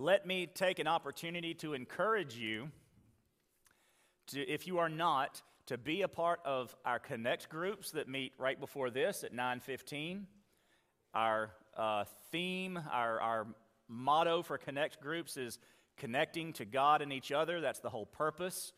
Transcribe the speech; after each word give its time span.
let 0.00 0.24
me 0.24 0.46
take 0.46 0.78
an 0.78 0.86
opportunity 0.86 1.54
to 1.54 1.74
encourage 1.74 2.36
you, 2.36 2.70
to, 4.28 4.40
if 4.40 4.66
you 4.68 4.78
are 4.78 4.88
not, 4.88 5.42
to 5.66 5.76
be 5.76 6.02
a 6.02 6.08
part 6.08 6.38
of 6.44 6.74
our 6.84 7.00
Connect 7.00 7.48
groups 7.48 7.90
that 7.90 8.08
meet 8.08 8.32
right 8.38 8.58
before 8.58 8.90
this 8.90 9.24
at 9.24 9.34
9:15. 9.34 10.22
Our 11.14 11.50
uh, 11.76 12.04
theme, 12.30 12.80
our, 12.92 13.20
our 13.20 13.46
motto 13.88 14.42
for 14.42 14.56
Connect 14.56 15.00
groups 15.00 15.36
is 15.36 15.58
connecting 15.96 16.52
to 16.54 16.64
God 16.64 17.02
and 17.02 17.12
each 17.12 17.32
other. 17.32 17.60
That's 17.60 17.80
the 17.80 17.90
whole 17.90 18.06
purpose. 18.06 18.72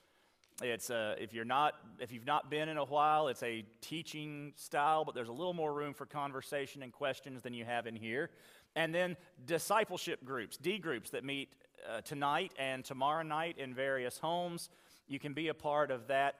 It's 0.62 0.90
a, 0.90 1.16
if 1.18 1.34
you're 1.34 1.44
not 1.44 1.74
if 1.98 2.12
you've 2.12 2.26
not 2.26 2.50
been 2.50 2.70
in 2.70 2.78
a 2.78 2.84
while, 2.84 3.28
it's 3.28 3.42
a 3.42 3.64
teaching 3.82 4.54
style, 4.56 5.04
but 5.04 5.14
there's 5.14 5.28
a 5.28 5.32
little 5.32 5.54
more 5.54 5.72
room 5.74 5.92
for 5.92 6.06
conversation 6.06 6.82
and 6.82 6.92
questions 6.92 7.42
than 7.42 7.52
you 7.52 7.66
have 7.66 7.86
in 7.86 7.94
here. 7.94 8.30
And 8.76 8.94
then 8.94 9.16
discipleship 9.44 10.24
groups, 10.24 10.56
D 10.56 10.78
groups 10.78 11.10
that 11.10 11.24
meet 11.24 11.52
uh, 11.88 12.00
tonight 12.02 12.52
and 12.58 12.84
tomorrow 12.84 13.22
night 13.22 13.58
in 13.58 13.74
various 13.74 14.18
homes. 14.18 14.68
You 15.08 15.18
can 15.18 15.32
be 15.32 15.48
a 15.48 15.54
part 15.54 15.90
of 15.90 16.06
that. 16.08 16.36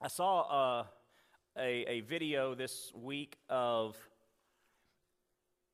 I 0.00 0.08
saw 0.08 0.40
uh, 0.80 0.84
a, 1.58 1.84
a 1.88 2.00
video 2.00 2.54
this 2.54 2.92
week 2.94 3.36
of 3.48 3.96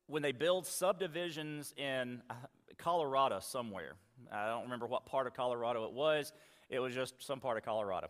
when 0.07 0.21
they 0.21 0.31
build 0.31 0.65
subdivisions 0.65 1.73
in 1.77 2.21
uh, 2.29 2.33
Colorado 2.77 3.39
somewhere. 3.39 3.93
I 4.31 4.47
don't 4.49 4.63
remember 4.63 4.87
what 4.87 5.05
part 5.05 5.27
of 5.27 5.33
Colorado 5.33 5.85
it 5.85 5.93
was. 5.93 6.33
It 6.69 6.79
was 6.79 6.93
just 6.93 7.23
some 7.23 7.39
part 7.39 7.57
of 7.57 7.63
Colorado. 7.63 8.07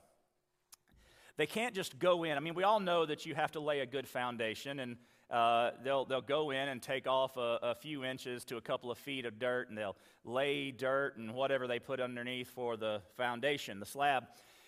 They 1.38 1.46
can't 1.46 1.76
just 1.76 2.00
go 2.00 2.24
in. 2.24 2.36
I 2.36 2.40
mean, 2.40 2.56
we 2.56 2.64
all 2.64 2.80
know 2.80 3.06
that 3.06 3.26
you 3.26 3.36
have 3.36 3.52
to 3.52 3.60
lay 3.60 3.82
a 3.82 3.86
good 3.86 4.08
foundation, 4.08 4.80
and 4.80 4.98
uh, 5.30 5.72
they'll, 5.84 6.06
they'll 6.06 6.22
go 6.22 6.52
in 6.52 6.70
and 6.70 6.82
take 6.82 7.06
off 7.06 7.36
a, 7.36 7.60
a, 7.62 7.76
few 7.76 8.06
inches 8.06 8.46
to 8.46 8.56
a 8.56 8.62
couple 8.62 8.90
of 8.90 8.98
feet 8.98 9.26
of 9.26 9.40
dirt, 9.40 9.68
and 9.68 9.78
they'll 9.78 9.98
lay 10.24 10.72
dirt 10.72 11.18
and 11.18 11.34
whatever 11.34 11.68
they 11.68 11.80
put 11.80 12.00
underneath 12.00 12.50
for 12.50 12.78
the 12.78 13.02
foundation, 13.18 13.80
the 13.80 13.86
slab. 13.86 14.24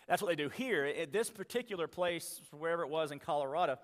That's 0.07 0.21
what 0.21 0.29
they 0.29 0.35
do 0.35 0.49
here. 0.49 0.85
At 0.85 1.13
this 1.13 1.29
particular 1.29 1.87
place, 1.87 2.41
wherever 2.51 2.83
it 2.83 2.89
was 2.89 3.11
in 3.11 3.19
Colorado, 3.19 3.77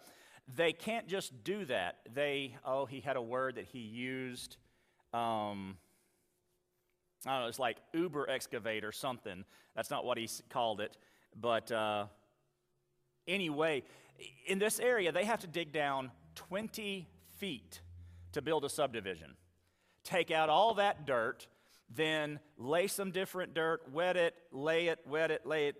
they 0.53 0.73
can't 0.73 1.07
just 1.07 1.43
do 1.45 1.63
that. 1.65 1.99
They, 2.13 2.57
oh, 2.65 2.85
he 2.85 2.99
had 2.99 3.15
a 3.15 3.21
word 3.21 3.55
that 3.55 3.65
he 3.65 3.79
used. 3.79 4.57
Um, 5.13 5.77
I 7.25 7.31
don't 7.31 7.41
know, 7.41 7.47
it's 7.47 7.59
like 7.59 7.77
Uber 7.93 8.29
excavate 8.29 8.83
or 8.83 8.91
something. 8.91 9.45
That's 9.75 9.89
not 9.89 10.03
what 10.03 10.17
he 10.17 10.29
called 10.49 10.81
it. 10.81 10.97
But 11.39 11.71
uh, 11.71 12.07
anyway, 13.27 13.83
in 14.45 14.59
this 14.59 14.79
area, 14.79 15.11
they 15.13 15.23
have 15.25 15.39
to 15.41 15.47
dig 15.47 15.71
down 15.71 16.11
20 16.35 17.07
feet 17.37 17.81
to 18.33 18.41
build 18.41 18.65
a 18.65 18.69
subdivision. 18.69 19.35
Take 20.03 20.29
out 20.29 20.49
all 20.49 20.75
that 20.75 21.05
dirt, 21.05 21.47
then 21.89 22.39
lay 22.57 22.87
some 22.87 23.11
different 23.11 23.53
dirt, 23.53 23.81
wet 23.91 24.17
it, 24.17 24.35
lay 24.51 24.87
it, 24.87 24.99
wet 25.07 25.31
it, 25.31 25.45
lay 25.45 25.69
it, 25.69 25.75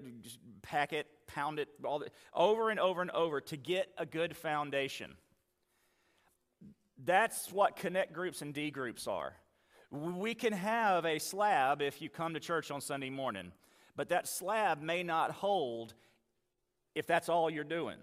pack 0.61 0.93
it, 0.93 1.07
pound 1.27 1.59
it, 1.59 1.69
all 1.83 1.99
the, 1.99 2.07
over 2.33 2.69
and 2.69 2.79
over 2.79 3.01
and 3.01 3.11
over 3.11 3.41
to 3.41 3.57
get 3.57 3.89
a 3.97 4.05
good 4.05 4.35
foundation. 4.35 5.15
That's 7.03 7.51
what 7.51 7.75
connect 7.75 8.13
groups 8.13 8.41
and 8.41 8.53
D 8.53 8.71
groups 8.71 9.07
are. 9.07 9.33
We 9.91 10.33
can 10.33 10.53
have 10.53 11.05
a 11.05 11.19
slab 11.19 11.81
if 11.81 12.01
you 12.01 12.09
come 12.09 12.33
to 12.33 12.39
church 12.39 12.71
on 12.71 12.81
Sunday 12.81 13.09
morning, 13.09 13.51
but 13.95 14.09
that 14.09 14.27
slab 14.27 14.81
may 14.81 15.03
not 15.03 15.31
hold 15.31 15.93
if 16.95 17.05
that's 17.05 17.29
all 17.29 17.49
you're 17.49 17.63
doing. 17.63 17.97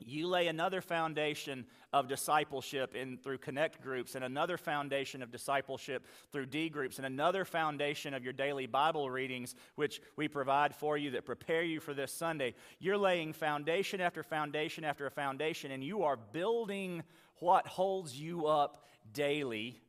You 0.00 0.28
lay 0.28 0.48
another 0.48 0.80
foundation 0.80 1.66
of 1.92 2.08
discipleship 2.08 2.94
in, 2.94 3.18
through 3.18 3.38
connect 3.38 3.82
groups, 3.82 4.14
and 4.14 4.24
another 4.24 4.56
foundation 4.56 5.22
of 5.22 5.30
discipleship 5.30 6.06
through 6.32 6.46
D 6.46 6.68
groups, 6.68 6.98
and 6.98 7.06
another 7.06 7.44
foundation 7.44 8.14
of 8.14 8.24
your 8.24 8.32
daily 8.32 8.66
Bible 8.66 9.10
readings, 9.10 9.54
which 9.74 10.00
we 10.16 10.28
provide 10.28 10.74
for 10.74 10.96
you 10.96 11.12
that 11.12 11.24
prepare 11.24 11.62
you 11.62 11.80
for 11.80 11.94
this 11.94 12.12
Sunday. 12.12 12.54
You're 12.78 12.98
laying 12.98 13.32
foundation 13.32 14.00
after 14.00 14.22
foundation 14.22 14.84
after 14.84 15.06
a 15.06 15.10
foundation, 15.10 15.70
and 15.70 15.84
you 15.84 16.02
are 16.02 16.16
building 16.16 17.02
what 17.36 17.66
holds 17.66 18.18
you 18.18 18.46
up 18.46 18.84
daily 19.12 19.80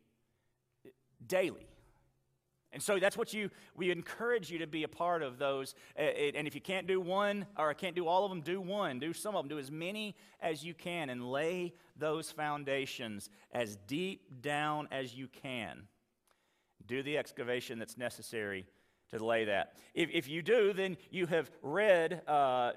daily. 1.28 1.71
And 2.74 2.82
so 2.82 3.00
that's 3.00 3.18
what 3.18 3.34
you, 3.34 3.50
we 3.76 3.92
encourage 3.92 4.50
you 4.50 4.60
to 4.60 4.68
be 4.68 4.84
a 4.84 4.88
part 4.88 5.22
of 5.22 5.38
those. 5.38 5.76
And 5.96 6.48
if 6.48 6.56
you 6.56 6.62
can't 6.62 6.88
do 6.88 7.02
one, 7.02 7.46
or 7.58 7.74
can't 7.74 7.96
do 7.96 8.08
all 8.08 8.24
of 8.24 8.30
them, 8.30 8.42
do 8.42 8.62
one. 8.62 9.00
Do 9.00 9.12
some 9.12 9.36
of 9.36 9.44
them. 9.44 9.50
Do 9.50 9.60
as 9.60 9.70
many 9.70 10.16
as 10.40 10.64
you 10.64 10.74
can 10.74 11.10
and 11.10 11.30
lay 11.30 11.74
those 11.98 12.32
foundations 12.32 13.30
as 13.52 13.76
deep 13.88 14.42
down 14.42 14.88
as 14.92 15.14
you 15.14 15.28
can. 15.28 15.84
Do 16.88 17.04
the 17.04 17.18
excavation 17.18 17.78
that's 17.78 17.98
necessary 17.98 18.66
to 19.12 19.24
lay 19.24 19.46
that. 19.46 19.76
If, 19.94 20.10
if 20.12 20.30
you 20.30 20.42
do, 20.42 20.72
then 20.72 20.96
you 21.10 21.26
have 21.28 21.52
read 21.62 22.22
uh, 22.28 22.72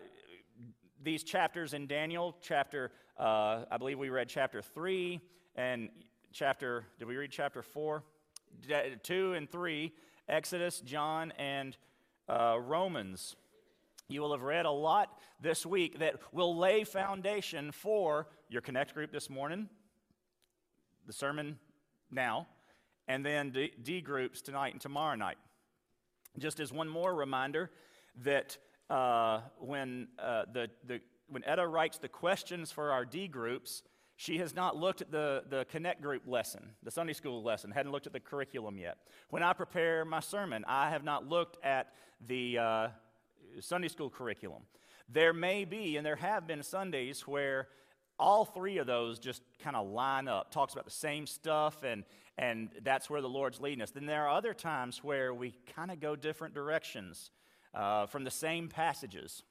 these 1.02 1.22
chapters 1.22 1.74
in 1.74 1.86
Daniel, 1.86 2.36
chapter, 2.40 2.90
uh, 3.18 3.64
I 3.70 3.76
believe 3.78 3.98
we 3.98 4.08
read 4.08 4.28
chapter 4.28 4.60
3 4.60 5.20
and 5.54 5.88
chapter, 6.32 6.86
did 6.98 7.06
we 7.06 7.16
read 7.16 7.30
chapter 7.30 7.62
4? 7.62 8.02
2 9.02 9.32
and 9.34 9.50
3, 9.50 9.92
Exodus, 10.28 10.80
John, 10.80 11.32
and 11.38 11.76
uh, 12.28 12.58
Romans. 12.60 13.36
You 14.08 14.20
will 14.20 14.32
have 14.32 14.42
read 14.42 14.66
a 14.66 14.70
lot 14.70 15.18
this 15.40 15.64
week 15.64 15.98
that 15.98 16.16
will 16.32 16.56
lay 16.56 16.84
foundation 16.84 17.72
for 17.72 18.28
your 18.48 18.60
Connect 18.60 18.94
group 18.94 19.12
this 19.12 19.30
morning, 19.30 19.68
the 21.06 21.12
sermon 21.12 21.58
now, 22.10 22.46
and 23.08 23.24
then 23.24 23.50
D, 23.50 23.72
D 23.82 24.00
groups 24.00 24.42
tonight 24.42 24.72
and 24.72 24.80
tomorrow 24.80 25.14
night. 25.14 25.36
Just 26.38 26.60
as 26.60 26.72
one 26.72 26.88
more 26.88 27.14
reminder 27.14 27.70
that 28.22 28.58
uh, 28.90 29.40
when, 29.58 30.08
uh, 30.18 30.44
the, 30.52 30.70
the, 30.86 31.00
when 31.28 31.44
Etta 31.44 31.66
writes 31.66 31.98
the 31.98 32.08
questions 32.08 32.70
for 32.70 32.92
our 32.92 33.04
D 33.04 33.28
groups, 33.28 33.82
she 34.16 34.38
has 34.38 34.54
not 34.54 34.76
looked 34.76 35.00
at 35.00 35.10
the, 35.10 35.44
the 35.48 35.64
Connect 35.66 36.00
group 36.00 36.22
lesson, 36.26 36.70
the 36.82 36.90
Sunday 36.90 37.12
school 37.12 37.42
lesson, 37.42 37.70
hadn't 37.70 37.92
looked 37.92 38.06
at 38.06 38.12
the 38.12 38.20
curriculum 38.20 38.78
yet. 38.78 38.98
When 39.30 39.42
I 39.42 39.52
prepare 39.52 40.04
my 40.04 40.20
sermon, 40.20 40.64
I 40.68 40.90
have 40.90 41.02
not 41.02 41.28
looked 41.28 41.62
at 41.64 41.92
the 42.26 42.58
uh, 42.58 42.88
Sunday 43.60 43.88
school 43.88 44.10
curriculum. 44.10 44.62
There 45.08 45.32
may 45.32 45.64
be, 45.64 45.96
and 45.96 46.06
there 46.06 46.16
have 46.16 46.46
been 46.46 46.62
Sundays 46.62 47.26
where 47.26 47.68
all 48.18 48.44
three 48.44 48.78
of 48.78 48.86
those 48.86 49.18
just 49.18 49.42
kind 49.62 49.74
of 49.74 49.88
line 49.88 50.28
up, 50.28 50.50
talks 50.50 50.72
about 50.72 50.84
the 50.84 50.90
same 50.90 51.26
stuff, 51.26 51.82
and, 51.82 52.04
and 52.38 52.70
that's 52.82 53.10
where 53.10 53.20
the 53.20 53.28
Lord's 53.28 53.60
leading 53.60 53.82
us. 53.82 53.90
Then 53.90 54.06
there 54.06 54.26
are 54.26 54.36
other 54.36 54.54
times 54.54 55.02
where 55.02 55.34
we 55.34 55.54
kind 55.74 55.90
of 55.90 56.00
go 56.00 56.14
different 56.14 56.54
directions 56.54 57.30
uh, 57.74 58.06
from 58.06 58.22
the 58.22 58.30
same 58.30 58.68
passages. 58.68 59.42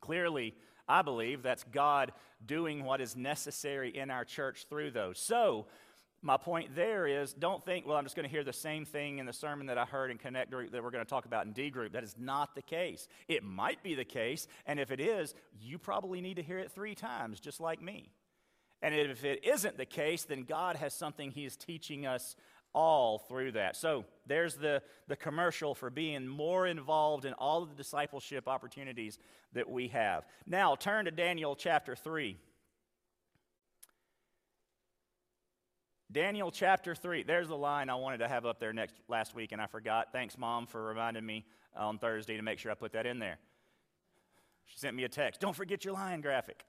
Clearly, 0.00 0.54
I 0.92 1.00
believe 1.00 1.42
that's 1.42 1.64
God 1.64 2.12
doing 2.44 2.84
what 2.84 3.00
is 3.00 3.16
necessary 3.16 3.96
in 3.96 4.10
our 4.10 4.26
church 4.26 4.66
through 4.68 4.90
those. 4.90 5.18
So, 5.18 5.66
my 6.20 6.36
point 6.36 6.76
there 6.76 7.06
is 7.06 7.32
don't 7.32 7.64
think, 7.64 7.86
well, 7.86 7.96
I'm 7.96 8.04
just 8.04 8.14
going 8.14 8.28
to 8.28 8.30
hear 8.30 8.44
the 8.44 8.52
same 8.52 8.84
thing 8.84 9.18
in 9.18 9.24
the 9.24 9.32
sermon 9.32 9.66
that 9.68 9.78
I 9.78 9.86
heard 9.86 10.10
in 10.10 10.18
Connect 10.18 10.50
Group 10.50 10.70
that 10.70 10.84
we're 10.84 10.90
going 10.90 11.04
to 11.04 11.08
talk 11.08 11.24
about 11.24 11.46
in 11.46 11.52
D 11.52 11.70
Group. 11.70 11.94
That 11.94 12.04
is 12.04 12.14
not 12.18 12.54
the 12.54 12.60
case. 12.60 13.08
It 13.26 13.42
might 13.42 13.82
be 13.82 13.94
the 13.94 14.04
case, 14.04 14.46
and 14.66 14.78
if 14.78 14.90
it 14.90 15.00
is, 15.00 15.34
you 15.58 15.78
probably 15.78 16.20
need 16.20 16.36
to 16.36 16.42
hear 16.42 16.58
it 16.58 16.70
three 16.70 16.94
times, 16.94 17.40
just 17.40 17.58
like 17.58 17.80
me. 17.80 18.12
And 18.82 18.94
if 18.94 19.24
it 19.24 19.44
isn't 19.44 19.78
the 19.78 19.86
case, 19.86 20.24
then 20.24 20.42
God 20.42 20.76
has 20.76 20.92
something 20.92 21.30
He 21.30 21.46
is 21.46 21.56
teaching 21.56 22.04
us 22.04 22.36
all 22.74 23.18
through 23.18 23.52
that. 23.52 23.76
So 23.76 24.04
there's 24.26 24.54
the, 24.54 24.82
the 25.08 25.16
commercial 25.16 25.74
for 25.74 25.90
being 25.90 26.26
more 26.26 26.66
involved 26.66 27.24
in 27.24 27.32
all 27.34 27.62
of 27.62 27.68
the 27.68 27.74
discipleship 27.74 28.48
opportunities 28.48 29.18
that 29.52 29.68
we 29.68 29.88
have. 29.88 30.24
Now 30.46 30.74
turn 30.74 31.04
to 31.04 31.10
Daniel 31.10 31.54
chapter 31.54 31.94
3. 31.94 32.38
Daniel 36.10 36.50
chapter 36.50 36.94
3. 36.94 37.22
There's 37.22 37.48
the 37.48 37.56
line 37.56 37.88
I 37.88 37.94
wanted 37.94 38.18
to 38.18 38.28
have 38.28 38.44
up 38.44 38.60
there 38.60 38.72
next 38.72 38.96
last 39.08 39.34
week, 39.34 39.52
and 39.52 39.60
I 39.60 39.66
forgot. 39.66 40.08
Thanks, 40.12 40.36
Mom, 40.36 40.66
for 40.66 40.82
reminding 40.82 41.24
me 41.24 41.46
on 41.74 41.98
Thursday 41.98 42.36
to 42.36 42.42
make 42.42 42.58
sure 42.58 42.70
I 42.70 42.74
put 42.74 42.92
that 42.92 43.06
in 43.06 43.18
there. 43.18 43.38
She 44.66 44.78
sent 44.78 44.94
me 44.94 45.04
a 45.04 45.08
text. 45.08 45.40
Don't 45.40 45.56
forget 45.56 45.84
your 45.84 45.94
lion 45.94 46.20
graphic. 46.20 46.64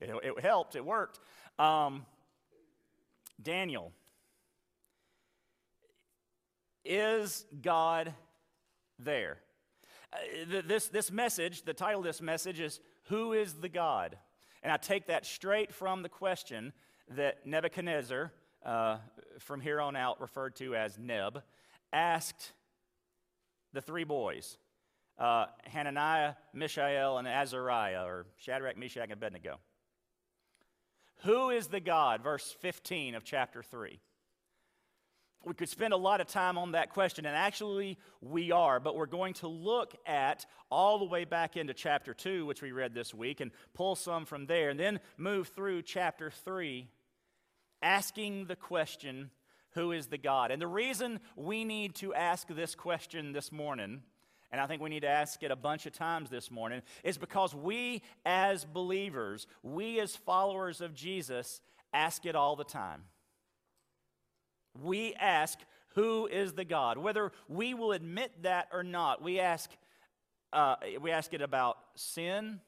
It, 0.00 0.10
it 0.22 0.40
helped, 0.40 0.74
it 0.74 0.84
worked. 0.84 1.20
Um, 1.58 2.04
Daniel. 3.42 3.92
Is 6.84 7.44
God 7.60 8.14
there? 8.98 9.38
Uh, 10.12 10.62
this, 10.66 10.88
this 10.88 11.10
message, 11.10 11.62
the 11.62 11.74
title 11.74 12.00
of 12.00 12.04
this 12.06 12.20
message 12.20 12.60
is 12.60 12.80
Who 13.04 13.32
is 13.32 13.54
the 13.54 13.68
God? 13.68 14.16
And 14.62 14.72
I 14.72 14.76
take 14.76 15.06
that 15.06 15.26
straight 15.26 15.72
from 15.72 16.02
the 16.02 16.08
question 16.08 16.72
that 17.10 17.46
Nebuchadnezzar, 17.46 18.32
uh, 18.64 18.98
from 19.38 19.60
here 19.60 19.80
on 19.80 19.96
out 19.96 20.20
referred 20.20 20.56
to 20.56 20.74
as 20.76 20.98
Neb, 20.98 21.42
asked 21.92 22.52
the 23.72 23.80
three 23.80 24.04
boys 24.04 24.58
uh, 25.18 25.46
Hananiah, 25.64 26.34
Mishael, 26.52 27.18
and 27.18 27.28
Azariah, 27.28 28.04
or 28.04 28.26
Shadrach, 28.38 28.76
Meshach, 28.76 29.04
and 29.04 29.12
Abednego. 29.12 29.58
Who 31.24 31.50
is 31.50 31.68
the 31.68 31.80
God? 31.80 32.22
Verse 32.22 32.54
15 32.60 33.14
of 33.14 33.24
chapter 33.24 33.62
3. 33.62 34.00
we 35.44 35.54
could 35.54 35.68
spend 35.68 35.92
a 35.92 35.96
lot 35.96 36.20
of 36.20 36.26
time 36.26 36.58
on 36.58 36.72
that 36.72 36.90
question, 36.90 37.26
and 37.26 37.36
actually 37.36 37.98
we 38.20 38.52
are, 38.52 38.80
but 38.80 38.96
we're 38.96 39.06
going 39.06 39.34
to 39.34 39.48
look 39.48 39.94
at 40.06 40.46
all 40.70 40.98
the 40.98 41.04
way 41.04 41.24
back 41.24 41.56
into 41.56 41.74
chapter 41.74 42.14
2, 42.14 42.46
which 42.46 42.62
we 42.62 42.72
read 42.72 42.94
this 42.94 43.12
week, 43.14 43.40
and 43.40 43.50
pull 43.74 43.94
some 43.96 44.24
from 44.24 44.46
there, 44.46 44.70
and 44.70 44.78
then 44.78 45.00
move 45.16 45.48
through 45.48 45.82
chapter 45.82 46.30
3, 46.30 46.88
asking 47.82 48.46
the 48.46 48.56
question, 48.56 49.30
Who 49.74 49.92
is 49.92 50.06
the 50.08 50.18
God? 50.18 50.50
And 50.50 50.60
the 50.60 50.66
reason 50.66 51.20
we 51.36 51.64
need 51.64 51.94
to 51.96 52.14
ask 52.14 52.48
this 52.48 52.74
question 52.74 53.32
this 53.32 53.50
morning, 53.52 54.02
and 54.52 54.60
I 54.60 54.66
think 54.66 54.82
we 54.82 54.90
need 54.90 55.00
to 55.00 55.08
ask 55.08 55.42
it 55.42 55.50
a 55.50 55.56
bunch 55.56 55.86
of 55.86 55.92
times 55.92 56.30
this 56.30 56.50
morning, 56.50 56.82
is 57.02 57.18
because 57.18 57.54
we 57.54 58.02
as 58.24 58.64
believers, 58.64 59.46
we 59.62 59.98
as 59.98 60.14
followers 60.14 60.80
of 60.80 60.94
Jesus, 60.94 61.60
ask 61.92 62.26
it 62.26 62.36
all 62.36 62.54
the 62.54 62.64
time 62.64 63.02
we 64.80 65.14
ask, 65.14 65.58
Who 65.94 66.26
is 66.26 66.54
the 66.54 66.64
God? 66.64 66.98
Whether 66.98 67.32
we 67.48 67.74
will 67.74 67.92
admit 67.92 68.42
that 68.42 68.68
or 68.72 68.82
not, 68.82 69.22
we 69.22 69.40
ask, 69.40 69.70
uh, 70.52 70.76
we 71.00 71.10
ask 71.10 71.34
it 71.34 71.42
about 71.42 71.78
sin, 71.94 72.60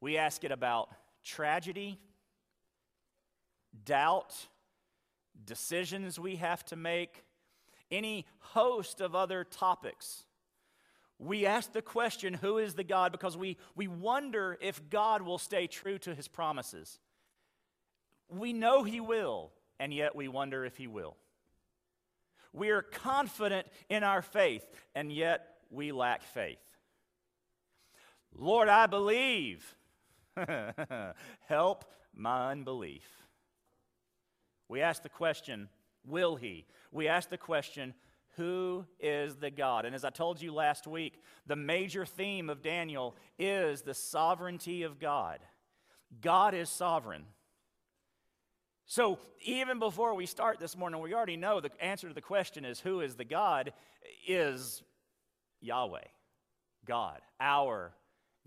we 0.00 0.16
ask 0.16 0.44
it 0.44 0.52
about 0.52 0.90
tragedy, 1.24 1.98
doubt, 3.84 4.34
decisions 5.44 6.18
we 6.18 6.36
have 6.36 6.64
to 6.66 6.76
make, 6.76 7.24
any 7.90 8.26
host 8.38 9.00
of 9.00 9.14
other 9.14 9.44
topics. 9.44 10.24
We 11.20 11.46
ask 11.46 11.72
the 11.72 11.82
question, 11.82 12.34
Who 12.34 12.58
is 12.58 12.74
the 12.74 12.82
God? 12.82 13.12
because 13.12 13.36
we, 13.36 13.58
we 13.76 13.86
wonder 13.86 14.58
if 14.60 14.90
God 14.90 15.22
will 15.22 15.38
stay 15.38 15.68
true 15.68 15.98
to 15.98 16.14
his 16.14 16.26
promises. 16.26 16.98
We 18.28 18.52
know 18.52 18.82
he 18.82 19.00
will 19.00 19.52
and 19.80 19.94
yet 19.94 20.14
we 20.14 20.28
wonder 20.28 20.64
if 20.64 20.76
He 20.76 20.86
will. 20.86 21.16
We 22.52 22.70
are 22.70 22.82
confident 22.82 23.66
in 23.88 24.04
our 24.04 24.22
faith, 24.22 24.64
and 24.94 25.10
yet 25.10 25.56
we 25.70 25.90
lack 25.90 26.22
faith. 26.22 26.58
Lord, 28.36 28.68
I 28.68 28.86
believe. 28.86 29.74
Help 31.48 31.84
my 32.14 32.50
unbelief. 32.50 33.08
We 34.68 34.82
ask 34.82 35.02
the 35.02 35.08
question, 35.08 35.68
will 36.06 36.36
He? 36.36 36.66
We 36.92 37.08
ask 37.08 37.30
the 37.30 37.38
question, 37.38 37.94
who 38.36 38.84
is 38.98 39.36
the 39.36 39.50
God? 39.50 39.84
And 39.84 39.94
as 39.94 40.04
I 40.04 40.10
told 40.10 40.40
you 40.40 40.52
last 40.52 40.86
week, 40.86 41.20
the 41.46 41.56
major 41.56 42.06
theme 42.06 42.48
of 42.48 42.62
Daniel 42.62 43.16
is 43.38 43.82
the 43.82 43.94
sovereignty 43.94 44.82
of 44.82 44.98
God. 44.98 45.40
God 46.20 46.54
is 46.54 46.68
sovereign. 46.68 47.24
So, 48.86 49.18
even 49.42 49.78
before 49.78 50.14
we 50.14 50.26
start 50.26 50.58
this 50.58 50.76
morning, 50.76 51.00
we 51.00 51.14
already 51.14 51.36
know 51.36 51.60
the 51.60 51.70
answer 51.80 52.08
to 52.08 52.14
the 52.14 52.20
question 52.20 52.64
is 52.64 52.80
who 52.80 53.00
is 53.00 53.14
the 53.14 53.24
God? 53.24 53.72
Is 54.26 54.82
Yahweh, 55.60 56.04
God, 56.86 57.20
our 57.38 57.92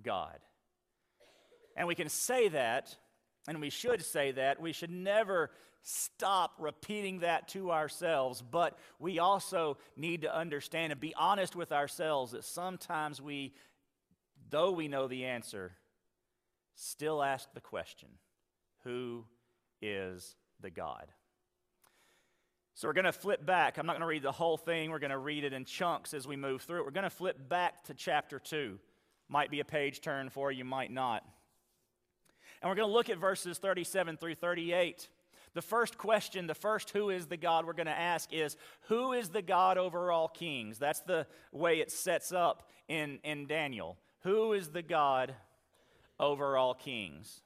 God. 0.04 0.40
And 1.76 1.88
we 1.88 1.96
can 1.96 2.10
say 2.10 2.50
that, 2.50 2.96
and 3.48 3.60
we 3.60 3.70
should 3.70 4.04
say 4.04 4.32
that. 4.32 4.62
We 4.62 4.74
should 4.74 4.92
never 4.92 5.52
stop 5.82 6.54
repeating 6.60 7.20
that 7.20 7.50
to 7.50 7.72
ourselves, 7.72 8.42
but 8.42 8.78
we 9.00 9.20
also 9.20 9.78
need 9.98 10.22
to 10.22 10.34
understand 10.34 10.92
and 10.92 11.02
be 11.02 11.14
honest 11.16 11.56
with 11.56 11.72
ourselves 11.72 12.32
that 12.32 12.46
sometimes 12.46 13.22
we, 13.22 13.54
though 14.50 14.72
we 14.72 14.88
know 14.88 15.08
the 15.08 15.26
answer, 15.26 15.74
still 16.76 17.22
ask 17.22 17.54
the 17.54 17.62
question 17.62 18.10
who 18.84 19.26
is 19.82 20.36
the 20.62 20.70
God. 20.70 21.08
So 22.76 22.88
we're 22.88 22.94
going 22.94 23.06
to 23.06 23.12
flip 23.12 23.46
back. 23.46 23.78
I'm 23.78 23.86
not 23.86 23.94
going 23.94 24.02
to 24.02 24.08
read 24.08 24.24
the 24.24 24.32
whole 24.32 24.58
thing. 24.58 24.90
We're 24.90 25.00
going 25.00 25.12
to 25.12 25.18
read 25.18 25.44
it 25.44 25.54
in 25.54 25.66
chunks 25.66 26.14
as 26.14 26.28
we 26.28 26.36
move 26.36 26.64
through 26.64 26.80
it. 26.80 26.86
We're 26.86 26.92
going 26.92 27.04
to 27.04 27.10
flip 27.10 27.38
back 27.48 27.84
to 27.84 27.94
chapter 27.94 28.40
2. 28.40 28.80
Might 29.30 29.52
be 29.52 29.60
a 29.60 29.66
page 29.66 30.02
turn 30.02 30.30
for 30.30 30.52
you, 30.52 30.66
might 30.66 30.92
not. 30.92 31.24
And 32.64 32.70
we're 32.70 32.76
going 32.76 32.88
to 32.88 32.94
look 32.94 33.10
at 33.10 33.18
verses 33.18 33.58
37 33.58 34.16
through 34.16 34.36
38. 34.36 35.10
The 35.54 35.62
first 35.62 35.98
question, 35.98 36.48
the 36.48 36.56
first 36.56 36.92
who 36.92 37.10
is 37.10 37.28
the 37.28 37.36
God 37.36 37.66
we're 37.66 37.74
going 37.74 37.88
to 37.88 37.92
ask 37.92 38.32
is 38.32 38.56
who 38.88 39.12
is 39.12 39.28
the 39.30 39.42
God 39.42 39.78
over 39.78 40.14
all 40.14 40.30
kings? 40.30 40.80
That's 40.80 41.02
the 41.02 41.28
way 41.52 41.82
it 41.82 41.92
sets 41.92 42.32
up 42.32 42.70
in, 42.88 43.20
in 43.26 43.48
Daniel. 43.48 43.98
Who 44.22 44.54
is 44.54 44.70
the 44.70 44.82
God 44.82 45.36
over 46.22 46.56
all 46.56 46.74
kings? 46.74 47.42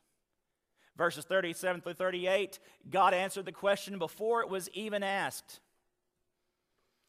Verses 0.95 1.25
37 1.25 1.81
through 1.81 1.93
38, 1.95 2.59
God 2.87 3.15
answered 3.15 3.45
the 3.45 3.51
question 3.51 3.97
before 3.97 4.41
it 4.41 4.49
was 4.49 4.69
even 4.73 5.01
asked. 5.01 5.61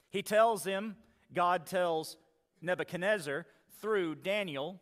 He 0.08 0.22
tells 0.22 0.64
him, 0.64 0.96
God 1.34 1.66
tells 1.66 2.16
Nebuchadnezzar 2.62 3.44
through 3.82 4.14
Daniel. 4.14 4.80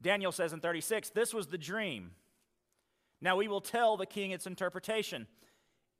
Daniel 0.00 0.30
says 0.30 0.52
in 0.52 0.60
36, 0.60 1.10
This 1.10 1.34
was 1.34 1.48
the 1.48 1.58
dream. 1.58 2.12
Now 3.20 3.36
we 3.36 3.48
will 3.48 3.60
tell 3.60 3.96
the 3.96 4.06
king 4.06 4.30
its 4.30 4.46
interpretation. 4.46 5.26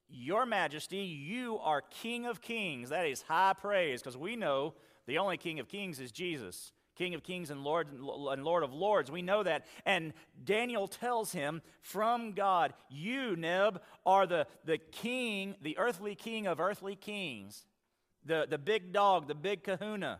Your 0.08 0.44
Majesty, 0.44 0.98
you 0.98 1.58
are 1.58 1.82
King 1.82 2.26
of 2.26 2.40
kings. 2.40 2.88
That 2.88 3.06
is 3.06 3.22
high 3.22 3.54
praise 3.58 4.02
because 4.02 4.16
we 4.16 4.36
know 4.36 4.74
the 5.06 5.18
only 5.18 5.36
King 5.36 5.60
of 5.60 5.68
kings 5.68 6.00
is 6.00 6.10
Jesus. 6.10 6.72
King 6.96 7.14
of 7.14 7.22
kings 7.22 7.50
and 7.50 7.62
Lord 7.62 7.88
and 7.92 8.44
Lord 8.44 8.62
of 8.62 8.74
lords. 8.74 9.10
We 9.10 9.22
know 9.22 9.42
that. 9.42 9.64
And 9.86 10.12
Daniel 10.44 10.88
tells 10.88 11.32
him 11.32 11.62
from 11.80 12.32
God, 12.32 12.74
You, 12.90 13.36
Neb, 13.36 13.80
are 14.04 14.26
the, 14.26 14.46
the 14.64 14.78
king, 14.78 15.54
the 15.62 15.78
earthly 15.78 16.14
king 16.14 16.46
of 16.46 16.60
earthly 16.60 16.96
kings, 16.96 17.64
the, 18.24 18.46
the 18.50 18.58
big 18.58 18.92
dog, 18.92 19.28
the 19.28 19.34
big 19.34 19.62
kahuna. 19.62 20.18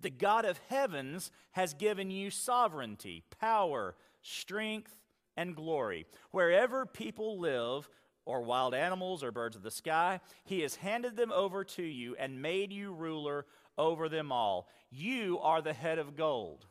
The 0.00 0.10
God 0.10 0.44
of 0.44 0.58
heavens 0.68 1.30
has 1.52 1.74
given 1.74 2.10
you 2.10 2.30
sovereignty, 2.30 3.22
power, 3.38 3.94
strength, 4.22 4.99
and 5.40 5.56
glory. 5.56 6.06
Wherever 6.30 6.84
people 6.84 7.38
live, 7.38 7.88
or 8.26 8.42
wild 8.42 8.74
animals 8.74 9.24
or 9.24 9.32
birds 9.32 9.56
of 9.56 9.62
the 9.62 9.70
sky, 9.70 10.20
he 10.44 10.60
has 10.60 10.76
handed 10.76 11.16
them 11.16 11.32
over 11.32 11.64
to 11.64 11.82
you 11.82 12.14
and 12.16 12.42
made 12.42 12.72
you 12.72 12.92
ruler 12.92 13.46
over 13.78 14.08
them 14.08 14.30
all. 14.30 14.68
You 14.90 15.38
are 15.40 15.62
the 15.62 15.72
head 15.72 15.98
of 15.98 16.16
gold. 16.16 16.66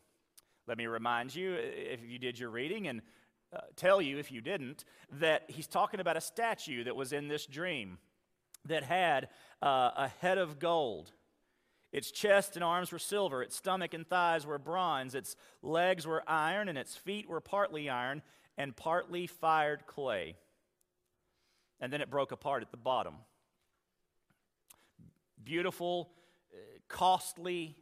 Let 0.66 0.78
me 0.78 0.86
remind 0.86 1.34
you, 1.34 1.54
if 1.54 2.00
you 2.04 2.18
did 2.18 2.38
your 2.38 2.50
reading, 2.50 2.86
and 2.86 3.02
uh, 3.52 3.60
tell 3.74 4.00
you, 4.00 4.18
if 4.18 4.30
you 4.30 4.40
didn't, 4.40 4.84
that 5.18 5.44
he's 5.48 5.66
talking 5.66 6.00
about 6.00 6.16
a 6.16 6.20
statue 6.20 6.84
that 6.84 6.94
was 6.94 7.12
in 7.12 7.28
this 7.28 7.46
dream 7.46 7.98
that 8.66 8.84
had 8.84 9.28
uh, 9.60 9.90
a 9.96 10.10
head 10.20 10.38
of 10.38 10.58
gold. 10.58 11.12
Its 11.92 12.12
chest 12.12 12.54
and 12.54 12.62
arms 12.62 12.92
were 12.92 13.00
silver, 13.00 13.42
its 13.42 13.56
stomach 13.56 13.94
and 13.94 14.08
thighs 14.08 14.46
were 14.46 14.58
bronze, 14.58 15.16
its 15.16 15.34
legs 15.60 16.06
were 16.06 16.22
iron, 16.28 16.68
and 16.68 16.78
its 16.78 16.94
feet 16.96 17.28
were 17.28 17.40
partly 17.40 17.90
iron 17.90 18.22
and 18.56 18.76
partly 18.76 19.26
fired 19.26 19.86
clay. 19.86 20.36
And 21.80 21.92
then 21.92 22.00
it 22.00 22.10
broke 22.10 22.32
apart 22.32 22.62
at 22.62 22.70
the 22.70 22.76
bottom. 22.76 23.14
Beautiful 25.42 26.10
costly, 26.90 27.76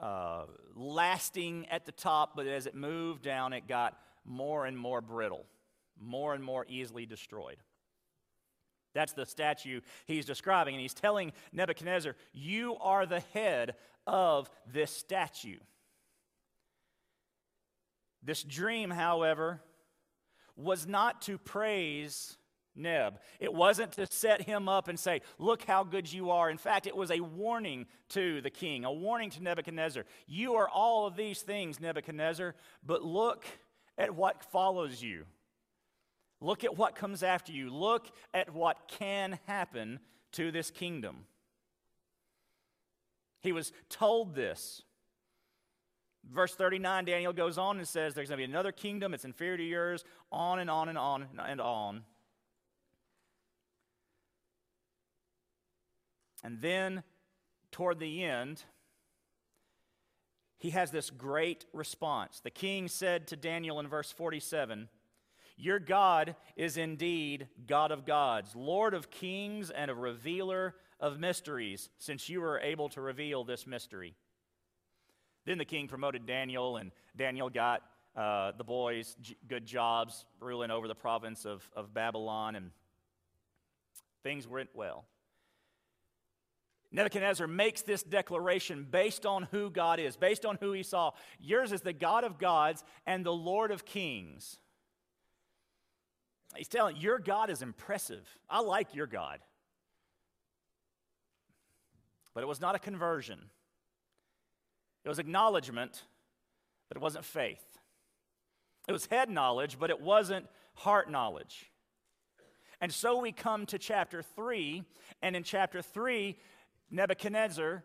uh, 0.00 0.44
lasting 0.74 1.66
at 1.68 1.84
the 1.84 1.92
top, 1.92 2.34
but 2.34 2.46
as 2.46 2.66
it 2.66 2.74
moved 2.74 3.22
down, 3.22 3.52
it 3.52 3.68
got 3.68 3.98
more 4.24 4.64
and 4.64 4.78
more 4.78 5.00
brittle, 5.00 5.44
more 6.00 6.34
and 6.34 6.42
more 6.42 6.64
easily 6.68 7.04
destroyed. 7.04 7.56
That's 8.94 9.12
the 9.12 9.26
statue 9.26 9.80
he's 10.06 10.24
describing, 10.24 10.74
and 10.74 10.80
he's 10.80 10.94
telling 10.94 11.32
Nebuchadnezzar, 11.52 12.14
You 12.32 12.76
are 12.80 13.06
the 13.06 13.20
head 13.32 13.74
of 14.06 14.50
this 14.72 14.90
statue. 14.90 15.58
This 18.22 18.42
dream, 18.42 18.90
however, 18.90 19.60
was 20.56 20.86
not 20.86 21.22
to 21.22 21.38
praise 21.38 22.36
Neb. 22.74 23.18
It 23.40 23.52
wasn't 23.52 23.92
to 23.92 24.06
set 24.06 24.42
him 24.42 24.68
up 24.68 24.88
and 24.88 24.98
say, 24.98 25.20
Look 25.38 25.64
how 25.64 25.84
good 25.84 26.10
you 26.10 26.30
are. 26.30 26.50
In 26.50 26.58
fact, 26.58 26.86
it 26.86 26.96
was 26.96 27.10
a 27.10 27.20
warning 27.20 27.86
to 28.10 28.40
the 28.40 28.50
king, 28.50 28.84
a 28.84 28.92
warning 28.92 29.30
to 29.30 29.42
Nebuchadnezzar. 29.42 30.04
You 30.26 30.54
are 30.54 30.68
all 30.68 31.06
of 31.06 31.16
these 31.16 31.42
things, 31.42 31.80
Nebuchadnezzar, 31.80 32.54
but 32.84 33.02
look 33.02 33.44
at 33.98 34.14
what 34.14 34.44
follows 34.50 35.02
you. 35.02 35.24
Look 36.40 36.64
at 36.64 36.76
what 36.76 36.96
comes 36.96 37.22
after 37.22 37.52
you. 37.52 37.70
Look 37.70 38.10
at 38.34 38.52
what 38.52 38.88
can 38.88 39.38
happen 39.46 40.00
to 40.32 40.50
this 40.50 40.70
kingdom. 40.70 41.26
He 43.40 43.52
was 43.52 43.72
told 43.88 44.34
this. 44.34 44.82
Verse 46.30 46.54
39, 46.54 47.04
Daniel 47.04 47.32
goes 47.32 47.58
on 47.58 47.78
and 47.78 47.88
says, 47.88 48.14
There's 48.14 48.28
going 48.28 48.40
to 48.40 48.46
be 48.46 48.50
another 48.50 48.72
kingdom, 48.72 49.12
it's 49.12 49.24
inferior 49.24 49.56
to 49.56 49.64
yours, 49.64 50.04
on 50.30 50.58
and 50.58 50.70
on 50.70 50.88
and 50.88 50.98
on 50.98 51.26
and 51.38 51.60
on. 51.60 52.02
And 56.44 56.60
then, 56.60 57.02
toward 57.70 57.98
the 57.98 58.24
end, 58.24 58.64
he 60.58 60.70
has 60.70 60.90
this 60.90 61.10
great 61.10 61.66
response. 61.72 62.40
The 62.40 62.50
king 62.50 62.88
said 62.88 63.26
to 63.28 63.36
Daniel 63.36 63.80
in 63.80 63.88
verse 63.88 64.12
47, 64.12 64.88
Your 65.56 65.80
God 65.80 66.36
is 66.56 66.76
indeed 66.76 67.48
God 67.66 67.90
of 67.90 68.06
gods, 68.06 68.54
Lord 68.54 68.94
of 68.94 69.10
kings, 69.10 69.70
and 69.70 69.90
a 69.90 69.94
revealer 69.94 70.76
of 71.00 71.18
mysteries, 71.18 71.90
since 71.98 72.28
you 72.28 72.40
were 72.40 72.60
able 72.60 72.88
to 72.90 73.00
reveal 73.00 73.42
this 73.42 73.66
mystery. 73.66 74.14
Then 75.44 75.58
the 75.58 75.64
king 75.64 75.88
promoted 75.88 76.26
Daniel, 76.26 76.76
and 76.76 76.92
Daniel 77.16 77.50
got 77.50 77.82
uh, 78.16 78.52
the 78.56 78.64
boys 78.64 79.16
good 79.48 79.66
jobs 79.66 80.24
ruling 80.40 80.70
over 80.70 80.86
the 80.86 80.94
province 80.94 81.44
of, 81.44 81.68
of 81.74 81.92
Babylon, 81.92 82.56
and 82.56 82.70
things 84.22 84.46
went 84.46 84.70
well. 84.74 85.04
Nebuchadnezzar 86.92 87.46
makes 87.46 87.82
this 87.82 88.02
declaration 88.02 88.86
based 88.88 89.24
on 89.24 89.48
who 89.50 89.70
God 89.70 89.98
is, 89.98 90.16
based 90.16 90.44
on 90.44 90.58
who 90.60 90.72
he 90.72 90.82
saw. 90.82 91.12
Yours 91.40 91.72
is 91.72 91.80
the 91.80 91.94
God 91.94 92.22
of 92.22 92.38
gods 92.38 92.84
and 93.06 93.24
the 93.24 93.32
Lord 93.32 93.70
of 93.70 93.86
kings. 93.86 94.58
He's 96.54 96.68
telling 96.68 96.96
your 96.98 97.18
God 97.18 97.48
is 97.48 97.62
impressive. 97.62 98.28
I 98.48 98.60
like 98.60 98.94
your 98.94 99.06
God. 99.06 99.40
But 102.34 102.42
it 102.42 102.46
was 102.46 102.60
not 102.60 102.74
a 102.74 102.78
conversion. 102.78 103.38
It 105.04 105.08
was 105.08 105.18
acknowledgement, 105.18 106.02
but 106.88 106.96
it 106.96 107.00
wasn't 107.02 107.24
faith. 107.24 107.64
It 108.88 108.92
was 108.92 109.06
head 109.06 109.30
knowledge, 109.30 109.78
but 109.78 109.90
it 109.90 110.00
wasn't 110.00 110.46
heart 110.74 111.10
knowledge. 111.10 111.70
And 112.80 112.92
so 112.92 113.20
we 113.20 113.30
come 113.32 113.66
to 113.66 113.78
chapter 113.78 114.22
3, 114.22 114.82
and 115.22 115.36
in 115.36 115.44
chapter 115.44 115.82
3, 115.82 116.36
Nebuchadnezzar 116.90 117.84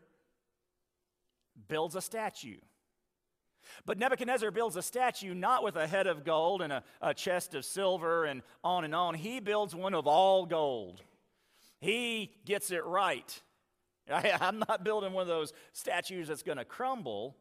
builds 1.67 1.95
a 1.95 2.01
statue. 2.01 2.57
But 3.85 3.97
Nebuchadnezzar 3.97 4.51
builds 4.51 4.75
a 4.75 4.81
statue 4.81 5.33
not 5.33 5.63
with 5.63 5.75
a 5.75 5.87
head 5.87 6.07
of 6.07 6.23
gold 6.23 6.61
and 6.61 6.71
a, 6.71 6.83
a, 7.01 7.13
chest 7.13 7.53
of 7.53 7.65
silver 7.65 8.25
and 8.25 8.41
on 8.63 8.85
and 8.85 8.95
on. 8.95 9.13
He 9.13 9.39
builds 9.39 9.75
one 9.75 9.93
of 9.93 10.07
all 10.07 10.45
gold. 10.45 11.01
He 11.79 12.31
gets 12.45 12.71
it 12.71 12.83
right. 12.85 13.41
I, 14.09 14.37
am 14.41 14.59
not 14.67 14.83
building 14.83 15.13
one 15.13 15.21
of 15.21 15.27
those 15.27 15.53
statues 15.73 16.27
that's 16.27 16.43
going 16.43 16.57
to 16.57 16.65
crumble. 16.65 17.35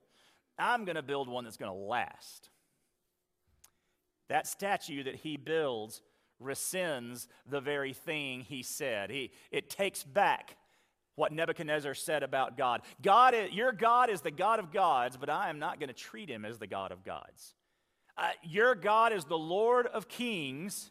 I'm 0.58 0.84
going 0.84 0.96
to 0.96 1.02
build 1.02 1.28
one 1.28 1.44
that's 1.44 1.56
going 1.56 1.72
to 1.72 1.78
last. 1.78 2.50
That 4.28 4.46
statue 4.46 5.04
that 5.04 5.16
he 5.16 5.36
builds 5.36 6.02
rescinds 6.42 7.28
the 7.48 7.60
very 7.60 7.92
thing 7.92 8.40
he 8.40 8.62
said. 8.62 9.10
He, 9.10 9.30
it 9.50 9.70
takes 9.70 10.02
back 10.02 10.56
what 11.14 11.32
Nebuchadnezzar 11.32 11.94
said 11.94 12.22
about 12.22 12.56
God. 12.56 12.82
God 13.02 13.34
is, 13.34 13.52
your 13.52 13.72
God 13.72 14.10
is 14.10 14.20
the 14.20 14.30
God 14.30 14.58
of 14.58 14.72
gods, 14.72 15.16
but 15.16 15.30
I 15.30 15.48
am 15.48 15.58
not 15.58 15.80
going 15.80 15.88
to 15.88 15.94
treat 15.94 16.28
him 16.28 16.44
as 16.44 16.58
the 16.58 16.66
God 16.66 16.92
of 16.92 17.04
gods. 17.04 17.54
Uh, 18.18 18.30
your 18.42 18.74
God 18.74 19.12
is 19.12 19.24
the 19.24 19.38
Lord 19.38 19.86
of 19.86 20.08
kings, 20.08 20.90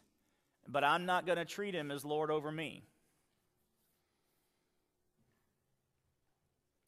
but 0.68 0.84
I'm 0.84 1.06
not 1.06 1.26
going 1.26 1.38
to 1.38 1.44
treat 1.44 1.74
him 1.74 1.90
as 1.90 2.04
Lord 2.04 2.30
over 2.30 2.50
me. 2.50 2.84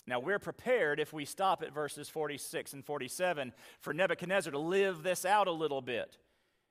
Now, 0.08 0.18
we're 0.18 0.38
prepared 0.38 0.98
if 0.98 1.12
we 1.12 1.24
stop 1.24 1.62
at 1.62 1.72
verses 1.72 2.08
46 2.08 2.72
and 2.72 2.84
47 2.84 3.52
for 3.80 3.92
Nebuchadnezzar 3.92 4.50
to 4.50 4.58
live 4.58 5.02
this 5.02 5.24
out 5.24 5.46
a 5.46 5.52
little 5.52 5.82
bit 5.82 6.16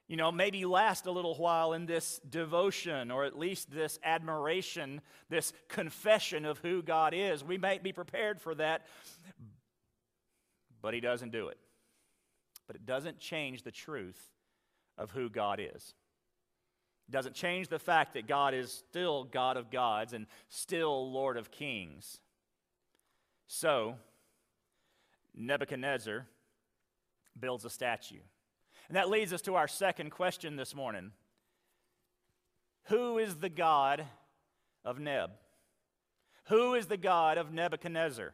you 0.08 0.16
know, 0.16 0.32
maybe 0.32 0.66
last 0.66 1.06
a 1.06 1.12
little 1.12 1.36
while 1.36 1.74
in 1.74 1.86
this 1.86 2.22
devotion 2.30 3.12
or 3.12 3.26
at 3.26 3.38
least 3.38 3.70
this 3.70 4.00
admiration, 4.04 5.02
this 5.30 5.52
confession 5.68 6.46
of 6.46 6.60
who 6.60 6.82
God 6.82 7.14
is. 7.14 7.44
We 7.44 7.58
might 7.58 7.84
be 7.84 7.92
prepared 7.92 8.40
for 8.40 8.56
that, 8.56 8.86
but 10.82 10.94
he 10.94 11.02
doesn't 11.02 11.32
do 11.32 11.50
it. 11.50 11.58
But 12.68 12.78
it 12.78 12.86
doesn't 12.86 13.20
change 13.20 13.64
the 13.64 13.72
truth 13.72 14.32
of 14.98 15.12
who 15.12 15.30
God 15.30 15.60
is. 15.60 15.94
It 17.10 17.12
doesn't 17.12 17.36
change 17.36 17.68
the 17.68 17.80
fact 17.80 18.14
that 18.14 18.28
God 18.28 18.54
is 18.54 18.72
still 18.72 19.26
God 19.26 19.58
of 19.58 19.70
gods 19.70 20.14
and 20.14 20.26
still 20.48 21.12
Lord 21.12 21.36
of 21.36 21.52
kings. 21.52 22.20
So, 23.48 23.96
Nebuchadnezzar 25.34 26.28
builds 27.40 27.66
a 27.66 27.70
statue. 27.70 28.20
And 28.88 28.96
that 28.96 29.10
leads 29.10 29.34
us 29.34 29.42
to 29.44 29.56
our 29.56 29.68
second 29.68 30.12
question 30.12 30.56
this 30.56 30.76
morning 30.76 31.12
Who 32.86 33.18
is 33.18 33.36
the 33.36 33.50
God 33.50 34.06
of 34.84 35.00
Neb? 35.00 35.32
Who 36.46 36.76
is 36.76 36.88
the 36.88 36.98
God 36.98 37.38
of 37.38 37.54
Nebuchadnezzar? 37.54 38.34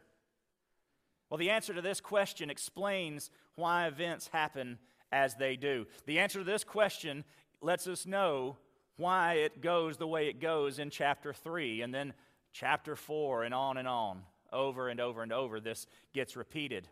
Well, 1.28 1.38
the 1.38 1.50
answer 1.50 1.74
to 1.74 1.82
this 1.82 2.00
question 2.00 2.50
explains 2.50 3.30
why 3.56 3.86
events 3.86 4.28
happen 4.32 4.78
as 5.10 5.34
they 5.34 5.56
do. 5.56 5.86
The 6.06 6.20
answer 6.20 6.38
to 6.40 6.44
this 6.44 6.64
question 6.64 7.24
lets 7.60 7.86
us 7.86 8.06
know 8.06 8.56
why 8.96 9.34
it 9.34 9.60
goes 9.60 9.96
the 9.96 10.06
way 10.06 10.28
it 10.28 10.40
goes 10.40 10.78
in 10.78 10.90
chapter 10.90 11.32
3 11.32 11.82
and 11.82 11.92
then 11.92 12.14
chapter 12.52 12.94
4 12.94 13.44
and 13.44 13.54
on 13.54 13.78
and 13.78 13.88
on. 13.88 14.22
Over 14.54 14.88
and 14.88 15.00
over 15.00 15.22
and 15.22 15.32
over, 15.32 15.60
this 15.60 15.86
gets 16.14 16.36
repeated. 16.36 16.88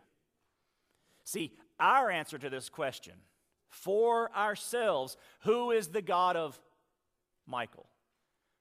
See, 1.23 1.53
our 1.79 2.11
answer 2.11 2.37
to 2.37 2.49
this 2.49 2.69
question 2.69 3.13
for 3.69 4.31
ourselves 4.35 5.17
who 5.41 5.71
is 5.71 5.87
the 5.87 6.01
God 6.01 6.35
of 6.35 6.59
Michael? 7.47 7.87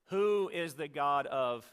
Who 0.06 0.50
is 0.52 0.74
the 0.74 0.88
God 0.88 1.26
of 1.26 1.64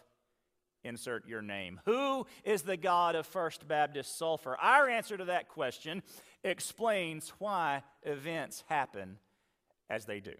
insert 0.84 1.28
your 1.28 1.42
name? 1.42 1.80
Who 1.86 2.26
is 2.44 2.64
the 2.64 2.78
God 2.78 3.16
of 3.16 3.26
First 3.26 3.68
Baptist 3.68 4.18
Sulphur? 4.18 4.58
Our 4.58 4.90
answer 4.90 5.18
to 5.18 5.26
that 5.26 5.50
question 5.50 6.02
explains 6.44 7.30
why 7.40 7.84
events 8.04 8.64
happen 8.68 9.18
as 9.90 10.06
they 10.06 10.20
do. 10.20 10.34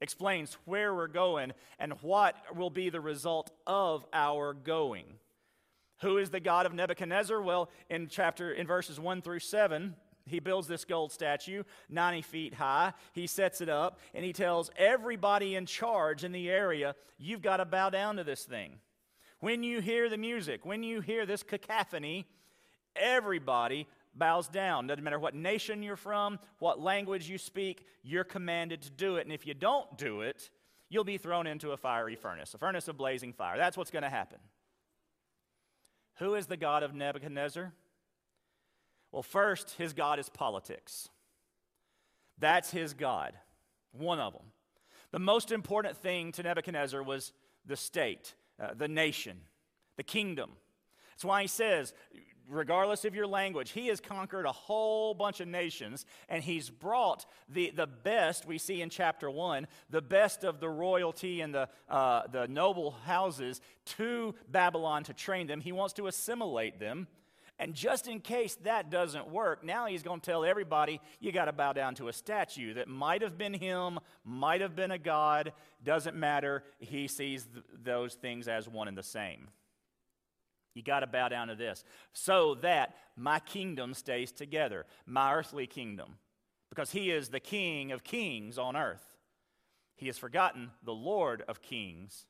Explains 0.00 0.56
where 0.64 0.94
we're 0.94 1.06
going 1.06 1.52
and 1.78 1.92
what 2.02 2.36
will 2.54 2.70
be 2.70 2.90
the 2.90 3.00
result 3.00 3.50
of 3.66 4.04
our 4.12 4.52
going. 4.52 5.04
Who 6.04 6.18
is 6.18 6.28
the 6.28 6.38
God 6.38 6.66
of 6.66 6.74
Nebuchadnezzar? 6.74 7.40
Well, 7.40 7.70
in 7.88 8.08
chapter 8.08 8.52
in 8.52 8.66
verses 8.66 9.00
1 9.00 9.22
through 9.22 9.38
7, 9.38 9.96
he 10.26 10.38
builds 10.38 10.68
this 10.68 10.84
gold 10.84 11.12
statue, 11.12 11.62
90 11.88 12.20
feet 12.20 12.52
high. 12.52 12.92
He 13.14 13.26
sets 13.26 13.62
it 13.62 13.70
up, 13.70 13.98
and 14.12 14.22
he 14.22 14.34
tells 14.34 14.70
everybody 14.76 15.54
in 15.54 15.64
charge 15.64 16.22
in 16.22 16.32
the 16.32 16.50
area, 16.50 16.94
You've 17.16 17.40
got 17.40 17.56
to 17.56 17.64
bow 17.64 17.88
down 17.88 18.16
to 18.16 18.24
this 18.24 18.44
thing. 18.44 18.80
When 19.40 19.62
you 19.62 19.80
hear 19.80 20.10
the 20.10 20.18
music, 20.18 20.66
when 20.66 20.82
you 20.82 21.00
hear 21.00 21.24
this 21.24 21.42
cacophony, 21.42 22.26
everybody 22.94 23.88
bows 24.14 24.46
down. 24.48 24.88
Doesn't 24.88 25.04
matter 25.04 25.18
what 25.18 25.34
nation 25.34 25.82
you're 25.82 25.96
from, 25.96 26.38
what 26.58 26.78
language 26.78 27.30
you 27.30 27.38
speak, 27.38 27.86
you're 28.02 28.24
commanded 28.24 28.82
to 28.82 28.90
do 28.90 29.16
it. 29.16 29.22
And 29.22 29.32
if 29.32 29.46
you 29.46 29.54
don't 29.54 29.96
do 29.96 30.20
it, 30.20 30.50
you'll 30.90 31.04
be 31.04 31.16
thrown 31.16 31.46
into 31.46 31.70
a 31.70 31.78
fiery 31.78 32.14
furnace, 32.14 32.52
a 32.52 32.58
furnace 32.58 32.88
of 32.88 32.98
blazing 32.98 33.32
fire. 33.32 33.56
That's 33.56 33.78
what's 33.78 33.90
going 33.90 34.02
to 34.02 34.10
happen. 34.10 34.38
Who 36.18 36.34
is 36.34 36.46
the 36.46 36.56
God 36.56 36.82
of 36.82 36.94
Nebuchadnezzar? 36.94 37.72
Well, 39.10 39.22
first, 39.22 39.70
his 39.78 39.92
God 39.92 40.18
is 40.18 40.28
politics. 40.28 41.08
That's 42.38 42.70
his 42.70 42.94
God, 42.94 43.32
one 43.92 44.18
of 44.18 44.32
them. 44.32 44.46
The 45.12 45.20
most 45.20 45.52
important 45.52 45.96
thing 45.96 46.32
to 46.32 46.42
Nebuchadnezzar 46.42 47.02
was 47.02 47.32
the 47.64 47.76
state, 47.76 48.34
uh, 48.60 48.74
the 48.76 48.88
nation, 48.88 49.38
the 49.96 50.02
kingdom. 50.02 50.50
That's 51.12 51.24
why 51.24 51.42
he 51.42 51.48
says, 51.48 51.94
regardless 52.48 53.04
of 53.04 53.14
your 53.14 53.26
language, 53.26 53.70
he 53.70 53.88
has 53.88 54.00
conquered 54.00 54.46
a 54.46 54.52
whole 54.52 55.14
bunch 55.14 55.40
of 55.40 55.48
nations 55.48 56.06
and 56.28 56.42
he's 56.42 56.70
brought 56.70 57.26
the, 57.48 57.70
the 57.74 57.86
best, 57.86 58.46
we 58.46 58.58
see 58.58 58.82
in 58.82 58.90
chapter 58.90 59.30
1, 59.30 59.66
the 59.90 60.02
best 60.02 60.44
of 60.44 60.60
the 60.60 60.68
royalty 60.68 61.40
and 61.40 61.54
the, 61.54 61.68
uh, 61.88 62.22
the 62.30 62.46
noble 62.48 62.92
houses 63.04 63.60
to 63.84 64.34
Babylon 64.48 65.04
to 65.04 65.14
train 65.14 65.46
them. 65.46 65.60
He 65.60 65.72
wants 65.72 65.94
to 65.94 66.06
assimilate 66.06 66.78
them 66.78 67.06
and 67.58 67.74
just 67.74 68.08
in 68.08 68.20
case 68.20 68.56
that 68.64 68.90
doesn't 68.90 69.30
work, 69.30 69.62
now 69.62 69.86
he's 69.86 70.02
going 70.02 70.20
to 70.20 70.26
tell 70.26 70.44
everybody 70.44 71.00
you 71.20 71.30
got 71.30 71.44
to 71.44 71.52
bow 71.52 71.72
down 71.72 71.94
to 71.96 72.08
a 72.08 72.12
statue 72.12 72.74
that 72.74 72.88
might 72.88 73.22
have 73.22 73.38
been 73.38 73.54
him, 73.54 74.00
might 74.24 74.60
have 74.60 74.74
been 74.74 74.90
a 74.90 74.98
god, 74.98 75.52
doesn't 75.84 76.16
matter. 76.16 76.64
He 76.78 77.06
sees 77.06 77.44
th- 77.44 77.64
those 77.84 78.14
things 78.14 78.48
as 78.48 78.68
one 78.68 78.88
and 78.88 78.98
the 78.98 79.04
same. 79.04 79.48
You 80.74 80.82
got 80.82 81.00
to 81.00 81.06
bow 81.06 81.28
down 81.28 81.48
to 81.48 81.54
this 81.54 81.84
so 82.12 82.56
that 82.56 82.96
my 83.16 83.38
kingdom 83.38 83.94
stays 83.94 84.32
together, 84.32 84.86
my 85.06 85.32
earthly 85.32 85.66
kingdom, 85.66 86.16
because 86.68 86.90
he 86.90 87.10
is 87.10 87.28
the 87.28 87.40
king 87.40 87.92
of 87.92 88.02
kings 88.02 88.58
on 88.58 88.76
earth. 88.76 89.16
He 89.94 90.06
has 90.06 90.18
forgotten 90.18 90.72
the 90.84 90.92
Lord 90.92 91.44
of 91.46 91.62
kings 91.62 92.26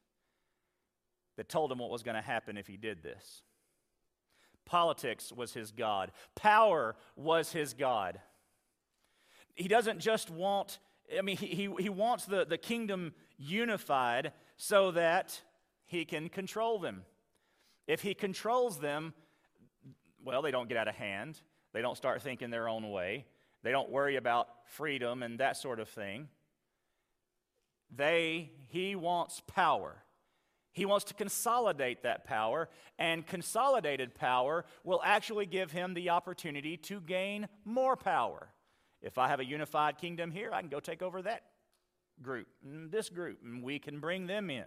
that 1.36 1.48
told 1.48 1.72
him 1.72 1.78
what 1.78 1.90
was 1.90 2.02
going 2.02 2.16
to 2.16 2.20
happen 2.20 2.58
if 2.58 2.66
he 2.66 2.76
did 2.76 3.02
this. 3.02 3.42
Politics 4.66 5.32
was 5.32 5.52
his 5.52 5.72
God, 5.72 6.12
power 6.34 6.96
was 7.16 7.52
his 7.52 7.72
God. 7.72 8.20
He 9.54 9.68
doesn't 9.68 10.00
just 10.00 10.30
want, 10.30 10.80
I 11.16 11.22
mean, 11.22 11.36
he, 11.36 11.46
he, 11.46 11.70
he 11.78 11.88
wants 11.88 12.24
the, 12.24 12.44
the 12.44 12.58
kingdom 12.58 13.14
unified 13.38 14.32
so 14.56 14.90
that 14.90 15.40
he 15.86 16.04
can 16.04 16.28
control 16.28 16.78
them. 16.80 17.04
If 17.86 18.02
he 18.02 18.14
controls 18.14 18.78
them, 18.78 19.14
well, 20.24 20.42
they 20.42 20.50
don't 20.50 20.68
get 20.68 20.78
out 20.78 20.88
of 20.88 20.94
hand. 20.94 21.40
They 21.72 21.82
don't 21.82 21.96
start 21.96 22.22
thinking 22.22 22.50
their 22.50 22.68
own 22.68 22.90
way. 22.90 23.26
They 23.62 23.70
don't 23.70 23.90
worry 23.90 24.16
about 24.16 24.48
freedom 24.66 25.22
and 25.22 25.40
that 25.40 25.56
sort 25.56 25.80
of 25.80 25.88
thing. 25.88 26.28
they, 27.94 28.50
he 28.68 28.96
wants 28.96 29.40
power. 29.46 29.96
He 30.72 30.86
wants 30.86 31.04
to 31.06 31.14
consolidate 31.14 32.02
that 32.02 32.24
power, 32.24 32.68
and 32.98 33.24
consolidated 33.26 34.14
power 34.14 34.64
will 34.82 35.00
actually 35.04 35.46
give 35.46 35.70
him 35.70 35.94
the 35.94 36.10
opportunity 36.10 36.76
to 36.78 37.00
gain 37.00 37.48
more 37.64 37.96
power. 37.96 38.48
If 39.00 39.18
I 39.18 39.28
have 39.28 39.38
a 39.38 39.44
unified 39.44 39.98
kingdom 39.98 40.30
here, 40.32 40.50
I 40.52 40.60
can 40.60 40.70
go 40.70 40.80
take 40.80 41.02
over 41.02 41.22
that 41.22 41.42
group, 42.22 42.48
this 42.62 43.08
group, 43.08 43.38
and 43.44 43.62
we 43.62 43.78
can 43.78 44.00
bring 44.00 44.26
them 44.26 44.50
in. 44.50 44.64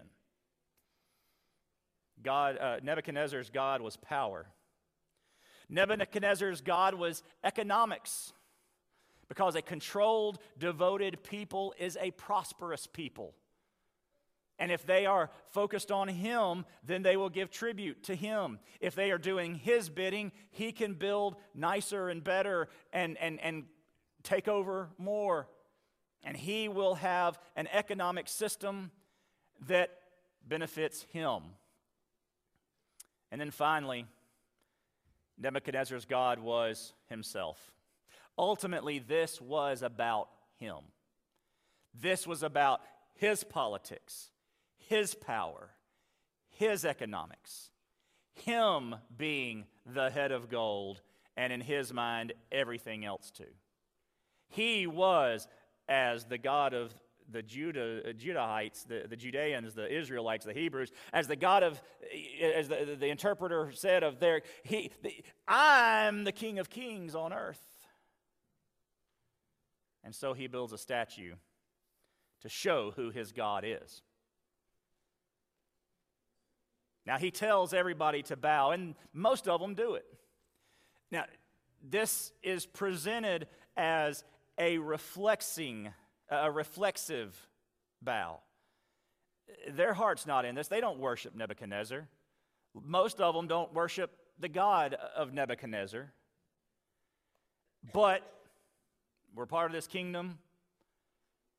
God, 2.24 2.58
uh, 2.58 2.78
Nebuchadnezzar's 2.84 3.50
God 3.50 3.82
was 3.82 3.98
power. 3.98 4.48
Nebuchadnezzar's 5.70 6.62
God 6.62 6.94
was 6.94 7.24
economics, 7.44 8.34
because 9.28 9.56
a 9.56 9.62
controlled, 9.62 10.40
devoted 10.58 11.24
people 11.24 11.74
is 11.78 11.98
a 12.00 12.12
prosperous 12.12 12.88
people. 12.88 13.34
And 14.60 14.72
if 14.72 14.86
they 14.86 15.06
are 15.06 15.30
focused 15.50 15.92
on 15.92 16.08
Him, 16.08 16.66
then 16.84 17.04
they 17.04 17.16
will 17.16 17.30
give 17.30 17.52
tribute 17.52 18.04
to 18.04 18.16
Him. 18.16 18.60
If 18.80 18.96
they 18.96 19.12
are 19.12 19.20
doing 19.20 19.56
His 19.56 19.90
bidding, 19.90 20.32
He 20.50 20.72
can 20.72 20.94
build 20.94 21.36
nicer 21.54 22.10
and 22.10 22.24
better 22.24 22.70
and, 22.92 23.18
and, 23.18 23.40
and 23.42 23.66
take 24.24 24.48
over 24.48 24.90
more. 24.98 25.48
And 26.24 26.36
He 26.36 26.70
will 26.70 26.96
have 26.96 27.38
an 27.56 27.68
economic 27.72 28.28
system 28.28 28.90
that 29.68 29.92
benefits 30.48 31.06
Him. 31.12 31.44
And 33.32 33.40
then 33.42 33.52
finally, 33.52 34.06
Nebuchadnezzar's 35.38 36.06
God 36.06 36.40
was 36.40 36.94
Himself. 37.10 37.74
Ultimately, 38.38 39.00
this 39.00 39.42
was 39.42 39.82
about 39.82 40.30
Him. 40.56 40.80
This 41.94 42.26
was 42.26 42.44
about 42.44 42.82
His 43.16 43.44
politics 43.44 44.32
his 44.88 45.14
power, 45.14 45.70
his 46.50 46.86
economics, 46.86 47.72
him 48.34 48.96
being 49.16 49.66
the 49.86 50.10
head 50.10 50.32
of 50.32 50.50
gold, 50.50 51.02
and 51.36 51.52
in 51.52 51.62
his 51.62 51.94
mind, 51.94 52.34
everything 52.52 53.06
else 53.06 53.30
too. 53.30 53.44
He 54.48 54.88
was, 54.88 55.48
as 55.90 56.26
the 56.26 56.38
God 56.38 56.74
of 56.74 56.94
the 57.32 57.42
Judah, 57.42 58.02
uh, 58.08 58.14
Judahites, 58.14 58.88
the, 58.88 59.06
the 59.10 59.16
Judeans, 59.16 59.74
the 59.74 59.94
Israelites, 59.94 60.46
the 60.46 60.54
Hebrews, 60.54 60.92
as 61.14 61.28
the 61.28 61.36
God 61.36 61.64
of, 61.64 61.82
as 62.42 62.68
the, 62.70 62.98
the 63.00 63.08
interpreter 63.08 63.72
said 63.74 64.04
of 64.04 64.20
their, 64.20 64.42
he, 64.64 64.92
the, 65.04 65.14
I'm 65.48 66.24
the 66.24 66.32
King 66.32 66.60
of 66.60 66.70
Kings 66.70 67.16
on 67.16 67.34
earth. 67.34 67.62
And 70.04 70.16
so 70.16 70.34
he 70.34 70.48
builds 70.48 70.72
a 70.72 70.78
statue 70.78 71.34
to 72.42 72.50
show 72.50 72.94
who 72.96 73.10
his 73.10 73.32
God 73.32 73.66
is. 73.66 74.02
Now, 77.06 77.18
he 77.18 77.32
tells 77.32 77.74
everybody 77.74 78.22
to 78.24 78.36
bow, 78.36 78.72
and 78.72 78.96
most 79.14 79.48
of 79.48 79.62
them 79.62 79.76
do 79.76 79.96
it. 79.96 80.06
Now, 81.10 81.24
this 81.82 82.34
is 82.44 82.66
presented 82.66 83.48
as 83.78 84.26
a 84.58 84.78
reflexing, 84.78 85.94
a 86.30 86.52
reflexive 86.52 87.36
bow. 88.02 88.40
Their 89.70 89.94
heart's 89.94 90.26
not 90.26 90.46
in 90.46 90.56
this. 90.56 90.68
They 90.68 90.82
don't 90.82 91.00
worship 91.00 91.36
Nebuchadnezzar. 91.36 92.08
Most 92.84 93.22
of 93.22 93.34
them 93.34 93.48
don't 93.48 93.74
worship 93.74 94.12
the 94.40 94.50
God 94.50 94.96
of 95.16 95.34
Nebuchadnezzar. 95.34 96.12
But 97.94 98.22
we're 99.36 99.46
part 99.46 99.68
of 99.68 99.72
this 99.72 99.88
kingdom, 99.88 100.40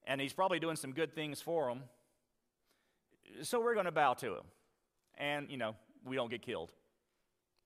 and 0.07 0.21
he's 0.21 0.33
probably 0.33 0.59
doing 0.59 0.77
some 0.77 0.93
good 0.93 1.15
things 1.15 1.41
for 1.41 1.69
them. 1.69 1.85
So 3.43 3.61
we're 3.61 3.75
going 3.75 3.87
to 3.87 3.93
bow 3.93 4.15
to 4.15 4.37
him 4.37 4.45
and, 5.19 5.51
you 5.51 5.59
know, 5.59 5.75
we 6.05 6.17
don't 6.17 6.31
get 6.31 6.43
killed. 6.43 6.73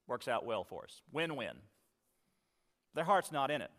Works 0.07 0.29
out 0.29 0.45
well 0.45 0.65
for 0.65 0.85
us. 0.85 1.03
Win 1.13 1.37
win. 1.37 1.55
Their 2.95 3.05
heart's 3.05 3.33
not 3.33 3.51
in 3.51 3.63
it. 3.63 3.71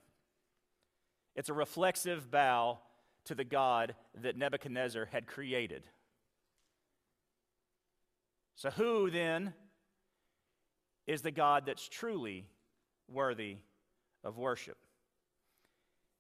It's 1.36 1.50
a 1.50 1.54
reflexive 1.54 2.32
bow 2.32 2.80
to 3.26 3.36
the 3.36 3.44
God 3.44 3.96
that 4.22 4.38
Nebuchadnezzar 4.38 5.10
had 5.12 5.28
created. 5.28 5.88
So, 8.56 8.70
who 8.70 9.10
then 9.10 9.54
is 11.08 11.22
the 11.22 11.32
God 11.32 11.66
that's 11.66 11.88
truly 11.88 12.46
worthy 13.08 13.58
of 14.24 14.38
worship? 14.38 14.78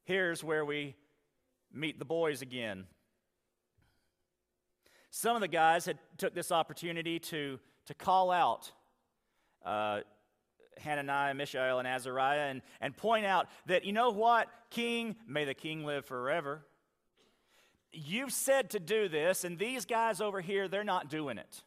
Here's 0.05 0.43
where 0.43 0.65
we 0.65 0.95
meet 1.71 1.99
the 1.99 2.05
boys 2.05 2.41
again. 2.41 2.85
Some 5.09 5.35
of 5.35 5.41
the 5.41 5.47
guys 5.47 5.85
had 5.85 5.99
took 6.17 6.33
this 6.33 6.51
opportunity 6.51 7.19
to, 7.19 7.59
to 7.85 7.93
call 7.93 8.31
out 8.31 8.71
uh, 9.63 10.01
Hananiah, 10.79 11.33
Mishael, 11.33 11.79
and 11.79 11.87
Azariah 11.87 12.49
and, 12.49 12.61
and 12.81 12.97
point 12.97 13.25
out 13.25 13.47
that, 13.67 13.85
you 13.85 13.93
know 13.93 14.09
what, 14.09 14.47
King, 14.69 15.15
may 15.27 15.45
the 15.45 15.53
king 15.53 15.85
live 15.85 16.05
forever. 16.05 16.65
You've 17.93 18.33
said 18.33 18.71
to 18.71 18.79
do 18.79 19.07
this, 19.07 19.43
and 19.43 19.57
these 19.57 19.85
guys 19.85 20.19
over 20.19 20.41
here, 20.41 20.67
they're 20.67 20.83
not 20.83 21.09
doing 21.09 21.37
it. 21.37 21.63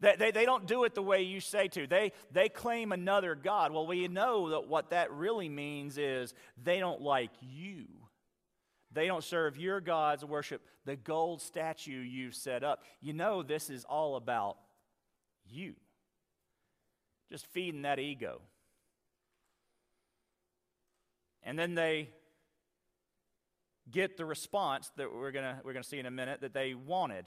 They, 0.00 0.16
they, 0.18 0.30
they 0.32 0.44
don't 0.44 0.66
do 0.66 0.84
it 0.84 0.94
the 0.94 1.02
way 1.02 1.22
you 1.22 1.40
say 1.40 1.68
to. 1.68 1.86
They, 1.86 2.12
they 2.30 2.50
claim 2.50 2.92
another 2.92 3.34
God. 3.34 3.72
Well, 3.72 3.86
we 3.86 4.06
know 4.08 4.50
that 4.50 4.68
what 4.68 4.90
that 4.90 5.10
really 5.12 5.48
means 5.48 5.96
is 5.96 6.34
they 6.62 6.78
don't 6.78 7.00
like 7.00 7.30
you. 7.40 7.86
They 8.92 9.06
don't 9.06 9.24
serve 9.24 9.56
your 9.56 9.80
gods, 9.80 10.24
worship 10.24 10.62
the 10.84 10.96
gold 10.96 11.40
statue 11.40 12.00
you've 12.00 12.34
set 12.34 12.62
up. 12.62 12.82
You 13.00 13.12
know, 13.12 13.42
this 13.42 13.70
is 13.70 13.84
all 13.84 14.16
about 14.16 14.58
you. 15.48 15.74
Just 17.30 17.46
feeding 17.46 17.82
that 17.82 17.98
ego. 17.98 18.42
And 21.42 21.58
then 21.58 21.74
they 21.74 22.10
get 23.90 24.16
the 24.16 24.24
response 24.24 24.90
that 24.96 25.12
we're 25.12 25.32
going 25.32 25.56
we're 25.64 25.72
gonna 25.72 25.84
see 25.84 25.98
in 25.98 26.06
a 26.06 26.10
minute 26.10 26.40
that 26.40 26.54
they 26.54 26.74
wanted. 26.74 27.26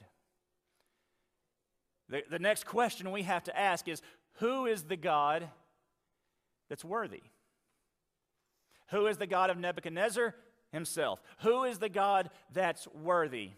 The, 2.10 2.24
the 2.30 2.39
next 2.39 2.65
question 2.65 3.12
we 3.12 3.24
have 3.24 3.43
to 3.46 3.58
ask 3.58 3.88
is 3.88 4.02
who 4.36 4.65
is 4.65 4.84
the 4.84 4.98
God 4.98 5.50
that's 6.70 6.86
worthy? 6.86 7.24
Who 8.91 9.08
is 9.08 9.17
the 9.17 9.28
God 9.28 9.50
of 9.50 9.58
Nebuchadnezzar? 9.58 10.34
himself. 10.72 11.22
Who 11.39 11.63
is 11.63 11.80
the 11.80 11.89
God 11.89 12.30
that's 12.54 12.88
worthy? 12.88 13.52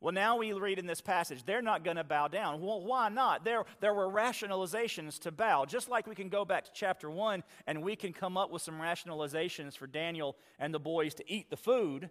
Well, 0.00 0.12
now 0.12 0.36
we 0.36 0.52
read 0.52 0.78
in 0.78 0.86
this 0.86 1.00
passage, 1.00 1.44
they're 1.44 1.62
not 1.62 1.82
going 1.82 1.96
to 1.96 2.04
bow 2.04 2.28
down. 2.28 2.60
Well, 2.60 2.84
why 2.84 3.08
not? 3.08 3.44
There, 3.44 3.64
there 3.80 3.94
were 3.94 4.08
rationalizations 4.08 5.18
to 5.20 5.30
bow. 5.32 5.64
Just 5.64 5.88
like 5.88 6.06
we 6.06 6.14
can 6.14 6.28
go 6.28 6.44
back 6.44 6.64
to 6.64 6.70
chapter 6.74 7.10
1 7.10 7.42
and 7.66 7.82
we 7.82 7.96
can 7.96 8.12
come 8.12 8.36
up 8.36 8.50
with 8.50 8.60
some 8.60 8.80
rationalizations 8.80 9.76
for 9.76 9.86
Daniel 9.86 10.36
and 10.58 10.74
the 10.74 10.78
boys 10.78 11.14
to 11.14 11.32
eat 11.32 11.48
the 11.48 11.56
food, 11.56 12.10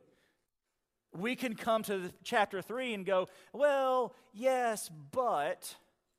we 1.18 1.36
can 1.36 1.56
come 1.56 1.84
to 1.84 2.12
chapter 2.24 2.62
3 2.62 2.94
and 2.94 3.06
go, 3.06 3.28
well, 3.54 4.16
yes, 4.34 4.90
but 5.12 5.76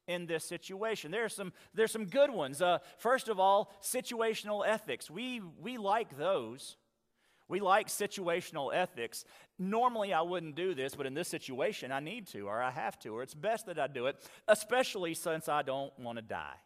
in 0.07 0.27
this 0.27 0.45
situation. 0.45 1.11
There's 1.11 1.35
some, 1.35 1.53
there's 1.73 1.91
some 1.91 2.07
good 2.07 2.31
ones. 2.31 2.61
Uh, 2.61 2.79
first 2.99 3.29
of 3.29 3.41
all, 3.41 3.73
situational 3.83 4.67
ethics. 4.67 5.11
We, 5.11 5.41
we 5.61 5.79
like 5.79 6.17
those. 6.17 6.77
We 7.49 7.61
like 7.61 7.89
situational 7.89 8.75
ethics. 8.75 9.25
Normally, 9.59 10.13
I 10.13 10.23
wouldn't 10.23 10.57
do 10.57 10.75
this, 10.75 10.95
but 10.95 11.07
in 11.07 11.15
this 11.15 11.29
situation, 11.29 11.93
I 11.93 12.01
need 12.01 12.27
to, 12.29 12.49
or 12.49 12.63
I 12.63 12.71
have 12.71 12.99
to, 13.01 13.11
or 13.11 13.23
it's 13.23 13.35
best 13.35 13.67
that 13.67 13.79
I 13.79 13.87
do 13.87 14.07
it, 14.07 14.17
especially 14.49 15.15
since 15.15 15.49
I 15.49 15.63
don't 15.63 15.97
want 15.99 16.17
to 16.17 16.23
die. 16.23 16.57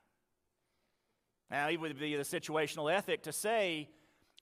Now, 1.51 1.69
it 1.69 1.81
would 1.81 1.99
be 1.99 2.14
the 2.14 2.23
situational 2.23 2.93
ethic 2.93 3.23
to 3.25 3.33
say, 3.33 3.88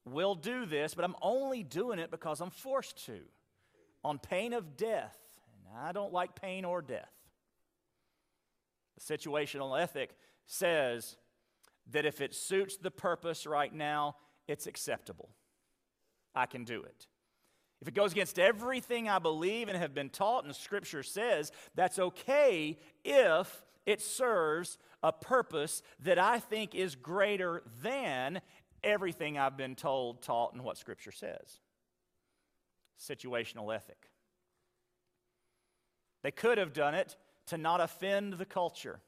we'll 0.05 0.35
do 0.35 0.66
this, 0.66 0.94
but 0.94 1.05
I'm 1.05 1.16
only 1.22 1.62
doing 1.62 1.99
it 1.99 2.11
because 2.11 2.40
I'm 2.40 2.51
forced 2.51 3.05
to, 3.07 3.20
on 4.07 4.21
pain 4.21 4.53
of 4.53 4.77
death. 4.77 5.19
And 5.69 5.77
I 5.85 5.90
don't 5.90 6.12
like 6.12 6.40
pain 6.40 6.64
or 6.64 6.81
death. 6.81 7.11
The 8.97 9.16
situational 9.19 9.79
ethic 9.79 10.16
says 10.47 11.16
that 11.90 12.07
if 12.07 12.21
it 12.21 12.33
suits 12.33 12.77
the 12.77 12.92
purpose 12.92 13.47
right 13.47 13.75
now, 13.75 14.14
it's 14.47 14.69
acceptable. 14.69 15.31
I 16.37 16.47
can 16.47 16.62
do 16.62 16.85
it. 16.85 17.09
If 17.83 17.88
it 17.88 17.95
goes 17.95 18.12
against 18.12 18.38
everything 18.38 19.09
I 19.09 19.19
believe 19.19 19.69
and 19.69 19.77
have 19.77 19.92
been 19.92 20.09
taught, 20.09 20.45
and 20.45 20.55
Scripture 20.55 21.03
says, 21.03 21.51
that's 21.75 21.99
okay 21.99 22.79
if 23.05 23.64
it 23.87 24.01
serves 24.01 24.79
a 25.03 25.12
purpose 25.12 25.83
that 26.05 26.19
I 26.19 26.38
think 26.38 26.77
is 26.77 26.95
greater 26.95 27.64
than 27.83 28.40
everything 28.85 29.37
I've 29.37 29.57
been 29.57 29.75
told, 29.75 30.23
taught, 30.23 30.55
and 30.55 30.62
what 30.62 30.79
Scripture 30.79 31.12
says. 31.12 31.61
Situational 32.98 33.74
ethic. 33.74 34.11
They 36.22 36.30
could 36.30 36.59
have 36.59 36.72
done 36.72 36.94
it 36.94 37.16
to 37.46 37.59
not 37.59 37.80
offend 37.80 38.35
the 38.35 38.44
culture. 38.44 39.00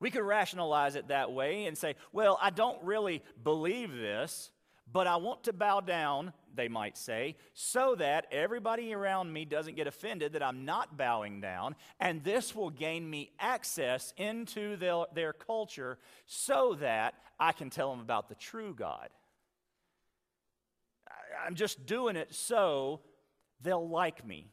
We 0.00 0.10
could 0.10 0.22
rationalize 0.22 0.96
it 0.96 1.08
that 1.08 1.32
way 1.32 1.66
and 1.66 1.78
say, 1.78 1.94
well, 2.12 2.38
I 2.42 2.50
don't 2.50 2.82
really 2.82 3.22
believe 3.42 3.92
this, 3.92 4.50
but 4.92 5.06
I 5.06 5.16
want 5.16 5.44
to 5.44 5.52
bow 5.52 5.80
down 5.80 6.32
they 6.54 6.68
might 6.68 6.96
say, 6.96 7.36
so 7.52 7.94
that 7.96 8.26
everybody 8.30 8.94
around 8.94 9.32
me 9.32 9.44
doesn't 9.44 9.76
get 9.76 9.86
offended 9.86 10.32
that 10.32 10.42
I'm 10.42 10.64
not 10.64 10.96
bowing 10.96 11.40
down, 11.40 11.76
and 12.00 12.22
this 12.22 12.54
will 12.54 12.70
gain 12.70 13.08
me 13.08 13.32
access 13.38 14.12
into 14.16 14.76
their, 14.76 15.04
their 15.14 15.32
culture 15.32 15.98
so 16.26 16.76
that 16.80 17.14
I 17.38 17.52
can 17.52 17.70
tell 17.70 17.90
them 17.90 18.00
about 18.00 18.28
the 18.28 18.34
true 18.34 18.74
God. 18.74 19.08
I'm 21.44 21.54
just 21.54 21.86
doing 21.86 22.16
it 22.16 22.34
so 22.34 23.00
they'll 23.60 23.88
like 23.88 24.26
me. 24.26 24.46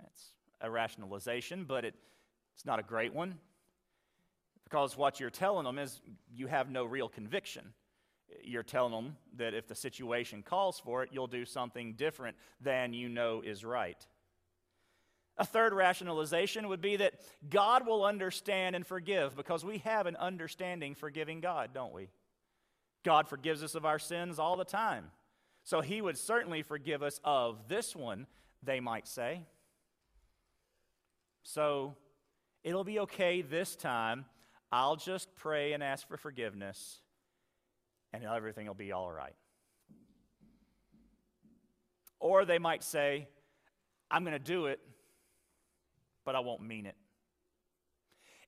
That's 0.00 0.32
a 0.60 0.70
rationalization, 0.70 1.64
but 1.64 1.84
it, 1.84 1.94
it's 2.54 2.66
not 2.66 2.78
a 2.78 2.82
great 2.82 3.14
one 3.14 3.38
because 4.64 4.96
what 4.96 5.20
you're 5.20 5.30
telling 5.30 5.64
them 5.64 5.78
is 5.78 6.00
you 6.34 6.48
have 6.48 6.70
no 6.70 6.84
real 6.84 7.08
conviction. 7.08 7.72
You're 8.42 8.64
telling 8.64 8.92
them 8.92 9.16
that 9.36 9.54
if 9.54 9.68
the 9.68 9.76
situation 9.76 10.42
calls 10.42 10.80
for 10.80 11.04
it, 11.04 11.10
you'll 11.12 11.28
do 11.28 11.44
something 11.44 11.94
different 11.94 12.36
than 12.60 12.92
you 12.92 13.08
know 13.08 13.42
is 13.44 13.64
right. 13.64 14.04
A 15.38 15.44
third 15.44 15.72
rationalization 15.72 16.68
would 16.68 16.80
be 16.80 16.96
that 16.96 17.14
God 17.48 17.86
will 17.86 18.04
understand 18.04 18.74
and 18.74 18.84
forgive 18.84 19.36
because 19.36 19.64
we 19.64 19.78
have 19.78 20.06
an 20.06 20.16
understanding, 20.16 20.94
forgiving 20.94 21.40
God, 21.40 21.70
don't 21.72 21.92
we? 21.92 22.08
God 23.06 23.28
forgives 23.28 23.62
us 23.62 23.76
of 23.76 23.86
our 23.86 24.00
sins 24.00 24.40
all 24.40 24.56
the 24.56 24.64
time. 24.64 25.12
So 25.62 25.80
he 25.80 26.02
would 26.02 26.18
certainly 26.18 26.62
forgive 26.62 27.04
us 27.04 27.20
of 27.22 27.68
this 27.68 27.94
one, 27.94 28.26
they 28.64 28.80
might 28.80 29.06
say. 29.06 29.42
So 31.44 31.94
it'll 32.64 32.82
be 32.82 32.98
okay 32.98 33.42
this 33.42 33.76
time. 33.76 34.24
I'll 34.72 34.96
just 34.96 35.32
pray 35.36 35.72
and 35.72 35.84
ask 35.84 36.08
for 36.08 36.16
forgiveness, 36.16 36.98
and 38.12 38.24
everything 38.24 38.66
will 38.66 38.74
be 38.74 38.90
all 38.90 39.12
right. 39.12 39.36
Or 42.18 42.44
they 42.44 42.58
might 42.58 42.82
say, 42.82 43.28
I'm 44.10 44.24
going 44.24 44.32
to 44.32 44.40
do 44.40 44.66
it, 44.66 44.80
but 46.24 46.34
I 46.34 46.40
won't 46.40 46.62
mean 46.62 46.86
it. 46.86 46.96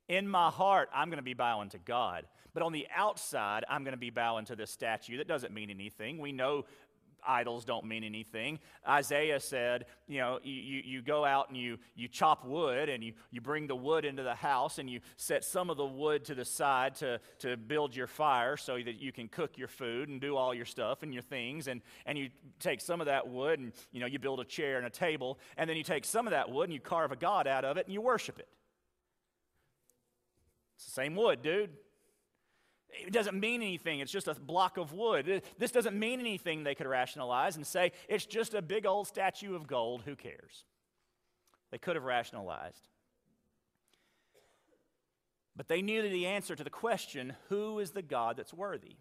In 0.08 0.26
my 0.26 0.50
heart, 0.50 0.88
I'm 0.94 1.08
going 1.08 1.18
to 1.18 1.22
be 1.22 1.34
bowing 1.34 1.68
to 1.70 1.78
God. 1.78 2.26
But 2.54 2.62
on 2.62 2.72
the 2.72 2.86
outside, 2.94 3.64
I'm 3.68 3.84
going 3.84 3.92
to 3.92 3.98
be 3.98 4.10
bowing 4.10 4.46
to 4.46 4.56
this 4.56 4.70
statue 4.70 5.18
that 5.18 5.28
doesn't 5.28 5.52
mean 5.52 5.70
anything. 5.70 6.18
We 6.18 6.32
know 6.32 6.64
idols 7.26 7.64
don't 7.64 7.84
mean 7.84 8.04
anything. 8.04 8.58
Isaiah 8.88 9.40
said, 9.40 9.86
you 10.06 10.18
know, 10.18 10.38
you, 10.42 10.82
you 10.84 11.02
go 11.02 11.24
out 11.24 11.48
and 11.48 11.56
you, 11.56 11.78
you 11.94 12.08
chop 12.08 12.44
wood 12.44 12.88
and 12.88 13.02
you, 13.02 13.12
you 13.30 13.40
bring 13.40 13.66
the 13.66 13.76
wood 13.76 14.04
into 14.04 14.22
the 14.22 14.34
house 14.34 14.78
and 14.78 14.88
you 14.88 15.00
set 15.16 15.44
some 15.44 15.70
of 15.70 15.76
the 15.76 15.84
wood 15.84 16.24
to 16.26 16.34
the 16.34 16.44
side 16.44 16.94
to, 16.96 17.20
to 17.40 17.56
build 17.56 17.94
your 17.94 18.06
fire 18.06 18.56
so 18.56 18.74
that 18.74 19.00
you 19.00 19.12
can 19.12 19.28
cook 19.28 19.58
your 19.58 19.68
food 19.68 20.08
and 20.08 20.20
do 20.20 20.36
all 20.36 20.54
your 20.54 20.64
stuff 20.64 21.02
and 21.02 21.12
your 21.12 21.22
things. 21.22 21.68
And, 21.68 21.82
and 22.06 22.16
you 22.16 22.30
take 22.60 22.80
some 22.80 23.00
of 23.00 23.06
that 23.06 23.28
wood 23.28 23.60
and, 23.60 23.72
you 23.92 24.00
know, 24.00 24.06
you 24.06 24.18
build 24.18 24.40
a 24.40 24.44
chair 24.44 24.78
and 24.78 24.86
a 24.86 24.90
table. 24.90 25.38
And 25.56 25.68
then 25.68 25.76
you 25.76 25.84
take 25.84 26.04
some 26.04 26.26
of 26.26 26.32
that 26.32 26.50
wood 26.50 26.64
and 26.64 26.72
you 26.72 26.80
carve 26.80 27.12
a 27.12 27.16
god 27.16 27.46
out 27.46 27.64
of 27.64 27.76
it 27.76 27.86
and 27.86 27.94
you 27.94 28.00
worship 28.00 28.38
it. 28.38 28.48
It's 30.78 30.84
the 30.84 30.92
same 30.92 31.16
wood, 31.16 31.42
dude. 31.42 31.70
It 32.88 33.12
doesn't 33.12 33.38
mean 33.38 33.62
anything. 33.62 33.98
It's 33.98 34.12
just 34.12 34.28
a 34.28 34.34
block 34.34 34.76
of 34.76 34.92
wood. 34.92 35.42
This 35.58 35.72
doesn't 35.72 35.98
mean 35.98 36.20
anything, 36.20 36.62
they 36.62 36.76
could 36.76 36.86
rationalize 36.86 37.56
and 37.56 37.66
say, 37.66 37.90
it's 38.08 38.24
just 38.24 38.54
a 38.54 38.62
big 38.62 38.86
old 38.86 39.08
statue 39.08 39.56
of 39.56 39.66
gold. 39.66 40.02
Who 40.04 40.14
cares? 40.14 40.64
They 41.72 41.78
could 41.78 41.96
have 41.96 42.04
rationalized. 42.04 42.88
But 45.56 45.66
they 45.66 45.82
knew 45.82 46.00
the 46.08 46.26
answer 46.26 46.54
to 46.54 46.62
the 46.62 46.70
question 46.70 47.34
who 47.48 47.80
is 47.80 47.90
the 47.90 48.00
God 48.00 48.36
that's 48.36 48.54
worthy? 48.54 48.98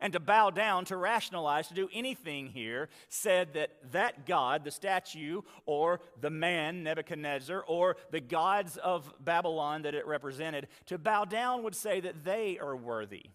And 0.00 0.12
to 0.12 0.20
bow 0.20 0.50
down, 0.50 0.84
to 0.86 0.96
rationalize, 0.96 1.68
to 1.68 1.74
do 1.74 1.88
anything 1.92 2.48
here, 2.48 2.88
said 3.08 3.54
that 3.54 3.70
that 3.92 4.26
God, 4.26 4.64
the 4.64 4.70
statue, 4.70 5.42
or 5.66 6.00
the 6.20 6.30
man, 6.30 6.82
Nebuchadnezzar, 6.82 7.64
or 7.66 7.96
the 8.10 8.20
gods 8.20 8.76
of 8.76 9.12
Babylon 9.24 9.82
that 9.82 9.94
it 9.94 10.06
represented, 10.06 10.68
to 10.86 10.98
bow 10.98 11.24
down 11.24 11.62
would 11.62 11.74
say 11.74 12.00
that 12.00 12.24
they 12.24 12.58
are 12.58 12.76
worthy. 12.76 13.26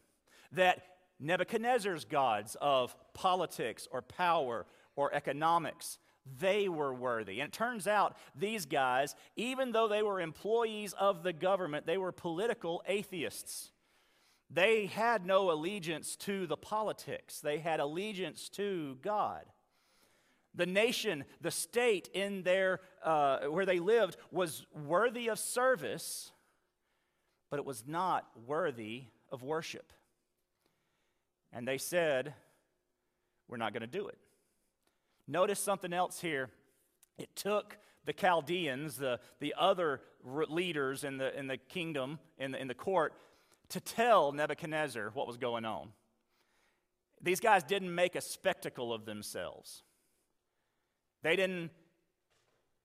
That 0.52 0.84
Nebuchadnezzar's 1.20 2.06
gods 2.06 2.58
of 2.62 2.96
politics 3.14 3.88
or 3.92 4.02
power 4.02 4.66
or 4.96 5.14
economics, 5.14 5.98
they 6.40 6.70
were 6.70 6.94
worthy. 6.94 7.40
And 7.40 7.50
it 7.50 7.54
turns 7.54 7.88
out 7.88 8.18
these 8.36 8.66
guys, 8.66 9.16
even 9.36 9.72
though 9.72 9.88
they 9.88 10.04
were 10.04 10.22
employees 10.22 10.94
of 10.94 11.24
the 11.24 11.34
government, 11.34 11.86
they 11.86 11.98
were 11.98 12.12
political 12.12 12.84
atheists. 12.88 13.72
They 14.54 14.86
had 14.86 15.26
no 15.26 15.52
allegiance 15.52 16.16
to 16.18 16.46
the 16.46 16.58
politics, 16.58 17.40
they 17.40 17.58
had 17.58 17.80
allegiance 17.80 18.50
to 18.50 18.98
God. 19.02 19.46
The 20.56 20.68
nation, 20.68 21.24
the 21.42 21.50
state 21.50 22.10
in 22.14 22.44
their, 22.44 22.80
uh, 23.04 23.46
where 23.46 23.66
they 23.66 23.80
lived 23.80 24.18
was 24.30 24.68
worthy 24.72 25.30
of 25.30 25.40
service, 25.40 26.32
but 27.50 27.58
it 27.58 27.66
was 27.66 27.86
not 27.88 28.28
worthy 28.46 29.06
of 29.32 29.42
worship. 29.42 29.92
And 31.52 31.68
they 31.68 31.80
said, 31.80 32.36
We're 33.48 33.58
not 33.58 33.74
going 33.74 33.82
to 33.82 33.88
do 33.88 34.08
it. 34.08 34.18
Notice 35.28 35.60
something 35.60 35.94
else 35.94 36.22
here. 36.22 36.52
It 37.18 37.36
took 37.36 37.78
the 38.06 38.14
Chaldeans, 38.14 38.98
the, 38.98 39.20
the 39.40 39.56
other 39.58 40.02
leaders 40.24 41.04
in 41.04 41.18
the, 41.18 41.38
in 41.38 41.48
the 41.48 41.58
kingdom, 41.58 42.20
in 42.38 42.52
the, 42.52 42.62
in 42.62 42.68
the 42.68 42.74
court, 42.76 43.14
to 43.70 43.80
tell 43.80 44.32
Nebuchadnezzar 44.32 45.12
what 45.14 45.28
was 45.28 45.38
going 45.38 45.66
on. 45.66 45.90
These 47.22 47.40
guys 47.40 47.64
didn't 47.64 47.94
make 47.94 48.16
a 48.16 48.22
spectacle 48.22 48.94
of 48.94 49.06
themselves. 49.06 49.84
They 51.22 51.36
didn't 51.36 51.72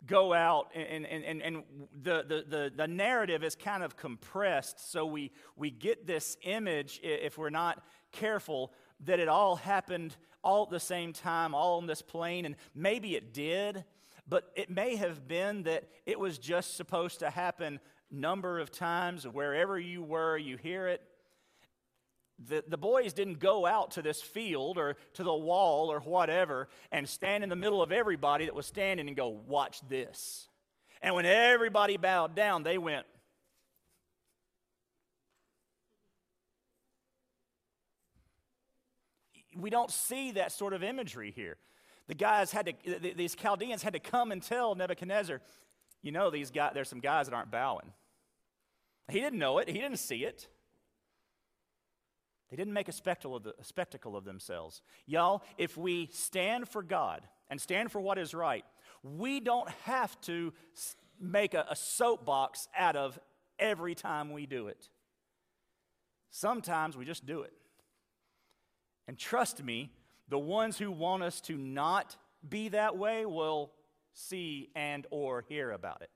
go 0.07 0.33
out 0.33 0.71
and, 0.75 1.05
and, 1.05 1.25
and, 1.25 1.43
and 1.43 1.62
the, 2.03 2.25
the, 2.27 2.45
the, 2.49 2.73
the 2.75 2.87
narrative 2.87 3.43
is 3.43 3.57
kind 3.57 3.83
of 3.83 3.97
compressed 3.97 4.93
so 4.93 5.05
we, 5.05 5.33
we 5.57 5.71
get 5.71 6.07
this 6.07 6.37
image 6.43 7.01
if 7.03 7.37
we're 7.37 7.51
not 7.51 7.83
careful 8.12 8.73
that 9.05 9.19
it 9.19 9.29
all 9.29 9.57
happened 9.57 10.17
all 10.45 10.62
at 10.62 10.71
the 10.71 10.79
same 10.79 11.12
time 11.12 11.53
all 11.53 11.79
on 11.79 11.87
this 11.87 12.01
plain 12.01 12.45
and 12.45 12.55
maybe 12.77 13.17
it 13.17 13.35
did 13.35 13.85
but 14.29 14.53
it 14.55 14.71
may 14.71 14.95
have 14.95 15.27
been 15.27 15.64
that 15.64 15.85
it 16.07 16.21
was 16.21 16.38
just 16.38 16.77
supposed 16.77 17.19
to 17.19 17.31
happen 17.31 17.81
number 18.11 18.59
of 18.59 18.71
times, 18.71 19.27
wherever 19.27 19.79
you 19.79 20.03
were, 20.03 20.37
you 20.37 20.57
hear 20.57 20.88
it. 20.88 21.03
The, 22.47 22.62
the 22.66 22.79
boys 22.79 23.12
didn't 23.12 23.40
go 23.40 23.66
out 23.66 23.92
to 23.92 24.03
this 24.03 24.23
field 24.23 24.79
or 24.79 24.97
to 25.14 25.25
the 25.25 25.35
wall 25.35 25.90
or 25.90 25.99
whatever 26.01 26.68
and 26.92 27.09
stand 27.09 27.42
in 27.42 27.51
the 27.51 27.57
middle 27.57 27.83
of 27.83 27.90
everybody 27.90 28.44
that 28.44 28.55
was 28.55 28.66
standing 28.66 29.09
and 29.09 29.16
go, 29.16 29.29
Watch 29.29 29.81
this. 29.88 30.49
And 31.03 31.14
when 31.14 31.27
everybody 31.27 31.97
bowed 31.97 32.35
down, 32.35 32.62
they 32.62 32.79
went, 32.79 33.07
We 39.57 39.71
don't 39.71 39.90
see 39.90 40.33
that 40.33 40.53
sort 40.53 40.73
of 40.73 40.85
imagery 40.85 41.33
here. 41.35 41.57
The 42.07 42.14
guys 42.14 42.53
had 42.53 42.66
to, 42.66 43.14
these 43.16 43.35
Chaldeans 43.35 43.83
had 43.83 43.92
to 43.92 43.99
come 43.99 44.31
and 44.31 44.40
tell 44.40 44.75
Nebuchadnezzar, 44.75 45.40
you 46.03 46.13
know, 46.13 46.31
these 46.31 46.51
guys, 46.51 46.73
there's 46.75 46.89
some 46.89 47.01
guys 47.01 47.27
that 47.27 47.35
aren't 47.35 47.51
bowing. 47.51 47.93
He 49.11 49.21
didn't 49.21 49.39
know 49.39 49.59
it, 49.59 49.69
he 49.69 49.79
didn't 49.79 49.99
see 49.99 50.25
it. 50.25 50.49
They 52.51 52.57
didn't 52.57 52.73
make 52.73 52.89
a 52.89 52.93
spectacle 52.93 53.37
of, 53.37 53.43
the, 53.43 53.55
spectacle 53.63 54.17
of 54.17 54.25
themselves. 54.25 54.81
Y'all, 55.07 55.43
if 55.59 55.77
we 55.77 56.09
stand 56.13 56.67
for 56.69 56.83
God 56.83 57.27
and 57.51 57.61
stand 57.61 57.93
for 57.93 58.01
what 58.01 58.17
is 58.19 58.33
right, 58.33 58.65
we 59.03 59.39
don't 59.41 59.69
have 59.85 60.19
to 60.23 60.55
make 61.21 61.53
a, 61.53 61.67
a 61.69 61.77
soapbox 61.77 62.69
out 62.77 62.97
of 62.97 63.19
every 63.59 63.95
time 63.95 64.33
we 64.33 64.47
do 64.47 64.69
it. 64.69 64.89
Sometimes 66.31 66.97
we 66.97 67.05
just 67.05 67.27
do 67.27 67.43
it. 67.43 67.53
And 69.07 69.19
trust 69.19 69.63
me, 69.63 69.91
the 70.29 70.39
ones 70.39 70.79
who 70.79 70.91
want 70.91 71.23
us 71.23 71.41
to 71.43 71.57
not 71.57 72.17
be 72.47 72.69
that 72.69 72.97
way 72.97 73.27
will 73.27 73.73
see 74.19 74.71
and 74.75 75.07
or 75.11 75.45
hear 75.49 75.71
about 75.71 76.03
it. 76.03 76.11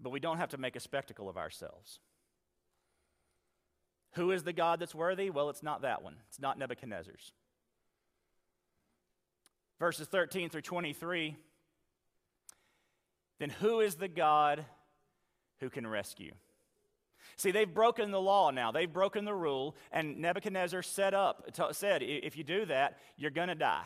But 0.00 0.10
we 0.10 0.20
don't 0.20 0.38
have 0.38 0.50
to 0.50 0.58
make 0.58 0.76
a 0.76 0.80
spectacle 0.80 1.28
of 1.28 1.36
ourselves. 1.36 2.00
Who 4.12 4.30
is 4.32 4.42
the 4.42 4.52
God 4.52 4.80
that's 4.80 4.94
worthy? 4.94 5.30
Well, 5.30 5.50
it's 5.50 5.62
not 5.62 5.82
that 5.82 6.02
one. 6.02 6.16
It's 6.28 6.40
not 6.40 6.58
Nebuchadnezzar's. 6.58 7.32
Verses 9.78 10.08
13 10.08 10.48
through 10.48 10.62
23 10.62 11.36
Then 13.38 13.50
who 13.50 13.80
is 13.80 13.96
the 13.96 14.08
God 14.08 14.64
who 15.60 15.70
can 15.70 15.86
rescue? 15.86 16.32
See, 17.36 17.50
they've 17.50 17.72
broken 17.72 18.10
the 18.10 18.20
law 18.20 18.50
now. 18.50 18.72
They've 18.72 18.90
broken 18.90 19.26
the 19.26 19.34
rule, 19.34 19.76
and 19.92 20.18
Nebuchadnezzar 20.18 20.82
set 20.82 21.12
up, 21.12 21.50
said, 21.72 22.02
if 22.02 22.36
you 22.36 22.44
do 22.44 22.64
that, 22.66 22.98
you're 23.18 23.30
going 23.30 23.48
to 23.48 23.54
die. 23.54 23.84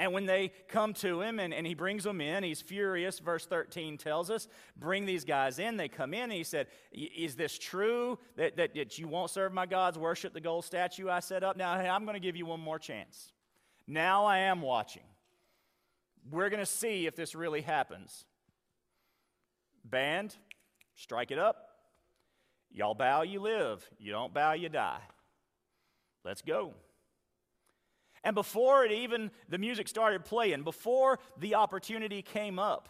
And 0.00 0.14
when 0.14 0.24
they 0.24 0.52
come 0.66 0.94
to 0.94 1.20
him 1.20 1.38
and, 1.38 1.52
and 1.52 1.66
he 1.66 1.74
brings 1.74 2.04
them 2.04 2.22
in, 2.22 2.42
he's 2.42 2.62
furious. 2.62 3.18
Verse 3.18 3.44
13 3.44 3.98
tells 3.98 4.30
us, 4.30 4.48
bring 4.74 5.04
these 5.04 5.26
guys 5.26 5.58
in. 5.58 5.76
They 5.76 5.88
come 5.88 6.14
in 6.14 6.30
he 6.30 6.42
said, 6.42 6.68
Is 6.90 7.36
this 7.36 7.58
true 7.58 8.18
that, 8.36 8.56
that, 8.56 8.74
that 8.74 8.98
you 8.98 9.08
won't 9.08 9.30
serve 9.30 9.52
my 9.52 9.66
gods, 9.66 9.98
worship 9.98 10.32
the 10.32 10.40
gold 10.40 10.64
statue 10.64 11.10
I 11.10 11.20
set 11.20 11.44
up? 11.44 11.58
Now, 11.58 11.78
hey, 11.78 11.86
I'm 11.86 12.06
going 12.06 12.14
to 12.14 12.20
give 12.20 12.34
you 12.34 12.46
one 12.46 12.60
more 12.60 12.78
chance. 12.78 13.34
Now 13.86 14.24
I 14.24 14.38
am 14.38 14.62
watching. 14.62 15.02
We're 16.30 16.48
going 16.48 16.60
to 16.60 16.66
see 16.66 17.06
if 17.06 17.14
this 17.14 17.34
really 17.34 17.60
happens. 17.60 18.24
Band, 19.84 20.34
strike 20.94 21.30
it 21.30 21.38
up. 21.38 21.68
Y'all 22.70 22.94
bow, 22.94 23.20
you 23.20 23.40
live. 23.40 23.86
You 23.98 24.12
don't 24.12 24.32
bow, 24.32 24.54
you 24.54 24.70
die. 24.70 25.02
Let's 26.24 26.40
go. 26.40 26.72
And 28.22 28.34
before 28.34 28.84
it 28.84 28.92
even, 28.92 29.30
the 29.48 29.58
music 29.58 29.88
started 29.88 30.24
playing, 30.24 30.62
before 30.62 31.18
the 31.38 31.54
opportunity 31.54 32.22
came 32.22 32.58
up, 32.58 32.88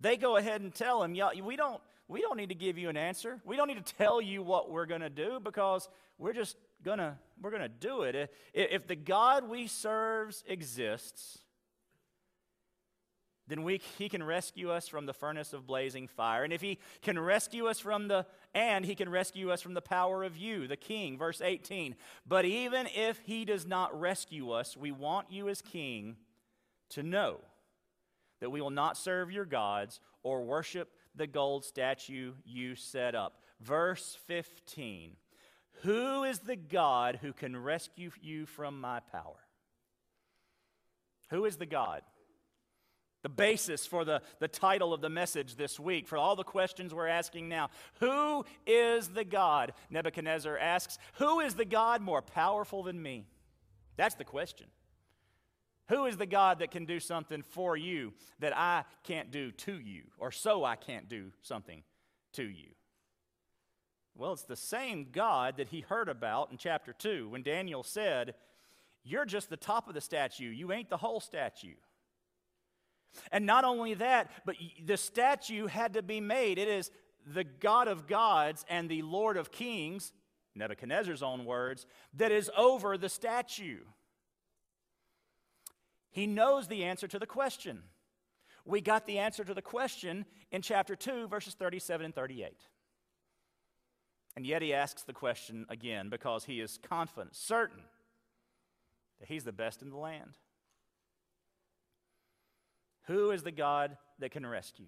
they 0.00 0.16
go 0.16 0.36
ahead 0.36 0.60
and 0.60 0.74
tell 0.74 1.02
him, 1.02 1.14
yeah, 1.14 1.30
we 1.42 1.56
don't, 1.56 1.80
we 2.08 2.20
don't 2.20 2.36
need 2.36 2.48
to 2.48 2.54
give 2.54 2.78
you 2.78 2.88
an 2.88 2.96
answer. 2.96 3.40
We 3.44 3.56
don't 3.56 3.68
need 3.68 3.84
to 3.84 3.94
tell 3.94 4.20
you 4.20 4.42
what 4.42 4.70
we're 4.70 4.86
going 4.86 5.00
to 5.00 5.10
do 5.10 5.40
because 5.42 5.88
we're 6.18 6.32
just 6.32 6.56
going 6.82 6.98
to, 6.98 7.16
we're 7.40 7.50
going 7.50 7.62
to 7.62 7.68
do 7.68 8.02
it. 8.02 8.30
If 8.52 8.86
the 8.86 8.96
God 8.96 9.48
we 9.48 9.66
serve 9.66 10.34
exists, 10.46 11.38
then 13.46 13.62
we, 13.62 13.80
he 13.98 14.08
can 14.08 14.22
rescue 14.22 14.70
us 14.70 14.88
from 14.88 15.06
the 15.06 15.12
furnace 15.12 15.52
of 15.52 15.66
blazing 15.66 16.08
fire. 16.08 16.44
And 16.44 16.52
if 16.52 16.62
he 16.62 16.78
can 17.02 17.18
rescue 17.18 17.66
us 17.66 17.78
from 17.78 18.08
the, 18.08 18.24
and 18.54 18.84
he 18.84 18.94
can 18.94 19.08
rescue 19.08 19.50
us 19.50 19.60
from 19.60 19.74
the 19.74 19.82
power 19.82 20.24
of 20.24 20.36
you, 20.36 20.66
the 20.66 20.76
king. 20.76 21.18
Verse 21.18 21.42
18. 21.42 21.94
But 22.26 22.46
even 22.46 22.88
if 22.94 23.20
he 23.24 23.44
does 23.44 23.66
not 23.66 23.98
rescue 23.98 24.50
us, 24.50 24.76
we 24.76 24.92
want 24.92 25.30
you 25.30 25.48
as 25.48 25.60
king 25.60 26.16
to 26.90 27.02
know 27.02 27.40
that 28.40 28.50
we 28.50 28.60
will 28.60 28.70
not 28.70 28.96
serve 28.96 29.30
your 29.30 29.44
gods 29.44 30.00
or 30.22 30.42
worship 30.44 30.92
the 31.14 31.26
gold 31.26 31.64
statue 31.64 32.32
you 32.44 32.74
set 32.74 33.14
up. 33.14 33.42
Verse 33.60 34.16
15. 34.26 35.12
Who 35.82 36.24
is 36.24 36.38
the 36.38 36.56
God 36.56 37.18
who 37.20 37.32
can 37.32 37.56
rescue 37.56 38.10
you 38.22 38.46
from 38.46 38.80
my 38.80 39.00
power? 39.00 39.44
Who 41.30 41.44
is 41.44 41.56
the 41.56 41.66
God? 41.66 42.02
The 43.24 43.28
basis 43.30 43.86
for 43.86 44.04
the, 44.04 44.20
the 44.38 44.46
title 44.46 44.92
of 44.92 45.00
the 45.00 45.08
message 45.08 45.56
this 45.56 45.80
week, 45.80 46.06
for 46.06 46.18
all 46.18 46.36
the 46.36 46.44
questions 46.44 46.92
we're 46.94 47.08
asking 47.08 47.48
now. 47.48 47.70
Who 48.00 48.44
is 48.66 49.08
the 49.08 49.24
God? 49.24 49.72
Nebuchadnezzar 49.88 50.58
asks, 50.58 50.98
Who 51.14 51.40
is 51.40 51.54
the 51.54 51.64
God 51.64 52.02
more 52.02 52.20
powerful 52.20 52.82
than 52.82 53.02
me? 53.02 53.26
That's 53.96 54.14
the 54.14 54.24
question. 54.24 54.66
Who 55.88 56.04
is 56.04 56.18
the 56.18 56.26
God 56.26 56.58
that 56.58 56.70
can 56.70 56.84
do 56.84 57.00
something 57.00 57.42
for 57.42 57.78
you 57.78 58.12
that 58.40 58.56
I 58.56 58.84
can't 59.04 59.30
do 59.30 59.50
to 59.52 59.80
you, 59.80 60.02
or 60.18 60.30
so 60.30 60.62
I 60.62 60.76
can't 60.76 61.08
do 61.08 61.32
something 61.40 61.82
to 62.34 62.42
you? 62.42 62.68
Well, 64.14 64.34
it's 64.34 64.42
the 64.42 64.54
same 64.54 65.08
God 65.10 65.56
that 65.56 65.68
he 65.68 65.80
heard 65.80 66.10
about 66.10 66.50
in 66.50 66.58
chapter 66.58 66.92
2 66.92 67.30
when 67.30 67.42
Daniel 67.42 67.82
said, 67.82 68.34
You're 69.02 69.24
just 69.24 69.48
the 69.48 69.56
top 69.56 69.88
of 69.88 69.94
the 69.94 70.02
statue, 70.02 70.50
you 70.50 70.72
ain't 70.72 70.90
the 70.90 70.98
whole 70.98 71.20
statue. 71.20 71.74
And 73.32 73.46
not 73.46 73.64
only 73.64 73.94
that, 73.94 74.30
but 74.44 74.56
the 74.84 74.96
statue 74.96 75.66
had 75.66 75.94
to 75.94 76.02
be 76.02 76.20
made. 76.20 76.58
It 76.58 76.68
is 76.68 76.90
the 77.26 77.44
God 77.44 77.88
of 77.88 78.06
gods 78.06 78.64
and 78.68 78.88
the 78.88 79.02
Lord 79.02 79.36
of 79.36 79.50
kings, 79.50 80.12
Nebuchadnezzar's 80.54 81.22
own 81.22 81.44
words, 81.44 81.86
that 82.14 82.32
is 82.32 82.50
over 82.56 82.96
the 82.98 83.08
statue. 83.08 83.80
He 86.10 86.26
knows 86.26 86.68
the 86.68 86.84
answer 86.84 87.08
to 87.08 87.18
the 87.18 87.26
question. 87.26 87.82
We 88.64 88.80
got 88.80 89.06
the 89.06 89.18
answer 89.18 89.44
to 89.44 89.52
the 89.52 89.62
question 89.62 90.24
in 90.50 90.62
chapter 90.62 90.96
2, 90.96 91.28
verses 91.28 91.54
37 91.54 92.06
and 92.06 92.14
38. 92.14 92.52
And 94.36 94.46
yet 94.46 94.62
he 94.62 94.72
asks 94.72 95.02
the 95.02 95.12
question 95.12 95.66
again 95.68 96.08
because 96.08 96.44
he 96.44 96.60
is 96.60 96.78
confident, 96.88 97.36
certain 97.36 97.82
that 99.20 99.28
he's 99.28 99.44
the 99.44 99.52
best 99.52 99.82
in 99.82 99.90
the 99.90 99.96
land. 99.96 100.38
Who 103.04 103.30
is 103.30 103.42
the 103.42 103.52
God 103.52 103.96
that 104.18 104.30
can 104.30 104.46
rescue? 104.46 104.86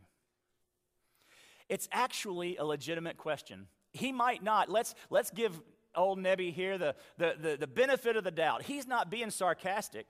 It's 1.68 1.88
actually 1.92 2.56
a 2.56 2.64
legitimate 2.64 3.16
question. 3.16 3.66
He 3.92 4.12
might 4.12 4.42
not. 4.42 4.70
Let's, 4.70 4.94
let's 5.10 5.30
give 5.30 5.60
old 5.94 6.18
Nebi 6.18 6.50
here 6.50 6.78
the, 6.78 6.94
the, 7.18 7.34
the, 7.40 7.56
the 7.56 7.66
benefit 7.66 8.16
of 8.16 8.24
the 8.24 8.30
doubt. 8.30 8.62
He's 8.62 8.86
not 8.86 9.10
being 9.10 9.30
sarcastic. 9.30 10.06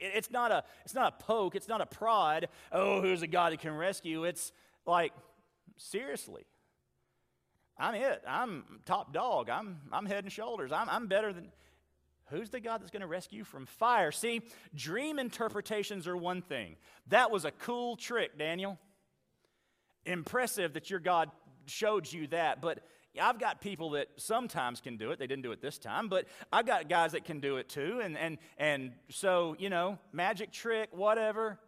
it's, 0.00 0.30
not 0.30 0.50
a, 0.50 0.64
it's 0.84 0.94
not 0.94 1.14
a 1.14 1.24
poke, 1.24 1.54
it's 1.54 1.68
not 1.68 1.80
a 1.80 1.86
prod. 1.86 2.48
Oh, 2.72 3.00
who's 3.00 3.20
the 3.20 3.26
God 3.26 3.52
that 3.52 3.60
can 3.60 3.72
rescue? 3.72 4.24
It's 4.24 4.52
like, 4.84 5.12
seriously. 5.76 6.46
I'm 7.78 7.94
it. 7.94 8.22
I'm 8.26 8.64
top 8.86 9.12
dog. 9.12 9.50
I'm, 9.50 9.78
I'm 9.92 10.06
head 10.06 10.24
and 10.24 10.32
shoulders. 10.32 10.72
I'm, 10.72 10.88
I'm 10.88 11.08
better 11.08 11.32
than. 11.32 11.52
Who's 12.30 12.50
the 12.50 12.60
God 12.60 12.80
that's 12.80 12.90
going 12.90 13.02
to 13.02 13.06
rescue 13.06 13.44
from 13.44 13.66
fire? 13.66 14.10
See, 14.10 14.42
dream 14.74 15.18
interpretations 15.18 16.08
are 16.08 16.16
one 16.16 16.42
thing. 16.42 16.76
That 17.08 17.30
was 17.30 17.44
a 17.44 17.52
cool 17.52 17.96
trick, 17.96 18.36
Daniel. 18.36 18.78
Impressive 20.04 20.72
that 20.74 20.90
your 20.90 20.98
God 20.98 21.30
showed 21.66 22.12
you 22.12 22.26
that, 22.28 22.60
but 22.60 22.80
I've 23.20 23.38
got 23.38 23.60
people 23.60 23.90
that 23.90 24.08
sometimes 24.16 24.80
can 24.80 24.96
do 24.96 25.10
it. 25.10 25.18
They 25.18 25.26
didn't 25.26 25.42
do 25.42 25.52
it 25.52 25.60
this 25.62 25.78
time, 25.78 26.08
but 26.08 26.26
I've 26.52 26.66
got 26.66 26.88
guys 26.88 27.12
that 27.12 27.24
can 27.24 27.40
do 27.40 27.56
it 27.56 27.68
too. 27.68 28.00
And, 28.02 28.18
and, 28.18 28.38
and 28.58 28.92
so, 29.08 29.56
you 29.58 29.70
know, 29.70 29.98
magic 30.12 30.52
trick, 30.52 30.90
whatever, 30.92 31.58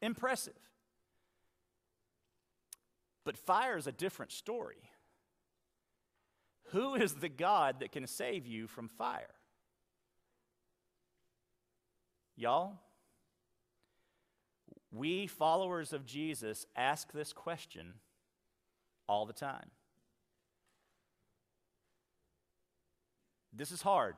impressive. 0.00 0.54
But 3.24 3.36
fire 3.36 3.76
is 3.76 3.86
a 3.86 3.92
different 3.92 4.32
story. 4.32 4.82
Who 6.70 6.94
is 6.94 7.14
the 7.14 7.28
God 7.28 7.80
that 7.80 7.92
can 7.92 8.06
save 8.06 8.46
you 8.46 8.66
from 8.66 8.88
fire? 8.88 9.26
Y'all, 12.36 12.78
we 14.92 15.26
followers 15.26 15.92
of 15.92 16.06
Jesus 16.06 16.66
ask 16.74 17.12
this 17.12 17.32
question 17.32 17.94
all 19.08 19.26
the 19.26 19.32
time. 19.32 19.70
This 23.52 23.72
is 23.72 23.82
hard, 23.82 24.14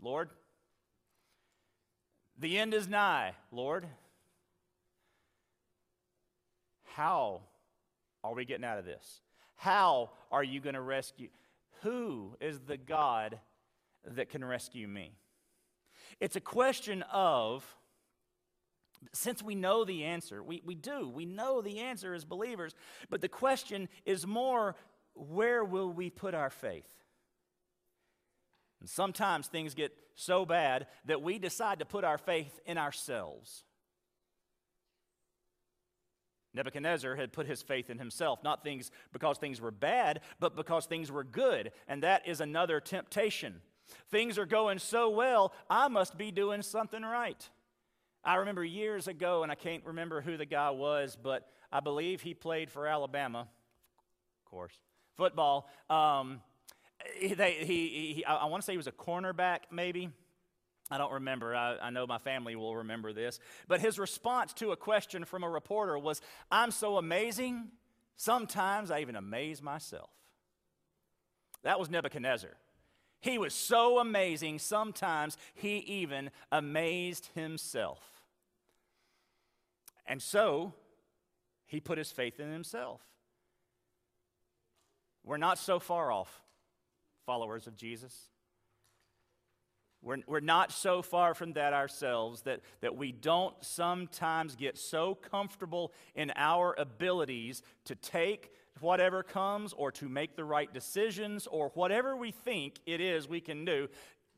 Lord. 0.00 0.30
The 2.38 2.58
end 2.58 2.72
is 2.72 2.88
nigh, 2.88 3.34
Lord. 3.52 3.86
How 6.94 7.42
are 8.24 8.34
we 8.34 8.44
getting 8.44 8.64
out 8.64 8.78
of 8.78 8.84
this? 8.84 9.20
How 9.56 10.10
are 10.32 10.44
you 10.44 10.60
going 10.60 10.74
to 10.74 10.80
rescue? 10.80 11.28
Who 11.82 12.36
is 12.40 12.60
the 12.60 12.76
God 12.76 13.38
that 14.06 14.30
can 14.30 14.44
rescue 14.44 14.88
me? 14.88 15.12
It's 16.20 16.36
a 16.36 16.40
question 16.40 17.02
of, 17.10 17.64
since 19.12 19.42
we 19.42 19.54
know 19.54 19.84
the 19.84 20.04
answer, 20.04 20.42
we, 20.42 20.62
we 20.64 20.74
do, 20.74 21.08
we 21.08 21.24
know 21.24 21.62
the 21.62 21.80
answer 21.80 22.12
as 22.12 22.24
believers, 22.24 22.74
but 23.08 23.22
the 23.22 23.28
question 23.28 23.88
is 24.04 24.26
more, 24.26 24.76
where 25.14 25.64
will 25.64 25.90
we 25.90 26.10
put 26.10 26.34
our 26.34 26.50
faith? 26.50 26.84
And 28.80 28.88
sometimes 28.88 29.46
things 29.46 29.74
get 29.74 29.92
so 30.14 30.44
bad 30.44 30.86
that 31.06 31.22
we 31.22 31.38
decide 31.38 31.78
to 31.78 31.86
put 31.86 32.04
our 32.04 32.18
faith 32.18 32.60
in 32.66 32.76
ourselves. 32.76 33.64
Nebuchadnezzar 36.52 37.14
had 37.14 37.32
put 37.32 37.46
his 37.46 37.62
faith 37.62 37.90
in 37.90 37.98
himself, 37.98 38.42
not 38.42 38.64
things 38.64 38.90
because 39.12 39.38
things 39.38 39.60
were 39.60 39.70
bad, 39.70 40.20
but 40.40 40.56
because 40.56 40.86
things 40.86 41.10
were 41.10 41.24
good. 41.24 41.70
And 41.86 42.02
that 42.02 42.26
is 42.26 42.40
another 42.40 42.80
temptation. 42.80 43.60
Things 44.10 44.38
are 44.38 44.46
going 44.46 44.78
so 44.78 45.10
well, 45.10 45.52
I 45.68 45.88
must 45.88 46.16
be 46.16 46.30
doing 46.30 46.62
something 46.62 47.02
right. 47.02 47.48
I 48.22 48.36
remember 48.36 48.64
years 48.64 49.08
ago, 49.08 49.42
and 49.42 49.50
I 49.50 49.54
can't 49.54 49.84
remember 49.84 50.20
who 50.20 50.36
the 50.36 50.44
guy 50.44 50.70
was, 50.70 51.16
but 51.20 51.48
I 51.72 51.80
believe 51.80 52.20
he 52.20 52.34
played 52.34 52.70
for 52.70 52.86
Alabama, 52.86 53.40
of 53.40 54.50
course, 54.50 54.74
football. 55.16 55.68
Um, 55.88 56.42
he, 57.16 57.34
they, 57.34 57.52
he, 57.52 58.12
he, 58.14 58.24
I 58.24 58.44
want 58.46 58.62
to 58.62 58.66
say 58.66 58.72
he 58.72 58.76
was 58.76 58.86
a 58.86 58.92
cornerback, 58.92 59.60
maybe. 59.70 60.10
I 60.90 60.98
don't 60.98 61.12
remember. 61.12 61.54
I, 61.54 61.78
I, 61.80 61.90
know 61.90 62.06
my 62.06 62.18
family 62.18 62.56
will 62.56 62.76
remember 62.76 63.12
this. 63.12 63.38
But 63.68 63.80
his 63.80 63.98
response 63.98 64.52
to 64.54 64.72
a 64.72 64.76
question 64.76 65.24
from 65.24 65.44
a 65.44 65.48
reporter 65.48 65.96
was 65.96 66.20
I'm 66.50 66.72
so 66.72 66.96
amazing, 66.96 67.68
sometimes 68.16 68.90
I 68.90 69.00
even 69.00 69.14
amaze 69.14 69.62
myself. 69.62 70.10
That 71.62 71.78
was 71.78 71.90
Nebuchadnezzar. 71.90 72.56
He 73.20 73.36
was 73.36 73.52
so 73.52 73.98
amazing, 73.98 74.58
sometimes 74.58 75.36
he 75.54 75.78
even 75.78 76.30
amazed 76.50 77.28
himself. 77.34 78.00
And 80.06 80.20
so, 80.20 80.74
he 81.66 81.78
put 81.80 81.98
his 81.98 82.10
faith 82.10 82.40
in 82.40 82.50
himself. 82.50 83.00
We're 85.22 85.36
not 85.36 85.58
so 85.58 85.78
far 85.78 86.10
off, 86.10 86.42
followers 87.26 87.66
of 87.66 87.76
Jesus. 87.76 88.30
We're, 90.02 90.16
we're 90.26 90.40
not 90.40 90.72
so 90.72 91.02
far 91.02 91.34
from 91.34 91.52
that 91.52 91.74
ourselves 91.74 92.42
that, 92.42 92.60
that 92.80 92.96
we 92.96 93.12
don't 93.12 93.54
sometimes 93.60 94.56
get 94.56 94.78
so 94.78 95.14
comfortable 95.14 95.92
in 96.14 96.32
our 96.36 96.74
abilities 96.78 97.62
to 97.84 97.94
take 97.94 98.50
whatever 98.78 99.22
comes 99.22 99.72
or 99.72 99.90
to 99.92 100.08
make 100.08 100.36
the 100.36 100.44
right 100.44 100.72
decisions 100.72 101.46
or 101.46 101.70
whatever 101.74 102.16
we 102.16 102.30
think 102.30 102.78
it 102.86 103.00
is 103.00 103.28
we 103.28 103.40
can 103.40 103.64
do. 103.64 103.88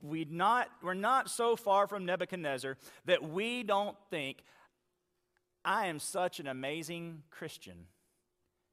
We 0.01 0.25
not, 0.25 0.69
we're 0.83 0.95
not 0.95 1.31
so 1.31 1.55
far 1.55 1.87
from 1.87 2.05
Nebuchadnezzar 2.05 2.77
that 3.05 3.23
we 3.23 3.63
don't 3.63 3.97
think, 4.11 4.43
I 5.65 5.87
am 5.87 6.01
such 6.01 6.41
an 6.41 6.49
amazing 6.49 7.23
Christian. 7.31 7.87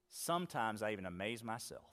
Sometimes 0.10 0.82
I 0.82 0.92
even 0.92 1.06
amaze 1.06 1.44
myself. 1.44 1.84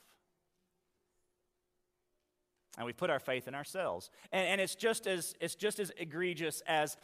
And 2.78 2.86
we 2.86 2.92
put 2.92 3.10
our 3.10 3.18
faith 3.18 3.46
in 3.48 3.54
ourselves. 3.54 4.10
And, 4.32 4.46
and 4.46 4.60
it's, 4.60 4.74
just 4.74 5.06
as, 5.06 5.34
it's 5.40 5.54
just 5.54 5.78
as 5.78 5.92
egregious 5.98 6.62
as 6.66 6.96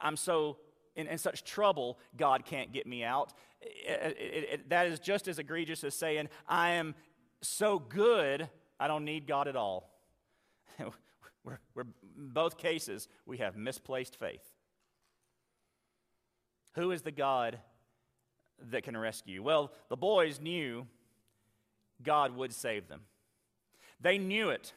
I'm 0.00 0.16
so 0.16 0.58
in, 0.96 1.06
in 1.06 1.18
such 1.18 1.44
trouble, 1.44 1.98
God 2.16 2.44
can't 2.44 2.72
get 2.72 2.86
me 2.86 3.04
out. 3.04 3.32
It, 3.60 4.16
it, 4.18 4.48
it, 4.52 4.68
that 4.70 4.86
is 4.86 4.98
just 4.98 5.28
as 5.28 5.38
egregious 5.38 5.84
as 5.84 5.94
saying, 5.94 6.28
I 6.46 6.70
am 6.70 6.94
so 7.40 7.78
good, 7.78 8.48
I 8.78 8.88
don't 8.88 9.04
need 9.04 9.26
God 9.26 9.48
at 9.48 9.56
all. 9.56 9.90
we're, 11.44 11.58
we're, 11.74 11.86
both 12.16 12.56
cases, 12.56 13.08
we 13.26 13.38
have 13.38 13.56
misplaced 13.56 14.16
faith. 14.16 14.52
Who 16.74 16.90
is 16.90 17.02
the 17.02 17.12
God 17.12 17.58
that 18.70 18.82
can 18.82 18.96
rescue? 18.96 19.42
Well, 19.42 19.72
the 19.88 19.96
boys 19.96 20.40
knew 20.40 20.86
God 22.02 22.34
would 22.36 22.52
save 22.52 22.88
them. 22.88 23.02
They 24.00 24.18
knew 24.18 24.50
it. 24.50 24.72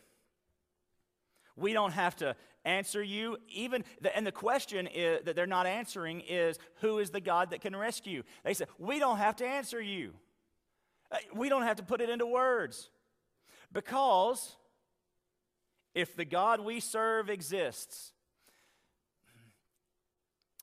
We 1.56 1.74
don't 1.74 1.92
have 1.92 2.16
to 2.18 2.36
answer 2.68 3.02
you. 3.02 3.38
Even 3.50 3.84
and 4.14 4.28
the 4.28 4.32
question 4.32 4.88
is, 4.88 5.24
that 5.26 5.36
they're 5.36 5.48
not 5.48 5.66
answering 5.66 6.22
is, 6.22 6.60
who 6.82 7.00
is 7.00 7.10
the 7.10 7.22
God 7.22 7.52
that 7.52 7.62
can 7.62 7.76
rescue? 7.76 8.24
They 8.44 8.54
said, 8.54 8.68
we 8.78 9.00
don't 9.00 9.18
have 9.18 9.38
to 9.38 9.46
answer 9.46 9.82
you. 9.82 10.14
Uh, 11.12 11.18
we 11.34 11.50
don't 11.50 11.64
have 11.64 11.78
to 11.78 11.84
put 11.84 12.02
it 12.02 12.10
into 12.10 12.26
words. 12.26 12.90
Because 13.72 14.56
if 15.94 16.16
the 16.16 16.26
God 16.26 16.60
we 16.60 16.80
serve 16.80 17.30
exists, 17.30 18.12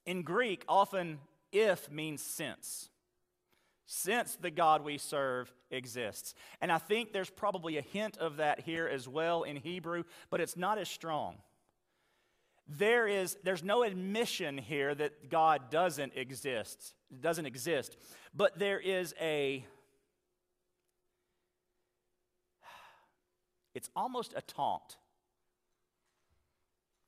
in 0.07 0.23
Greek, 0.23 0.65
often 0.69 1.19
if 1.51 1.91
means 1.91 2.23
since. 2.23 2.91
Since 3.87 4.37
the 4.37 4.51
God 4.51 4.85
we 4.85 4.99
serve 4.99 5.53
exists. 5.71 6.35
And 6.61 6.71
I 6.71 6.79
think 6.79 7.13
there's 7.13 7.31
probably 7.31 7.79
a 7.79 7.83
hint 7.83 8.19
of 8.19 8.37
that 8.37 8.61
here 8.61 8.87
as 8.87 9.09
well 9.09 9.43
in 9.43 9.57
Hebrew, 9.57 10.05
but 10.31 10.41
it's 10.41 10.57
not 10.57 10.79
as 10.79 10.89
strong. 10.89 11.37
There 12.67 13.07
is 13.07 13.37
there's 13.43 13.63
no 13.63 13.83
admission 13.83 14.57
here 14.57 14.95
that 14.95 15.29
God 15.31 15.71
doesn't 15.71 16.13
exist, 16.17 16.95
doesn't 17.21 17.47
exist, 17.47 17.97
but 18.35 18.59
there 18.59 18.81
is 18.81 19.15
a 19.21 19.65
it's 23.75 23.91
almost 23.95 24.33
a 24.37 24.41
taunt 24.41 24.97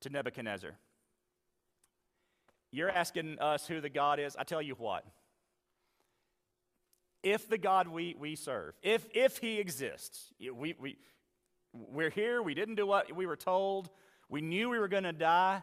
to 0.00 0.10
Nebuchadnezzar. 0.10 0.72
You're 2.72 2.90
asking 2.90 3.38
us 3.38 3.66
who 3.66 3.80
the 3.80 3.88
God 3.88 4.18
is. 4.20 4.36
I 4.36 4.44
tell 4.44 4.60
you 4.60 4.74
what. 4.74 5.04
If 7.22 7.48
the 7.48 7.58
God 7.58 7.88
we, 7.88 8.14
we 8.18 8.36
serve, 8.36 8.74
if, 8.82 9.06
if 9.12 9.38
he 9.38 9.58
exists, 9.58 10.32
we, 10.38 10.74
we, 10.78 10.96
we're 11.72 12.10
here, 12.10 12.42
we 12.42 12.54
didn't 12.54 12.74
do 12.76 12.86
what 12.86 13.14
we 13.14 13.26
were 13.26 13.36
told, 13.36 13.88
we 14.28 14.40
knew 14.40 14.70
we 14.70 14.78
were 14.78 14.88
going 14.88 15.04
to 15.04 15.12
die. 15.12 15.62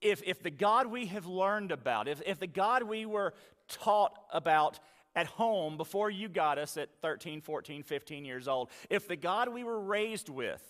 If, 0.00 0.22
if 0.24 0.42
the 0.42 0.50
God 0.50 0.86
we 0.86 1.06
have 1.06 1.26
learned 1.26 1.72
about, 1.72 2.08
if, 2.08 2.22
if 2.26 2.38
the 2.38 2.46
God 2.46 2.82
we 2.82 3.06
were 3.06 3.34
taught 3.68 4.12
about 4.32 4.78
at 5.14 5.26
home 5.26 5.76
before 5.76 6.10
you 6.10 6.28
got 6.28 6.58
us 6.58 6.76
at 6.76 6.90
13, 7.00 7.40
14, 7.40 7.82
15 7.82 8.24
years 8.24 8.46
old, 8.46 8.70
if 8.90 9.08
the 9.08 9.16
God 9.16 9.48
we 9.48 9.64
were 9.64 9.80
raised 9.80 10.28
with 10.28 10.62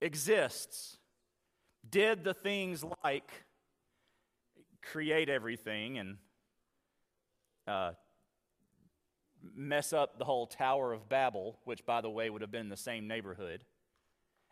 exists, 0.00 0.98
did 1.88 2.24
the 2.24 2.34
things 2.34 2.84
like 3.02 3.30
create 4.82 5.28
everything 5.28 5.98
and 5.98 6.16
uh, 7.66 7.92
mess 9.54 9.92
up 9.92 10.18
the 10.18 10.24
whole 10.24 10.46
Tower 10.46 10.92
of 10.92 11.08
Babel, 11.08 11.58
which, 11.64 11.84
by 11.84 12.00
the 12.00 12.10
way, 12.10 12.30
would 12.30 12.42
have 12.42 12.50
been 12.50 12.68
the 12.68 12.76
same 12.76 13.08
neighborhood, 13.08 13.64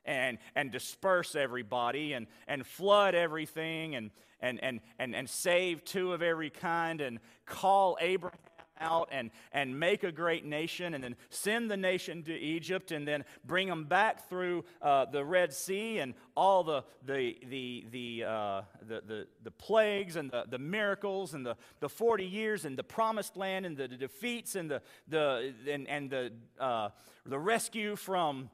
and, 0.05 0.39
and 0.55 0.71
disperse 0.71 1.35
everybody 1.35 2.13
and, 2.13 2.27
and 2.49 2.67
flood 2.67 3.15
everything 3.15 3.95
and, 3.95 4.11
and, 4.41 4.63
and, 4.63 4.81
and, 4.99 5.15
and 5.15 5.29
save 5.29 5.85
two 5.85 6.13
of 6.13 6.23
every 6.23 6.51
kind 6.51 7.01
and 7.01 7.21
call 7.47 7.97
Abraham 8.01 8.39
out 8.83 9.09
and, 9.13 9.31
and 9.53 9.79
make 9.79 10.03
a 10.03 10.13
great 10.13 10.45
nation 10.45 10.95
and 10.95 11.03
then 11.03 11.17
send 11.31 11.71
the 11.71 11.77
nation 11.77 12.23
to 12.25 12.35
Egypt 12.35 12.91
and 12.91 13.07
then 13.07 13.25
bring 13.45 13.69
them 13.69 13.85
back 13.85 14.29
through 14.29 14.65
uh, 14.83 15.05
the 15.07 15.25
Red 15.25 15.53
Sea 15.53 16.01
and 16.01 16.15
all 16.37 16.65
the, 16.65 16.85
the, 17.07 17.39
the, 17.49 17.87
the, 17.91 18.25
uh, 18.25 18.63
the, 18.87 19.03
the, 19.07 19.27
the, 19.45 19.51
plagues 19.53 20.17
and 20.17 20.31
the, 20.31 20.45
the 20.49 20.59
miracles 20.59 21.35
and 21.35 21.47
the, 21.47 21.57
the 21.81 21.89
40 21.89 22.25
years 22.25 22.65
and 22.65 22.77
the 22.77 22.83
promised 22.83 23.37
land 23.37 23.65
and 23.65 23.77
the, 23.77 23.89
the 23.89 23.97
defeats 23.97 24.57
and 24.57 24.71
the, 24.71 24.83
the, 25.09 25.55
and, 25.71 25.89
and 25.89 26.11
the, 26.11 26.33
uh, 26.59 26.89
the 27.25 27.39
rescue 27.39 27.95
from 27.95 28.51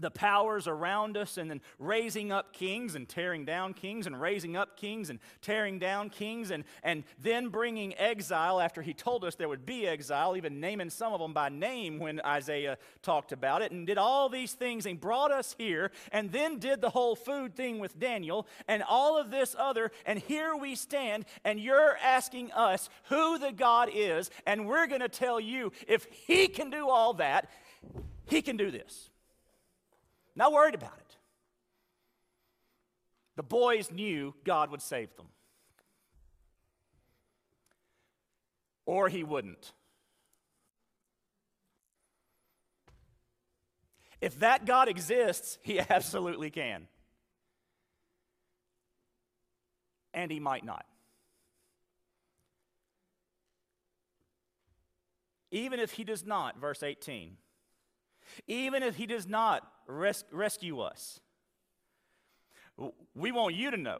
the 0.00 0.10
powers 0.10 0.66
around 0.66 1.16
us 1.16 1.36
and 1.36 1.50
then 1.50 1.60
raising 1.78 2.32
up 2.32 2.52
kings 2.52 2.94
and 2.94 3.08
tearing 3.08 3.44
down 3.44 3.74
kings 3.74 4.06
and 4.06 4.20
raising 4.20 4.56
up 4.56 4.76
kings 4.76 5.10
and 5.10 5.18
tearing 5.42 5.78
down 5.78 6.10
kings 6.10 6.50
and, 6.50 6.64
and 6.82 7.04
then 7.20 7.48
bringing 7.48 7.96
exile 7.98 8.60
after 8.60 8.82
he 8.82 8.94
told 8.94 9.24
us 9.24 9.34
there 9.34 9.48
would 9.48 9.66
be 9.66 9.86
exile, 9.86 10.36
even 10.36 10.60
naming 10.60 10.90
some 10.90 11.12
of 11.12 11.20
them 11.20 11.32
by 11.32 11.48
name 11.48 11.98
when 11.98 12.20
Isaiah 12.24 12.78
talked 13.02 13.32
about 13.32 13.62
it, 13.62 13.72
and 13.72 13.86
did 13.86 13.98
all 13.98 14.28
these 14.28 14.52
things 14.52 14.86
and 14.86 15.00
brought 15.00 15.32
us 15.32 15.54
here, 15.58 15.90
and 16.12 16.32
then 16.32 16.58
did 16.58 16.80
the 16.80 16.90
whole 16.90 17.16
food 17.16 17.54
thing 17.54 17.78
with 17.78 17.98
Daniel 17.98 18.46
and 18.66 18.82
all 18.82 19.18
of 19.18 19.30
this 19.30 19.54
other. 19.58 19.90
And 20.06 20.18
here 20.18 20.56
we 20.56 20.74
stand, 20.74 21.24
and 21.44 21.60
you're 21.60 21.96
asking 22.02 22.52
us 22.52 22.88
who 23.04 23.38
the 23.38 23.52
God 23.52 23.90
is, 23.92 24.30
and 24.46 24.66
we're 24.66 24.86
going 24.86 25.00
to 25.00 25.08
tell 25.08 25.40
you 25.40 25.72
if 25.86 26.06
he 26.26 26.48
can 26.48 26.70
do 26.70 26.88
all 26.88 27.14
that, 27.14 27.50
he 28.26 28.42
can 28.42 28.56
do 28.56 28.70
this. 28.70 29.10
Not 30.38 30.52
worried 30.52 30.76
about 30.76 30.96
it. 30.96 31.16
The 33.34 33.42
boys 33.42 33.90
knew 33.90 34.34
God 34.44 34.70
would 34.70 34.80
save 34.80 35.14
them. 35.16 35.26
Or 38.86 39.08
he 39.08 39.24
wouldn't. 39.24 39.72
If 44.20 44.38
that 44.38 44.64
God 44.64 44.88
exists, 44.88 45.58
he 45.60 45.80
absolutely 45.90 46.50
can. 46.50 46.86
And 50.14 50.30
he 50.30 50.38
might 50.38 50.64
not. 50.64 50.86
Even 55.50 55.80
if 55.80 55.92
he 55.92 56.04
does 56.04 56.24
not, 56.24 56.60
verse 56.60 56.84
18, 56.84 57.36
even 58.46 58.84
if 58.84 58.94
he 58.94 59.06
does 59.06 59.26
not 59.26 59.68
res- 59.88 60.24
rescue 60.30 60.80
us. 60.80 61.18
We 63.14 63.32
want 63.32 63.56
you 63.56 63.72
to 63.72 63.76
know. 63.76 63.98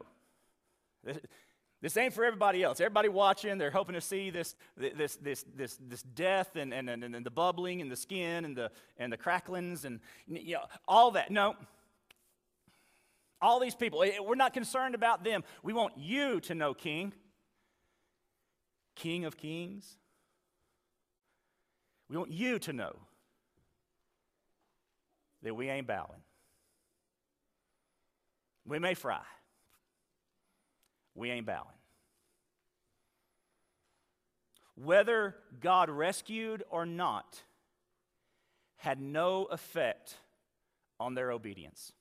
This 1.81 1.95
ain't 1.95 2.13
for 2.13 2.25
everybody 2.25 2.61
else. 2.61 2.81
Everybody 2.81 3.07
watching, 3.07 3.57
they're 3.57 3.71
hoping 3.71 3.95
to 3.95 4.01
see 4.01 4.29
this, 4.29 4.55
this, 4.75 5.15
this, 5.15 5.45
this, 5.55 5.77
this 5.79 6.01
death 6.01 6.55
and, 6.57 6.73
and, 6.73 6.89
and, 6.89 7.03
and 7.03 7.25
the 7.25 7.31
bubbling 7.31 7.81
and 7.81 7.89
the 7.89 7.95
skin 7.95 8.43
and 8.43 8.55
the, 8.55 8.69
and 8.97 9.13
the 9.13 9.17
cracklings 9.17 9.85
and 9.85 10.01
you 10.27 10.55
know, 10.55 10.63
all 10.87 11.11
that. 11.11 11.31
No. 11.31 11.55
All 13.41 13.61
these 13.61 13.75
people, 13.75 14.03
eh, 14.03 14.19
we're 14.19 14.35
not 14.35 14.53
concerned 14.53 14.93
about 14.93 15.23
them. 15.23 15.45
We 15.63 15.71
want 15.71 15.93
you 15.97 16.41
to 16.41 16.55
know, 16.55 16.73
King, 16.73 17.13
King 18.95 19.23
of 19.23 19.37
Kings. 19.37 19.95
We 22.09 22.17
want 22.17 22.31
you 22.31 22.59
to 22.59 22.73
know 22.73 22.95
that 25.43 25.55
we 25.55 25.69
ain't 25.69 25.87
bowing. 25.87 26.21
We 28.65 28.79
may 28.79 28.93
fry, 28.93 29.21
we 31.15 31.31
ain't 31.31 31.45
bowing. 31.45 31.65
Whether 34.75 35.35
God 35.59 35.89
rescued 35.89 36.63
or 36.69 36.85
not 36.85 37.41
had 38.77 39.01
no 39.01 39.43
effect 39.45 40.15
on 40.99 41.15
their 41.15 41.31
obedience. 41.31 41.91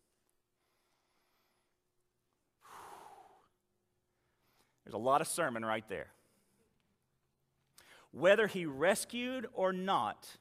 There's 4.84 4.94
a 4.94 4.98
lot 4.98 5.20
of 5.20 5.26
sermon 5.26 5.64
right 5.64 5.88
there. 5.88 6.08
Whether 8.12 8.46
he 8.46 8.64
rescued 8.64 9.46
or 9.52 9.72
not 9.72 10.36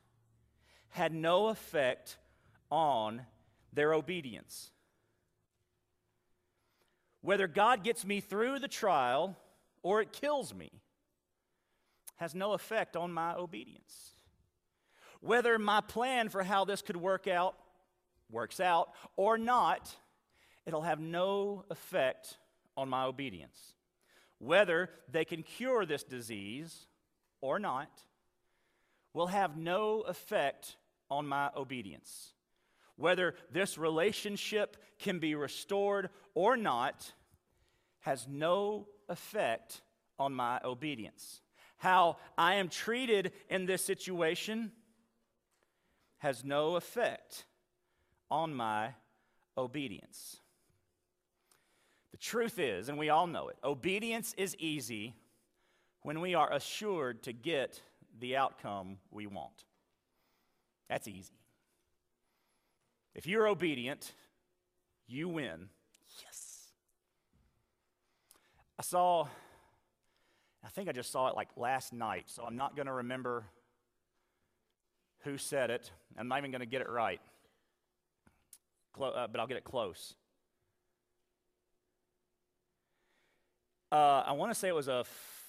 had 0.89 1.13
no 1.13 1.47
effect 1.47 2.17
on 2.69 3.21
their 3.73 3.93
obedience. 3.93 4.71
Whether 7.21 7.47
God 7.47 7.83
gets 7.83 8.05
me 8.05 8.21
through 8.21 8.59
the 8.59 8.67
trial 8.67 9.37
or 9.83 10.01
it 10.01 10.11
kills 10.11 10.53
me 10.53 10.71
has 12.17 12.33
no 12.33 12.53
effect 12.53 12.95
on 12.95 13.11
my 13.11 13.33
obedience. 13.35 14.13
Whether 15.21 15.57
my 15.57 15.81
plan 15.81 16.29
for 16.29 16.43
how 16.43 16.65
this 16.65 16.81
could 16.81 16.97
work 16.97 17.27
out 17.27 17.55
works 18.29 18.59
out 18.59 18.89
or 19.15 19.37
not, 19.37 19.95
it'll 20.65 20.81
have 20.81 20.99
no 20.99 21.63
effect 21.69 22.37
on 22.75 22.89
my 22.89 23.03
obedience. 23.03 23.73
Whether 24.39 24.89
they 25.11 25.25
can 25.25 25.43
cure 25.43 25.85
this 25.85 26.03
disease 26.03 26.87
or 27.41 27.59
not 27.59 27.89
will 29.13 29.27
have 29.27 29.57
no 29.57 30.01
effect 30.01 30.75
on 31.09 31.27
my 31.27 31.49
obedience. 31.55 32.33
Whether 32.97 33.35
this 33.51 33.77
relationship 33.77 34.77
can 34.99 35.19
be 35.19 35.35
restored 35.35 36.09
or 36.33 36.57
not 36.57 37.11
has 37.99 38.27
no 38.27 38.87
effect 39.07 39.81
on 40.19 40.33
my 40.33 40.59
obedience. 40.63 41.41
How 41.77 42.17
I 42.37 42.55
am 42.55 42.69
treated 42.69 43.31
in 43.49 43.65
this 43.65 43.85
situation 43.85 44.71
has 46.17 46.43
no 46.43 46.75
effect 46.75 47.45
on 48.31 48.53
my 48.53 48.95
obedience. 49.57 50.37
The 52.11 52.17
truth 52.17 52.57
is, 52.57 52.89
and 52.89 52.97
we 52.97 53.09
all 53.09 53.27
know 53.27 53.49
it, 53.49 53.57
obedience 53.63 54.33
is 54.37 54.55
easy 54.57 55.13
when 56.01 56.19
we 56.19 56.33
are 56.33 56.51
assured 56.51 57.23
to 57.23 57.33
get 57.33 57.81
the 58.19 58.37
outcome 58.37 58.97
we 59.11 59.27
want. 59.27 59.65
That's 60.89 61.07
easy. 61.07 61.36
If 63.17 63.25
you're 63.25 63.47
obedient, 63.47 64.13
you 65.07 65.27
win. 65.27 65.69
Yes. 66.23 66.67
I 68.77 68.83
saw, 68.83 69.27
I 70.63 70.69
think 70.69 70.87
I 70.87 70.91
just 70.91 71.11
saw 71.11 71.27
it 71.27 71.35
like 71.35 71.49
last 71.57 71.93
night, 71.93 72.25
so 72.27 72.43
I'm 72.43 72.55
not 72.55 72.75
going 72.75 72.85
to 72.85 72.93
remember 72.93 73.45
who 75.23 75.39
said 75.39 75.71
it. 75.71 75.91
I'm 76.15 76.27
not 76.27 76.37
even 76.37 76.51
going 76.51 76.59
to 76.61 76.67
get 76.67 76.81
it 76.81 76.89
right, 76.89 77.19
Clo- 78.93 79.09
uh, 79.09 79.27
but 79.27 79.41
I'll 79.41 79.47
get 79.47 79.57
it 79.57 79.63
close. 79.63 80.13
Uh, 83.91 84.23
I 84.27 84.33
want 84.33 84.51
to 84.51 84.55
say 84.55 84.67
it 84.67 84.75
was 84.75 84.89
a 84.89 84.99
f- 84.99 85.45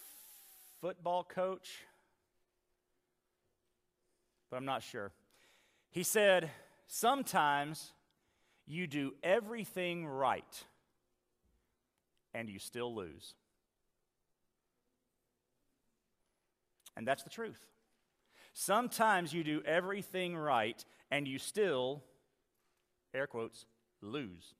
football 0.80 1.22
coach, 1.22 1.80
but 4.48 4.56
I'm 4.56 4.64
not 4.64 4.82
sure. 4.82 5.12
He 5.90 6.02
said, 6.02 6.50
Sometimes 6.88 7.92
you 8.66 8.86
do 8.86 9.12
everything 9.22 10.06
right 10.06 10.64
and 12.34 12.48
you 12.48 12.58
still 12.58 12.94
lose. 12.94 13.34
And 16.96 17.06
that's 17.06 17.22
the 17.22 17.30
truth. 17.30 17.60
Sometimes 18.54 19.32
you 19.32 19.44
do 19.44 19.62
everything 19.64 20.36
right 20.36 20.82
and 21.10 21.28
you 21.28 21.38
still, 21.38 22.02
air 23.14 23.26
quotes, 23.26 23.66
lose. 24.00 24.54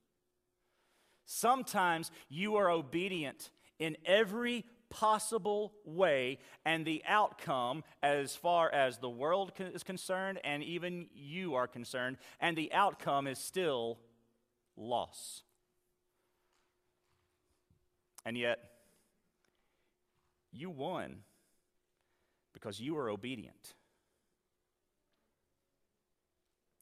Sometimes 1.25 2.11
you 2.29 2.57
are 2.57 2.71
obedient 2.71 3.51
in 3.79 3.97
every 4.07 4.65
possible 4.91 5.73
way, 5.85 6.39
and 6.65 6.85
the 6.85 7.03
outcome, 7.07 7.85
as 8.03 8.35
far 8.35 8.73
as 8.73 8.99
the 8.99 9.11
world 9.11 9.53
is 9.59 9.83
concerned, 9.83 10.41
and 10.45 10.63
even 10.63 11.09
you 11.15 11.55
are 11.55 11.67
concerned, 11.67 12.17
and 12.41 12.57
the 12.57 12.73
outcome 12.73 13.27
is 13.27 13.39
still 13.39 13.99
loss. 14.77 15.43
And 18.25 18.37
yet, 18.37 18.59
you 20.53 20.71
won 20.71 21.19
because 22.53 22.81
you 22.81 22.95
were 22.95 23.09
obedient. 23.09 23.75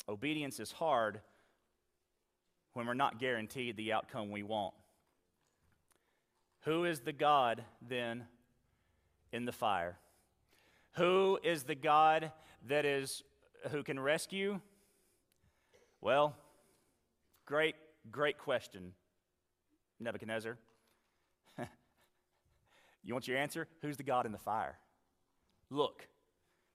Obedience 0.09 0.61
is 0.61 0.73
hard 0.73 1.21
when 2.73 2.87
we're 2.87 2.95
not 2.95 3.19
guaranteed 3.19 3.77
the 3.77 3.93
outcome 3.93 4.31
we 4.31 4.43
want. 4.43 4.75
Who 6.67 6.85
is 6.85 6.99
the 6.99 7.12
God 7.12 7.62
then 7.81 8.25
in 9.31 9.45
the 9.45 9.53
fire? 9.53 9.97
Who 10.97 11.39
is 11.45 11.62
the 11.62 11.77
God 11.77 12.33
that 12.67 12.85
is 12.85 13.23
who 13.71 13.85
can 13.85 14.01
rescue? 14.01 14.61
Well, 16.01 16.35
great 17.47 17.77
great 18.11 18.39
question. 18.39 18.95
Nebuchadnezzar. 20.01 20.59
you 23.05 23.14
want 23.14 23.29
your 23.29 23.39
answer? 23.39 23.69
Who's 23.81 23.97
the 23.97 24.03
God 24.03 24.27
in 24.27 24.33
the 24.33 24.39
fire? 24.39 24.77
Look, 25.71 26.09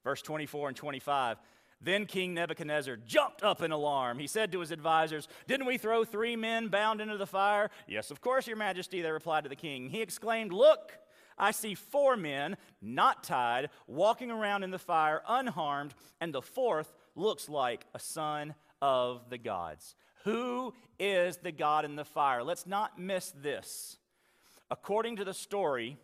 verse 0.05 0.21
24 0.21 0.69
and 0.69 0.77
25. 0.77 1.37
Then 1.81 2.05
King 2.05 2.33
Nebuchadnezzar 2.33 2.97
jumped 3.07 3.43
up 3.43 3.61
in 3.61 3.71
alarm. 3.71 4.19
He 4.19 4.27
said 4.27 4.51
to 4.51 4.59
his 4.59 4.71
advisers, 4.71 5.27
Didn't 5.47 5.65
we 5.65 5.77
throw 5.77 6.03
three 6.03 6.35
men 6.35 6.67
bound 6.67 7.01
into 7.01 7.17
the 7.17 7.25
fire? 7.25 7.71
Yes, 7.87 8.11
of 8.11 8.21
course, 8.21 8.47
your 8.47 8.57
majesty, 8.57 9.01
they 9.01 9.11
replied 9.11 9.43
to 9.43 9.49
the 9.49 9.55
king. 9.55 9.89
He 9.89 10.01
exclaimed, 10.01 10.53
Look, 10.53 10.93
I 11.37 11.51
see 11.51 11.73
four 11.73 12.15
men, 12.15 12.55
not 12.81 13.23
tied, 13.23 13.69
walking 13.87 14.29
around 14.29 14.63
in 14.63 14.69
the 14.69 14.77
fire 14.77 15.23
unharmed, 15.27 15.95
and 16.19 16.31
the 16.31 16.41
fourth 16.41 16.93
looks 17.15 17.49
like 17.49 17.87
a 17.95 17.99
son 17.99 18.53
of 18.79 19.29
the 19.29 19.39
gods. 19.39 19.95
Who 20.23 20.73
is 20.99 21.37
the 21.37 21.51
God 21.51 21.83
in 21.83 21.95
the 21.95 22.05
fire? 22.05 22.43
Let's 22.43 22.67
not 22.67 22.99
miss 22.99 23.33
this. 23.41 23.97
According 24.69 25.15
to 25.15 25.25
the 25.25 25.33
story, 25.33 25.97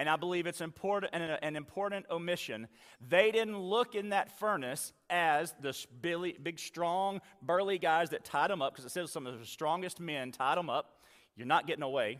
and 0.00 0.08
I 0.08 0.16
believe 0.16 0.46
it's 0.46 0.62
important, 0.62 1.14
an, 1.14 1.20
an 1.42 1.56
important 1.56 2.06
omission. 2.10 2.68
They 3.06 3.30
didn't 3.30 3.58
look 3.58 3.94
in 3.94 4.08
that 4.08 4.38
furnace 4.38 4.94
as 5.10 5.54
the 5.60 5.76
big, 6.00 6.42
big, 6.42 6.58
strong, 6.58 7.20
burly 7.42 7.76
guys 7.76 8.08
that 8.08 8.24
tied 8.24 8.48
them 8.48 8.62
up, 8.62 8.72
because 8.72 8.86
it 8.86 8.92
says 8.92 9.10
some 9.10 9.26
of 9.26 9.38
the 9.38 9.44
strongest 9.44 10.00
men 10.00 10.32
tied 10.32 10.56
them 10.56 10.70
up. 10.70 11.02
You're 11.36 11.46
not 11.46 11.66
getting 11.66 11.82
away. 11.82 12.18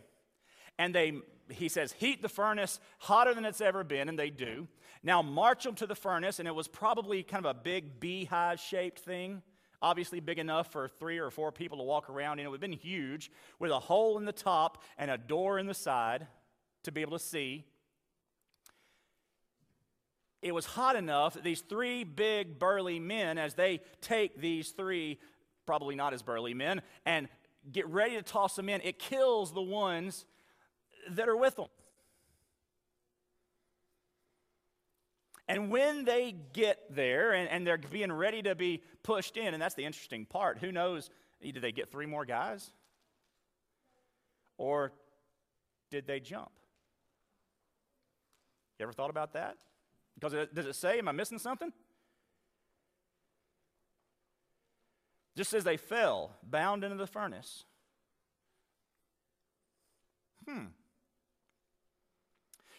And 0.77 0.93
they, 0.93 1.21
he 1.49 1.69
says, 1.69 1.91
heat 1.93 2.21
the 2.21 2.29
furnace 2.29 2.79
hotter 2.99 3.33
than 3.33 3.45
it's 3.45 3.61
ever 3.61 3.83
been, 3.83 4.09
and 4.09 4.19
they 4.19 4.29
do. 4.29 4.67
Now 5.01 5.23
march 5.23 5.63
them 5.63 5.73
to 5.75 5.87
the 5.87 5.95
furnace, 5.95 6.37
and 6.37 6.47
it 6.47 6.53
was 6.53 6.67
probably 6.67 7.23
kind 7.23 7.43
of 7.43 7.49
a 7.49 7.59
big 7.59 7.99
beehive 7.99 8.59
shaped 8.59 8.99
thing 8.99 9.41
obviously 9.83 10.19
big 10.19 10.37
enough 10.37 10.71
for 10.71 10.87
three 10.87 11.17
or 11.17 11.31
four 11.31 11.51
people 11.51 11.79
to 11.79 11.83
walk 11.83 12.07
around 12.07 12.37
in. 12.37 12.45
It 12.45 12.49
would 12.49 12.61
have 12.61 12.69
been 12.69 12.77
huge, 12.77 13.31
with 13.57 13.71
a 13.71 13.79
hole 13.79 14.19
in 14.19 14.25
the 14.25 14.31
top 14.31 14.83
and 14.95 15.09
a 15.09 15.17
door 15.17 15.57
in 15.57 15.65
the 15.65 15.73
side 15.73 16.27
to 16.83 16.91
be 16.91 17.01
able 17.01 17.17
to 17.17 17.23
see 17.23 17.65
it 20.41 20.53
was 20.53 20.65
hot 20.65 20.95
enough 20.95 21.35
that 21.35 21.43
these 21.43 21.61
three 21.61 22.03
big 22.03 22.57
burly 22.57 22.99
men, 22.99 23.37
as 23.37 23.53
they 23.53 23.81
take 24.01 24.39
these 24.39 24.71
three, 24.71 25.19
probably 25.65 25.95
not 25.95 26.13
as 26.13 26.23
burly 26.23 26.53
men, 26.53 26.81
and 27.05 27.27
get 27.71 27.87
ready 27.87 28.15
to 28.15 28.23
toss 28.23 28.55
them 28.55 28.67
in, 28.67 28.81
it 28.81 28.97
kills 28.97 29.53
the 29.53 29.61
ones 29.61 30.25
that 31.11 31.29
are 31.29 31.37
with 31.37 31.55
them. 31.55 31.67
And 35.47 35.69
when 35.69 36.05
they 36.05 36.33
get 36.53 36.95
there 36.95 37.33
and, 37.33 37.49
and 37.49 37.67
they're 37.67 37.77
being 37.77 38.11
ready 38.11 38.41
to 38.43 38.55
be 38.55 38.81
pushed 39.03 39.37
in, 39.37 39.53
and 39.53 39.61
that's 39.61 39.75
the 39.75 39.85
interesting 39.85 40.25
part, 40.25 40.57
who 40.59 40.71
knows, 40.71 41.09
did 41.41 41.61
they 41.61 41.71
get 41.71 41.91
three 41.91 42.05
more 42.05 42.25
guys? 42.25 42.71
Or 44.57 44.93
did 45.89 46.07
they 46.07 46.19
jump? 46.19 46.51
You 48.79 48.83
ever 48.83 48.93
thought 48.93 49.09
about 49.09 49.33
that? 49.33 49.57
Because 50.15 50.33
it, 50.33 50.53
does 50.53 50.65
it 50.65 50.75
say, 50.75 50.99
am 50.99 51.07
I 51.07 51.11
missing 51.11 51.39
something? 51.39 51.71
Just 55.35 55.49
says 55.49 55.63
they 55.63 55.77
fell, 55.77 56.31
bound 56.43 56.83
into 56.83 56.97
the 56.97 57.07
furnace. 57.07 57.63
Hmm. 60.47 60.65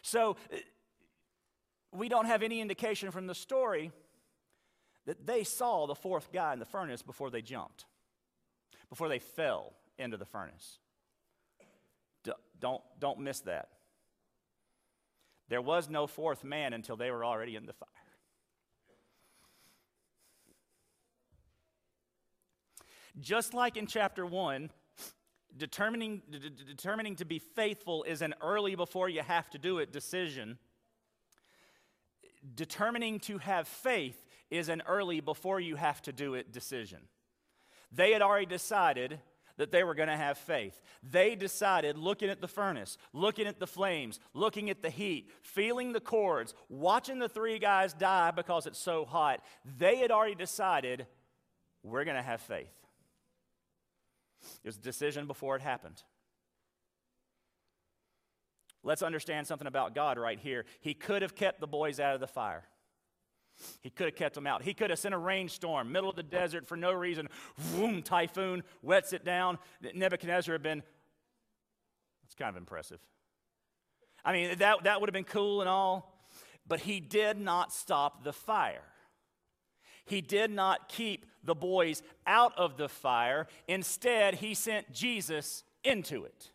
So, 0.02 0.36
uh, 0.52 0.56
we 1.92 2.08
don't 2.08 2.26
have 2.26 2.42
any 2.42 2.60
indication 2.60 3.10
from 3.10 3.26
the 3.26 3.34
story 3.34 3.92
that 5.06 5.26
they 5.26 5.44
saw 5.44 5.86
the 5.86 5.94
fourth 5.94 6.32
guy 6.32 6.52
in 6.52 6.58
the 6.58 6.64
furnace 6.64 7.02
before 7.02 7.30
they 7.30 7.42
jumped, 7.42 7.86
before 8.88 9.08
they 9.08 9.18
fell 9.18 9.72
into 9.98 10.16
the 10.16 10.24
furnace. 10.24 10.78
D- 12.24 12.32
don't, 12.60 12.82
don't 12.98 13.20
miss 13.20 13.40
that. 13.40 13.68
There 15.52 15.60
was 15.60 15.90
no 15.90 16.06
fourth 16.06 16.44
man 16.44 16.72
until 16.72 16.96
they 16.96 17.10
were 17.10 17.26
already 17.26 17.56
in 17.56 17.66
the 17.66 17.74
fire. 17.74 17.88
Just 23.20 23.52
like 23.52 23.76
in 23.76 23.86
chapter 23.86 24.24
1, 24.24 24.70
determining, 25.54 26.22
d- 26.30 26.38
determining 26.66 27.16
to 27.16 27.26
be 27.26 27.38
faithful 27.38 28.02
is 28.04 28.22
an 28.22 28.34
early 28.40 28.76
before 28.76 29.10
you 29.10 29.20
have 29.20 29.50
to 29.50 29.58
do 29.58 29.76
it 29.76 29.92
decision. 29.92 30.56
Determining 32.54 33.20
to 33.20 33.36
have 33.36 33.68
faith 33.68 34.24
is 34.50 34.70
an 34.70 34.82
early 34.86 35.20
before 35.20 35.60
you 35.60 35.76
have 35.76 36.00
to 36.00 36.12
do 36.14 36.32
it 36.32 36.50
decision. 36.50 37.00
They 37.94 38.12
had 38.12 38.22
already 38.22 38.46
decided 38.46 39.20
that 39.56 39.70
they 39.70 39.84
were 39.84 39.94
going 39.94 40.08
to 40.08 40.16
have 40.16 40.38
faith. 40.38 40.80
They 41.02 41.34
decided, 41.34 41.96
looking 41.96 42.30
at 42.30 42.40
the 42.40 42.48
furnace, 42.48 42.98
looking 43.12 43.46
at 43.46 43.58
the 43.58 43.66
flames, 43.66 44.20
looking 44.34 44.70
at 44.70 44.82
the 44.82 44.90
heat, 44.90 45.30
feeling 45.42 45.92
the 45.92 46.00
cords, 46.00 46.54
watching 46.68 47.18
the 47.18 47.28
three 47.28 47.58
guys 47.58 47.92
die 47.92 48.30
because 48.30 48.66
it's 48.66 48.78
so 48.78 49.04
hot, 49.04 49.42
they 49.78 49.96
had 49.96 50.10
already 50.10 50.34
decided, 50.34 51.06
we're 51.82 52.04
going 52.04 52.16
to 52.16 52.22
have 52.22 52.40
faith. 52.40 52.72
It 54.64 54.68
was 54.68 54.76
a 54.76 54.80
decision 54.80 55.26
before 55.26 55.56
it 55.56 55.62
happened. 55.62 56.02
Let's 58.84 59.02
understand 59.02 59.46
something 59.46 59.68
about 59.68 59.94
God 59.94 60.18
right 60.18 60.38
here. 60.38 60.64
He 60.80 60.94
could 60.94 61.22
have 61.22 61.36
kept 61.36 61.60
the 61.60 61.68
boys 61.68 62.00
out 62.00 62.14
of 62.14 62.20
the 62.20 62.26
fire. 62.26 62.64
He 63.80 63.90
could 63.90 64.06
have 64.06 64.16
kept 64.16 64.34
them 64.34 64.46
out. 64.46 64.62
He 64.62 64.74
could 64.74 64.90
have 64.90 64.98
sent 64.98 65.14
a 65.14 65.18
rainstorm, 65.18 65.92
middle 65.92 66.10
of 66.10 66.16
the 66.16 66.22
desert 66.22 66.66
for 66.66 66.76
no 66.76 66.92
reason. 66.92 67.28
Boom, 67.74 68.02
typhoon, 68.02 68.62
wets 68.82 69.12
it 69.12 69.24
down. 69.24 69.58
Nebuchadnezzar 69.94 70.54
had 70.54 70.62
been, 70.62 70.82
that's 72.22 72.34
kind 72.34 72.50
of 72.50 72.56
impressive. 72.56 73.00
I 74.24 74.32
mean, 74.32 74.58
that, 74.58 74.84
that 74.84 75.00
would 75.00 75.08
have 75.08 75.14
been 75.14 75.24
cool 75.24 75.60
and 75.60 75.68
all, 75.68 76.26
but 76.66 76.80
he 76.80 77.00
did 77.00 77.38
not 77.38 77.72
stop 77.72 78.24
the 78.24 78.32
fire. 78.32 78.84
He 80.04 80.20
did 80.20 80.50
not 80.50 80.88
keep 80.88 81.26
the 81.44 81.54
boys 81.54 82.02
out 82.26 82.56
of 82.56 82.76
the 82.76 82.88
fire. 82.88 83.46
Instead, 83.68 84.36
he 84.36 84.54
sent 84.54 84.92
Jesus 84.92 85.64
into 85.84 86.24
it. 86.24 86.50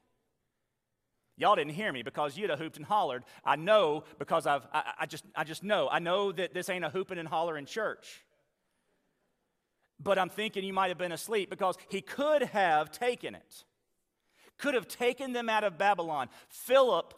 Y'all 1.38 1.56
didn't 1.56 1.74
hear 1.74 1.94
me 1.94 2.02
because 2.02 2.36
you'd 2.36 2.50
have 2.50 2.58
hooped 2.58 2.78
and 2.78 2.86
hollered. 2.86 3.24
I 3.46 3.56
know 3.56 4.04
because 4.18 4.48
I've, 4.48 4.68
I, 4.74 4.94
I, 5.02 5.06
just, 5.06 5.24
I 5.36 5.44
just 5.44 5.64
know. 5.64 5.88
I 5.90 6.00
know 6.00 6.32
that 6.32 6.54
this 6.54 6.68
ain't 6.68 6.84
a 6.84 6.90
hooping 6.90 7.20
and 7.20 7.28
hollering 7.28 7.68
church. 7.68 8.24
But 10.00 10.18
I'm 10.18 10.30
thinking 10.30 10.64
you 10.64 10.74
might 10.74 10.90
have 10.90 10.98
been 10.98 11.12
asleep 11.12 11.50
because 11.50 11.78
he 11.90 12.02
could 12.02 12.42
have 12.42 12.92
taken 12.92 13.36
it, 13.36 13.64
could 14.58 14.74
have 14.74 14.88
taken 14.88 15.34
them 15.34 15.48
out 15.48 15.64
of 15.64 15.78
Babylon. 15.78 16.30
Philip 16.50 17.14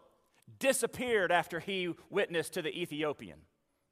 disappeared 0.60 1.32
after 1.32 1.60
he 1.60 1.94
witnessed 2.10 2.54
to 2.54 2.62
the 2.62 2.78
Ethiopian. 2.78 3.40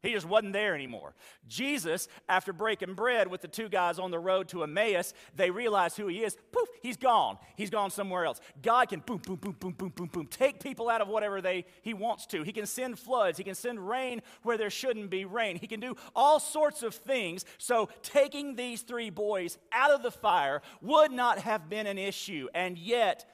He 0.07 0.13
just 0.13 0.25
wasn't 0.25 0.53
there 0.53 0.73
anymore. 0.73 1.13
Jesus, 1.49 2.07
after 2.29 2.53
breaking 2.53 2.93
bread 2.93 3.27
with 3.27 3.41
the 3.41 3.47
two 3.49 3.67
guys 3.67 3.99
on 3.99 4.09
the 4.09 4.17
road 4.17 4.47
to 4.47 4.63
Emmaus, 4.63 5.13
they 5.35 5.51
realize 5.51 5.97
who 5.97 6.07
he 6.07 6.23
is. 6.23 6.37
Poof, 6.53 6.69
he's 6.81 6.95
gone. 6.95 7.37
He's 7.57 7.69
gone 7.69 7.91
somewhere 7.91 8.23
else. 8.23 8.39
God 8.61 8.87
can 8.87 9.01
boom, 9.01 9.17
boom, 9.17 9.35
boom, 9.35 9.57
boom, 9.59 9.73
boom, 9.73 9.89
boom, 9.89 10.07
boom, 10.07 10.27
take 10.27 10.63
people 10.63 10.89
out 10.89 11.01
of 11.01 11.09
whatever 11.09 11.41
they 11.41 11.65
he 11.81 11.93
wants 11.93 12.25
to. 12.27 12.43
He 12.43 12.53
can 12.53 12.65
send 12.65 12.97
floods. 12.97 13.37
He 13.37 13.43
can 13.43 13.53
send 13.53 13.85
rain 13.85 14.21
where 14.43 14.57
there 14.57 14.69
shouldn't 14.69 15.09
be 15.09 15.25
rain. 15.25 15.57
He 15.57 15.67
can 15.67 15.81
do 15.81 15.97
all 16.15 16.39
sorts 16.39 16.83
of 16.83 16.95
things. 16.95 17.43
So 17.57 17.89
taking 18.01 18.55
these 18.55 18.83
three 18.83 19.09
boys 19.09 19.57
out 19.73 19.91
of 19.91 20.03
the 20.03 20.11
fire 20.11 20.61
would 20.81 21.11
not 21.11 21.39
have 21.39 21.67
been 21.67 21.85
an 21.85 21.97
issue. 21.97 22.47
And 22.55 22.77
yet, 22.77 23.25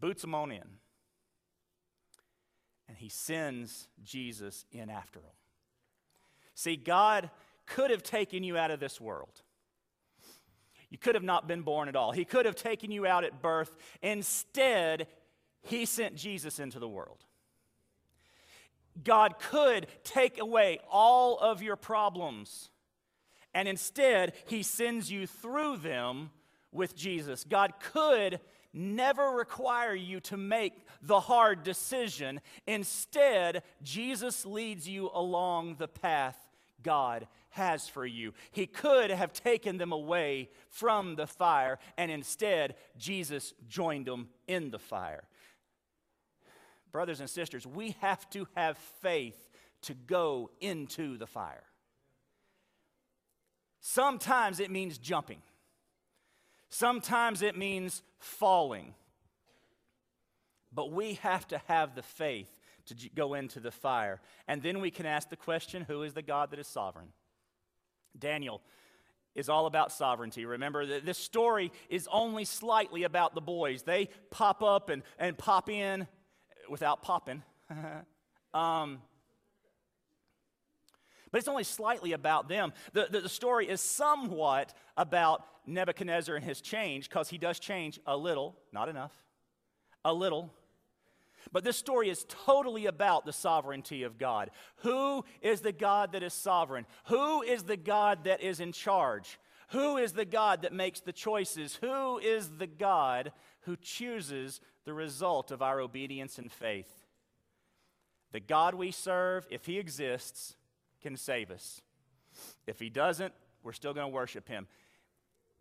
boots 0.00 0.22
them 0.22 0.34
on 0.34 0.50
in 0.50 0.78
he 2.98 3.08
sends 3.08 3.88
Jesus 4.02 4.64
in 4.72 4.90
after 4.90 5.20
them. 5.20 5.30
See, 6.54 6.76
God 6.76 7.30
could 7.66 7.90
have 7.90 8.02
taken 8.02 8.42
you 8.42 8.56
out 8.56 8.70
of 8.70 8.80
this 8.80 9.00
world. 9.00 9.42
You 10.90 10.98
could 10.98 11.14
have 11.14 11.24
not 11.24 11.46
been 11.46 11.62
born 11.62 11.88
at 11.88 11.96
all. 11.96 12.12
He 12.12 12.24
could 12.24 12.46
have 12.46 12.56
taken 12.56 12.90
you 12.90 13.06
out 13.06 13.24
at 13.24 13.42
birth. 13.42 13.76
Instead, 14.02 15.06
he 15.62 15.84
sent 15.84 16.16
Jesus 16.16 16.58
into 16.58 16.78
the 16.78 16.88
world. 16.88 17.24
God 19.04 19.38
could 19.38 19.86
take 20.02 20.40
away 20.40 20.80
all 20.90 21.38
of 21.38 21.62
your 21.62 21.76
problems, 21.76 22.70
and 23.54 23.68
instead, 23.68 24.32
he 24.46 24.62
sends 24.62 25.10
you 25.10 25.26
through 25.26 25.76
them 25.76 26.30
with 26.72 26.96
Jesus. 26.96 27.44
God 27.44 27.74
could 27.80 28.40
never 28.72 29.30
require 29.30 29.94
you 29.94 30.20
to 30.20 30.36
make 30.36 30.74
the 31.02 31.20
hard 31.20 31.62
decision. 31.62 32.40
Instead, 32.66 33.62
Jesus 33.82 34.44
leads 34.44 34.88
you 34.88 35.10
along 35.12 35.76
the 35.76 35.88
path 35.88 36.36
God 36.82 37.26
has 37.50 37.88
for 37.88 38.06
you. 38.06 38.34
He 38.52 38.66
could 38.66 39.10
have 39.10 39.32
taken 39.32 39.78
them 39.78 39.92
away 39.92 40.50
from 40.68 41.16
the 41.16 41.26
fire, 41.26 41.78
and 41.96 42.10
instead, 42.10 42.76
Jesus 42.96 43.54
joined 43.68 44.06
them 44.06 44.28
in 44.46 44.70
the 44.70 44.78
fire. 44.78 45.24
Brothers 46.92 47.20
and 47.20 47.28
sisters, 47.28 47.66
we 47.66 47.96
have 48.00 48.28
to 48.30 48.46
have 48.54 48.78
faith 49.02 49.50
to 49.82 49.94
go 49.94 50.50
into 50.60 51.16
the 51.18 51.26
fire. 51.26 51.64
Sometimes 53.80 54.60
it 54.60 54.70
means 54.70 54.98
jumping. 54.98 55.42
Sometimes 56.70 57.42
it 57.42 57.56
means 57.56 58.02
falling. 58.18 58.94
But 60.72 60.92
we 60.92 61.14
have 61.14 61.48
to 61.48 61.58
have 61.66 61.94
the 61.94 62.02
faith 62.02 62.50
to 62.86 62.94
go 63.14 63.34
into 63.34 63.60
the 63.60 63.70
fire. 63.70 64.20
And 64.46 64.62
then 64.62 64.80
we 64.80 64.90
can 64.90 65.06
ask 65.06 65.28
the 65.28 65.36
question 65.36 65.82
who 65.82 66.02
is 66.02 66.14
the 66.14 66.22
God 66.22 66.50
that 66.50 66.58
is 66.58 66.66
sovereign? 66.66 67.08
Daniel 68.18 68.62
is 69.34 69.48
all 69.48 69.66
about 69.66 69.92
sovereignty. 69.92 70.44
Remember, 70.44 71.00
this 71.00 71.18
story 71.18 71.70
is 71.88 72.08
only 72.10 72.44
slightly 72.44 73.04
about 73.04 73.34
the 73.34 73.40
boys. 73.40 73.82
They 73.82 74.08
pop 74.30 74.62
up 74.62 74.88
and, 74.88 75.02
and 75.18 75.38
pop 75.38 75.70
in 75.70 76.08
without 76.68 77.02
popping. 77.02 77.42
um, 78.54 78.98
but 81.30 81.38
it's 81.38 81.48
only 81.48 81.64
slightly 81.64 82.12
about 82.12 82.48
them. 82.48 82.72
The, 82.92 83.08
the, 83.10 83.20
the 83.22 83.28
story 83.28 83.68
is 83.68 83.80
somewhat 83.80 84.74
about 84.96 85.44
Nebuchadnezzar 85.66 86.36
and 86.36 86.44
his 86.44 86.60
change, 86.60 87.08
because 87.08 87.28
he 87.28 87.38
does 87.38 87.58
change 87.58 88.00
a 88.06 88.16
little, 88.16 88.56
not 88.72 88.88
enough, 88.88 89.12
a 90.04 90.12
little. 90.12 90.52
But 91.52 91.64
this 91.64 91.76
story 91.76 92.10
is 92.10 92.26
totally 92.28 92.86
about 92.86 93.24
the 93.24 93.32
sovereignty 93.32 94.02
of 94.02 94.18
God. 94.18 94.50
Who 94.78 95.24
is 95.40 95.60
the 95.60 95.72
God 95.72 96.12
that 96.12 96.22
is 96.22 96.34
sovereign? 96.34 96.86
Who 97.06 97.42
is 97.42 97.62
the 97.62 97.76
God 97.76 98.24
that 98.24 98.42
is 98.42 98.60
in 98.60 98.72
charge? 98.72 99.38
Who 99.70 99.98
is 99.98 100.12
the 100.12 100.24
God 100.24 100.62
that 100.62 100.72
makes 100.72 101.00
the 101.00 101.12
choices? 101.12 101.76
Who 101.76 102.18
is 102.18 102.48
the 102.58 102.66
God 102.66 103.32
who 103.62 103.76
chooses 103.76 104.60
the 104.84 104.94
result 104.94 105.50
of 105.50 105.62
our 105.62 105.80
obedience 105.80 106.38
and 106.38 106.50
faith? 106.50 106.90
The 108.32 108.40
God 108.40 108.74
we 108.74 108.90
serve, 108.90 109.46
if 109.50 109.66
He 109.66 109.78
exists, 109.78 110.56
can 111.02 111.16
save 111.16 111.50
us. 111.50 111.80
If 112.66 112.78
He 112.78 112.90
doesn't, 112.90 113.32
we're 113.62 113.72
still 113.72 113.94
going 113.94 114.06
to 114.06 114.14
worship 114.14 114.48
Him. 114.48 114.66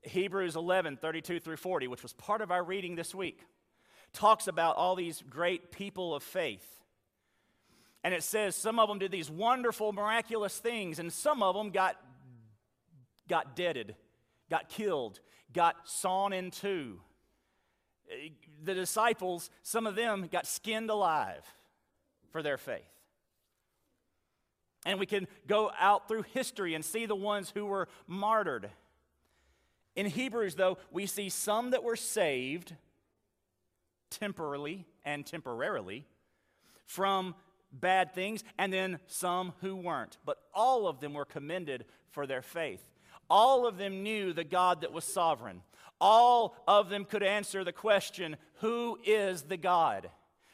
Hebrews 0.02 0.56
11, 0.56 0.98
32 0.98 1.40
through 1.40 1.58
40, 1.58 1.88
which 1.88 2.04
was 2.04 2.14
part 2.14 2.42
of 2.42 2.52
our 2.52 2.64
reading 2.64 2.96
this 2.96 3.14
week, 3.14 3.42
talks 4.14 4.48
about 4.48 4.76
all 4.76 4.96
these 4.96 5.24
great 5.30 5.72
people 5.72 6.16
of 6.16 6.24
faith. 6.24 6.66
And 8.04 8.14
it 8.14 8.24
says 8.24 8.56
some 8.56 8.80
of 8.80 8.88
them 8.88 9.00
did 9.00 9.12
these 9.12 9.30
wonderful, 9.30 9.92
miraculous 9.92 10.58
things, 10.58 11.00
and 11.00 11.12
some 11.12 11.44
of 11.44 11.56
them 11.56 11.72
got, 11.72 11.98
got 13.28 13.56
deaded, 13.56 13.96
got 14.50 14.70
killed, 14.70 15.20
got 15.52 15.76
sawn 15.86 16.32
in 16.32 16.52
two. 16.52 17.02
The 18.64 18.74
disciples, 18.74 19.50
some 19.64 19.86
of 19.86 19.96
them 19.96 20.30
got 20.32 20.48
skinned 20.48 20.90
alive 20.90 21.44
for 22.32 22.42
their 22.42 22.58
faith. 22.58 22.97
And 24.88 25.00
we 25.00 25.06
can 25.06 25.28
go 25.48 25.70
out 25.78 26.08
through 26.08 26.24
history 26.34 26.74
and 26.74 26.84
see 26.84 27.06
the 27.06 27.14
ones 27.14 27.52
who 27.54 27.66
were 27.66 27.90
martyred. 28.08 28.70
In 29.98 30.06
Hebrews, 30.06 30.56
though, 30.56 30.78
we 30.92 31.08
see 31.08 31.28
some 31.28 31.72
that 31.72 31.84
were 31.84 31.98
saved 31.98 32.74
temporarily 34.10 34.86
and 35.04 35.26
temporarily 35.26 36.06
from 36.86 37.36
bad 37.70 38.16
things, 38.16 38.46
and 38.58 38.72
then 38.72 39.00
some 39.08 39.52
who 39.60 39.76
weren't. 39.76 40.20
But 40.24 40.38
all 40.54 40.88
of 40.88 41.02
them 41.02 41.14
were 41.14 41.26
commended 41.26 41.84
for 42.12 42.26
their 42.26 42.42
faith. 42.42 42.82
All 43.30 43.68
of 43.68 43.78
them 43.78 44.04
knew 44.04 44.32
the 44.32 44.46
God 44.46 44.80
that 44.82 44.94
was 44.94 45.04
sovereign. 45.04 45.64
All 46.00 46.56
of 46.66 46.88
them 46.88 47.04
could 47.04 47.24
answer 47.24 47.66
the 47.66 47.74
question, 47.74 48.38
Who 48.62 48.98
is 49.04 49.42
the 49.42 49.58
God? 49.58 50.10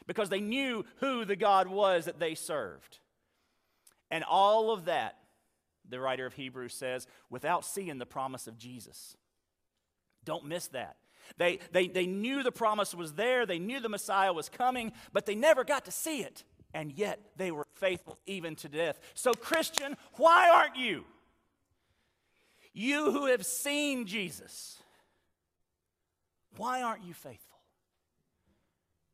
Because 0.08 0.28
they 0.28 0.40
knew 0.40 0.84
who 0.96 1.24
the 1.24 1.36
God 1.36 1.68
was 1.68 2.06
that 2.06 2.18
they 2.18 2.34
served. 2.34 2.98
And 4.14 4.22
all 4.22 4.70
of 4.70 4.84
that, 4.84 5.16
the 5.90 5.98
writer 5.98 6.24
of 6.24 6.34
Hebrews 6.34 6.72
says, 6.72 7.08
without 7.30 7.64
seeing 7.64 7.98
the 7.98 8.06
promise 8.06 8.46
of 8.46 8.56
Jesus. 8.56 9.16
Don't 10.24 10.46
miss 10.46 10.68
that. 10.68 10.98
They, 11.36 11.58
they, 11.72 11.88
they 11.88 12.06
knew 12.06 12.44
the 12.44 12.52
promise 12.52 12.94
was 12.94 13.14
there, 13.14 13.44
they 13.44 13.58
knew 13.58 13.80
the 13.80 13.88
Messiah 13.88 14.32
was 14.32 14.48
coming, 14.48 14.92
but 15.12 15.26
they 15.26 15.34
never 15.34 15.64
got 15.64 15.86
to 15.86 15.90
see 15.90 16.20
it. 16.20 16.44
And 16.72 16.92
yet 16.92 17.18
they 17.36 17.50
were 17.50 17.66
faithful 17.74 18.20
even 18.24 18.54
to 18.56 18.68
death. 18.68 19.00
So, 19.14 19.32
Christian, 19.32 19.96
why 20.12 20.48
aren't 20.48 20.76
you? 20.76 21.02
You 22.72 23.10
who 23.10 23.26
have 23.26 23.44
seen 23.44 24.06
Jesus, 24.06 24.78
why 26.56 26.82
aren't 26.82 27.02
you 27.02 27.14
faithful? 27.14 27.58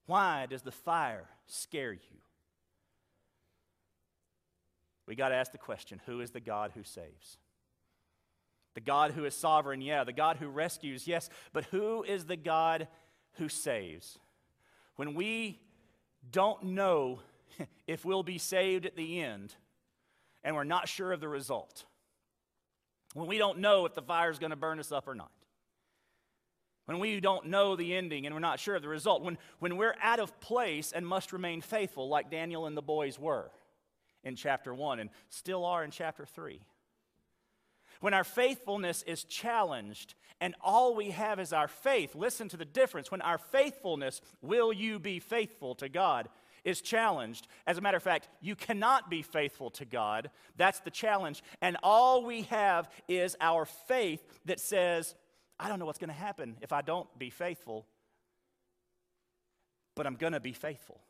Why 0.04 0.44
does 0.44 0.60
the 0.60 0.72
fire 0.72 1.24
scare 1.46 1.94
you? 1.94 2.20
We 5.10 5.16
got 5.16 5.30
to 5.30 5.34
ask 5.34 5.50
the 5.50 5.58
question 5.58 6.00
who 6.06 6.20
is 6.20 6.30
the 6.30 6.38
God 6.38 6.70
who 6.72 6.84
saves? 6.84 7.36
The 8.74 8.80
God 8.80 9.10
who 9.10 9.24
is 9.24 9.34
sovereign, 9.34 9.80
yeah. 9.80 10.04
The 10.04 10.12
God 10.12 10.36
who 10.36 10.46
rescues, 10.46 11.08
yes. 11.08 11.28
But 11.52 11.64
who 11.64 12.04
is 12.04 12.26
the 12.26 12.36
God 12.36 12.86
who 13.32 13.48
saves? 13.48 14.20
When 14.94 15.14
we 15.14 15.58
don't 16.30 16.62
know 16.62 17.18
if 17.88 18.04
we'll 18.04 18.22
be 18.22 18.38
saved 18.38 18.86
at 18.86 18.94
the 18.94 19.20
end 19.20 19.52
and 20.44 20.54
we're 20.54 20.62
not 20.62 20.88
sure 20.88 21.12
of 21.12 21.18
the 21.18 21.28
result, 21.28 21.84
when 23.14 23.26
we 23.26 23.36
don't 23.36 23.58
know 23.58 23.86
if 23.86 23.94
the 23.94 24.02
fire 24.02 24.30
is 24.30 24.38
going 24.38 24.50
to 24.50 24.56
burn 24.56 24.78
us 24.78 24.92
up 24.92 25.08
or 25.08 25.16
not, 25.16 25.32
when 26.84 27.00
we 27.00 27.18
don't 27.18 27.46
know 27.46 27.74
the 27.74 27.96
ending 27.96 28.26
and 28.26 28.34
we're 28.34 28.38
not 28.38 28.60
sure 28.60 28.76
of 28.76 28.82
the 28.82 28.88
result, 28.88 29.22
when, 29.22 29.38
when 29.58 29.76
we're 29.76 29.96
out 30.00 30.20
of 30.20 30.38
place 30.38 30.92
and 30.92 31.04
must 31.04 31.32
remain 31.32 31.60
faithful, 31.62 32.08
like 32.08 32.30
Daniel 32.30 32.66
and 32.66 32.76
the 32.76 32.82
boys 32.82 33.18
were 33.18 33.50
in 34.24 34.36
chapter 34.36 34.74
1 34.74 35.00
and 35.00 35.10
still 35.28 35.64
are 35.64 35.84
in 35.84 35.90
chapter 35.90 36.26
3. 36.26 36.60
When 38.00 38.14
our 38.14 38.24
faithfulness 38.24 39.02
is 39.02 39.24
challenged 39.24 40.14
and 40.40 40.54
all 40.62 40.94
we 40.94 41.10
have 41.10 41.38
is 41.38 41.52
our 41.52 41.68
faith, 41.68 42.14
listen 42.14 42.48
to 42.48 42.56
the 42.56 42.64
difference. 42.64 43.10
When 43.10 43.20
our 43.20 43.38
faithfulness, 43.38 44.20
will 44.40 44.72
you 44.72 44.98
be 44.98 45.18
faithful 45.18 45.74
to 45.76 45.88
God, 45.88 46.28
is 46.64 46.80
challenged. 46.80 47.46
As 47.66 47.78
a 47.78 47.80
matter 47.80 47.96
of 47.96 48.02
fact, 48.02 48.28
you 48.40 48.54
cannot 48.54 49.10
be 49.10 49.22
faithful 49.22 49.70
to 49.72 49.84
God. 49.84 50.30
That's 50.56 50.80
the 50.80 50.90
challenge. 50.90 51.42
And 51.60 51.76
all 51.82 52.24
we 52.24 52.42
have 52.42 52.88
is 53.08 53.36
our 53.40 53.64
faith 53.64 54.22
that 54.44 54.60
says, 54.60 55.14
I 55.58 55.68
don't 55.68 55.78
know 55.78 55.86
what's 55.86 55.98
going 55.98 56.08
to 56.08 56.14
happen 56.14 56.56
if 56.60 56.72
I 56.72 56.82
don't 56.82 57.06
be 57.18 57.30
faithful, 57.30 57.86
but 59.94 60.06
I'm 60.06 60.16
going 60.16 60.32
to 60.32 60.40
be 60.40 60.52
faithful. 60.52 61.00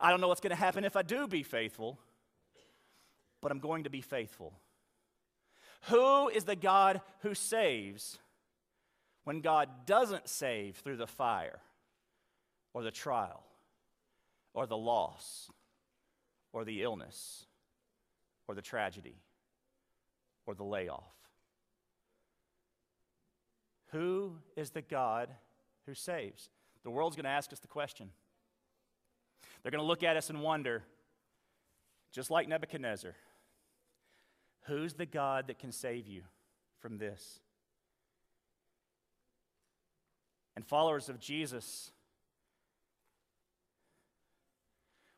I 0.00 0.10
don't 0.10 0.20
know 0.20 0.28
what's 0.28 0.40
going 0.40 0.50
to 0.50 0.56
happen 0.56 0.84
if 0.84 0.96
I 0.96 1.02
do 1.02 1.26
be 1.26 1.42
faithful, 1.42 1.98
but 3.40 3.50
I'm 3.50 3.60
going 3.60 3.84
to 3.84 3.90
be 3.90 4.00
faithful. 4.00 4.52
Who 5.88 6.28
is 6.28 6.44
the 6.44 6.56
God 6.56 7.00
who 7.20 7.34
saves 7.34 8.18
when 9.24 9.40
God 9.40 9.68
doesn't 9.86 10.28
save 10.28 10.76
through 10.76 10.96
the 10.96 11.06
fire 11.06 11.60
or 12.72 12.82
the 12.82 12.90
trial 12.90 13.42
or 14.54 14.66
the 14.66 14.76
loss 14.76 15.50
or 16.52 16.64
the 16.64 16.82
illness 16.82 17.46
or 18.46 18.54
the 18.54 18.62
tragedy 18.62 19.16
or 20.46 20.54
the 20.54 20.64
layoff? 20.64 21.14
Who 23.90 24.36
is 24.56 24.70
the 24.70 24.82
God 24.82 25.28
who 25.86 25.94
saves? 25.94 26.48
The 26.82 26.90
world's 26.90 27.16
going 27.16 27.24
to 27.24 27.30
ask 27.30 27.52
us 27.52 27.58
the 27.58 27.68
question. 27.68 28.10
They're 29.62 29.70
going 29.70 29.82
to 29.82 29.86
look 29.86 30.02
at 30.02 30.16
us 30.16 30.30
and 30.30 30.42
wonder, 30.42 30.82
just 32.12 32.30
like 32.30 32.48
Nebuchadnezzar, 32.48 33.14
who's 34.62 34.94
the 34.94 35.06
God 35.06 35.46
that 35.46 35.58
can 35.58 35.72
save 35.72 36.06
you 36.06 36.22
from 36.80 36.98
this? 36.98 37.40
And 40.56 40.66
followers 40.66 41.08
of 41.08 41.18
Jesus, 41.18 41.90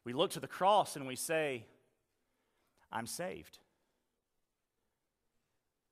we 0.04 0.12
look 0.12 0.30
to 0.32 0.40
the 0.40 0.46
cross 0.46 0.96
and 0.96 1.06
we 1.06 1.16
say, 1.16 1.64
I'm 2.92 3.06
saved. 3.06 3.58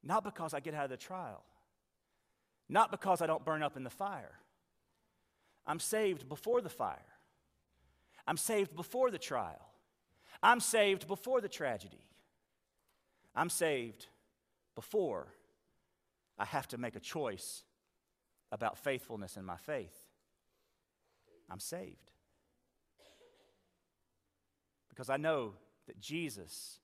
Not 0.04 0.24
because 0.24 0.54
I 0.54 0.60
get 0.60 0.74
out 0.74 0.84
of 0.84 0.90
the 0.90 0.96
trial, 0.96 1.42
not 2.68 2.90
because 2.90 3.22
I 3.22 3.26
don't 3.26 3.44
burn 3.44 3.62
up 3.62 3.76
in 3.76 3.84
the 3.84 3.90
fire. 3.90 4.38
I'm 5.66 5.80
saved 5.80 6.28
before 6.28 6.60
the 6.60 6.68
fire. 6.68 6.98
I'm 8.26 8.36
saved 8.36 8.74
before 8.74 9.10
the 9.10 9.18
trial. 9.18 9.68
I'm 10.42 10.60
saved 10.60 11.06
before 11.06 11.40
the 11.40 11.48
tragedy. 11.48 12.04
I'm 13.34 13.48
saved 13.48 14.06
before 14.74 15.28
I 16.38 16.44
have 16.44 16.68
to 16.68 16.78
make 16.78 16.96
a 16.96 17.00
choice 17.00 17.62
about 18.50 18.78
faithfulness 18.78 19.36
in 19.36 19.44
my 19.44 19.56
faith. 19.56 19.96
I'm 21.50 21.60
saved. 21.60 22.10
Because 24.88 25.08
I 25.08 25.16
know 25.16 25.54
that 25.86 26.00
Jesus 26.00 26.78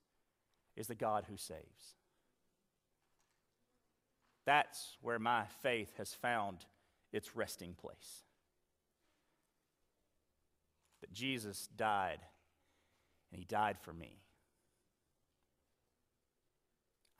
is 0.76 0.86
the 0.86 0.94
God 0.94 1.26
who 1.28 1.36
saves. 1.36 1.94
That's 4.46 4.96
where 5.02 5.18
my 5.18 5.44
faith 5.62 5.92
has 5.98 6.14
found 6.14 6.64
its 7.12 7.36
resting 7.36 7.74
place 7.74 8.24
that 11.00 11.12
Jesus 11.12 11.68
died, 11.76 12.18
and 13.30 13.38
he 13.38 13.44
died 13.44 13.78
for 13.80 13.92
me. 13.92 14.18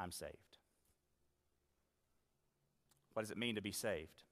I'm 0.00 0.12
saved. 0.12 0.32
What 3.12 3.22
does 3.22 3.30
it 3.30 3.38
mean 3.38 3.56
to 3.56 3.62
be 3.62 3.72
saved? 3.72 4.22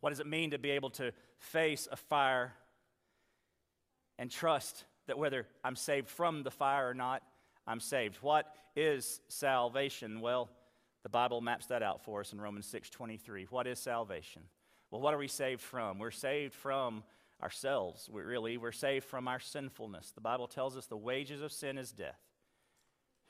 What 0.00 0.10
does 0.10 0.20
it 0.20 0.26
mean 0.26 0.50
to 0.50 0.58
be 0.58 0.70
able 0.70 0.90
to 0.90 1.12
face 1.38 1.88
a 1.90 1.96
fire 1.96 2.52
and 4.18 4.30
trust 4.30 4.84
that 5.06 5.18
whether 5.18 5.46
I'm 5.64 5.76
saved 5.76 6.08
from 6.08 6.42
the 6.42 6.50
fire 6.50 6.88
or 6.88 6.94
not, 6.94 7.22
I'm 7.66 7.80
saved? 7.80 8.16
What 8.16 8.52
is 8.74 9.20
salvation? 9.28 10.20
Well, 10.20 10.50
the 11.02 11.08
Bible 11.08 11.40
maps 11.40 11.66
that 11.66 11.82
out 11.82 12.02
for 12.02 12.20
us 12.20 12.32
in 12.32 12.40
Romans 12.40 12.66
6:23. 12.66 13.46
What 13.50 13.66
is 13.66 13.78
salvation? 13.78 14.42
Well, 14.90 15.00
what 15.00 15.14
are 15.14 15.18
we 15.18 15.28
saved 15.28 15.60
from? 15.60 15.98
We're 15.98 16.10
saved 16.10 16.54
from 16.54 17.04
ourselves. 17.42 18.08
We 18.10 18.22
really, 18.22 18.56
we're 18.56 18.72
saved 18.72 19.04
from 19.04 19.28
our 19.28 19.40
sinfulness. 19.40 20.12
The 20.12 20.20
Bible 20.20 20.46
tells 20.46 20.76
us 20.76 20.86
the 20.86 20.96
wages 20.96 21.42
of 21.42 21.52
sin 21.52 21.78
is 21.78 21.92
death. 21.92 22.20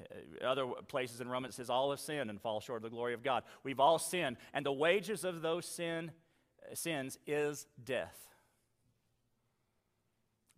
Uh, 0.00 0.46
other 0.46 0.66
places 0.88 1.20
in 1.20 1.28
Romans 1.28 1.56
says 1.56 1.70
all 1.70 1.90
have 1.90 2.00
sinned 2.00 2.30
and 2.30 2.40
fall 2.40 2.60
short 2.60 2.78
of 2.78 2.90
the 2.90 2.94
glory 2.94 3.14
of 3.14 3.22
God. 3.22 3.42
We've 3.64 3.80
all 3.80 3.98
sinned, 3.98 4.36
and 4.52 4.64
the 4.64 4.72
wages 4.72 5.24
of 5.24 5.42
those 5.42 5.66
sin, 5.66 6.12
uh, 6.70 6.74
sins 6.74 7.18
is 7.26 7.66
death. 7.82 8.16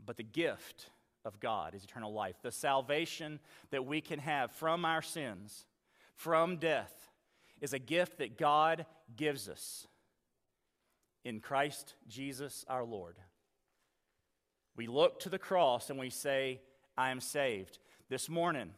But 0.05 0.17
the 0.17 0.25
gift 0.25 0.91
of 1.25 1.41
God 1.41 1.75
is 1.75 1.85
eternal 1.85 2.13
life. 2.13 2.37
The 2.43 2.53
salvation 2.53 3.41
that 3.71 3.85
we 3.85 4.01
can 4.01 4.19
have 4.19 4.51
from 4.53 4.85
our 4.85 5.03
sins, 5.03 5.67
from 6.15 6.57
death, 6.57 6.93
is 7.61 7.73
a 7.73 7.79
gift 7.79 8.19
that 8.19 8.39
God 8.39 8.87
gives 9.17 9.49
us 9.49 9.87
in 11.25 11.41
Christ 11.41 11.95
Jesus 12.09 12.65
our 12.69 12.85
Lord. 12.85 13.17
We 14.79 14.87
look 14.87 15.19
to 15.21 15.29
the 15.29 15.41
cross 15.41 15.91
and 15.91 15.99
we 15.99 16.09
say, 16.09 16.61
I 16.97 17.11
am 17.11 17.21
saved. 17.21 17.81
This 18.09 18.29
morning, 18.29 18.71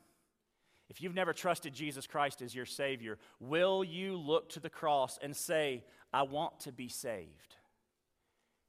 if 0.89 1.03
you've 1.03 1.15
never 1.15 1.35
trusted 1.35 1.75
Jesus 1.75 2.07
Christ 2.07 2.41
as 2.41 2.55
your 2.55 2.65
Savior, 2.65 3.19
will 3.39 3.85
you 3.85 4.17
look 4.17 4.49
to 4.51 4.61
the 4.61 4.71
cross 4.71 5.19
and 5.21 5.37
say, 5.37 5.85
I 6.11 6.23
want 6.23 6.61
to 6.61 6.73
be 6.73 6.89
saved? 6.89 7.55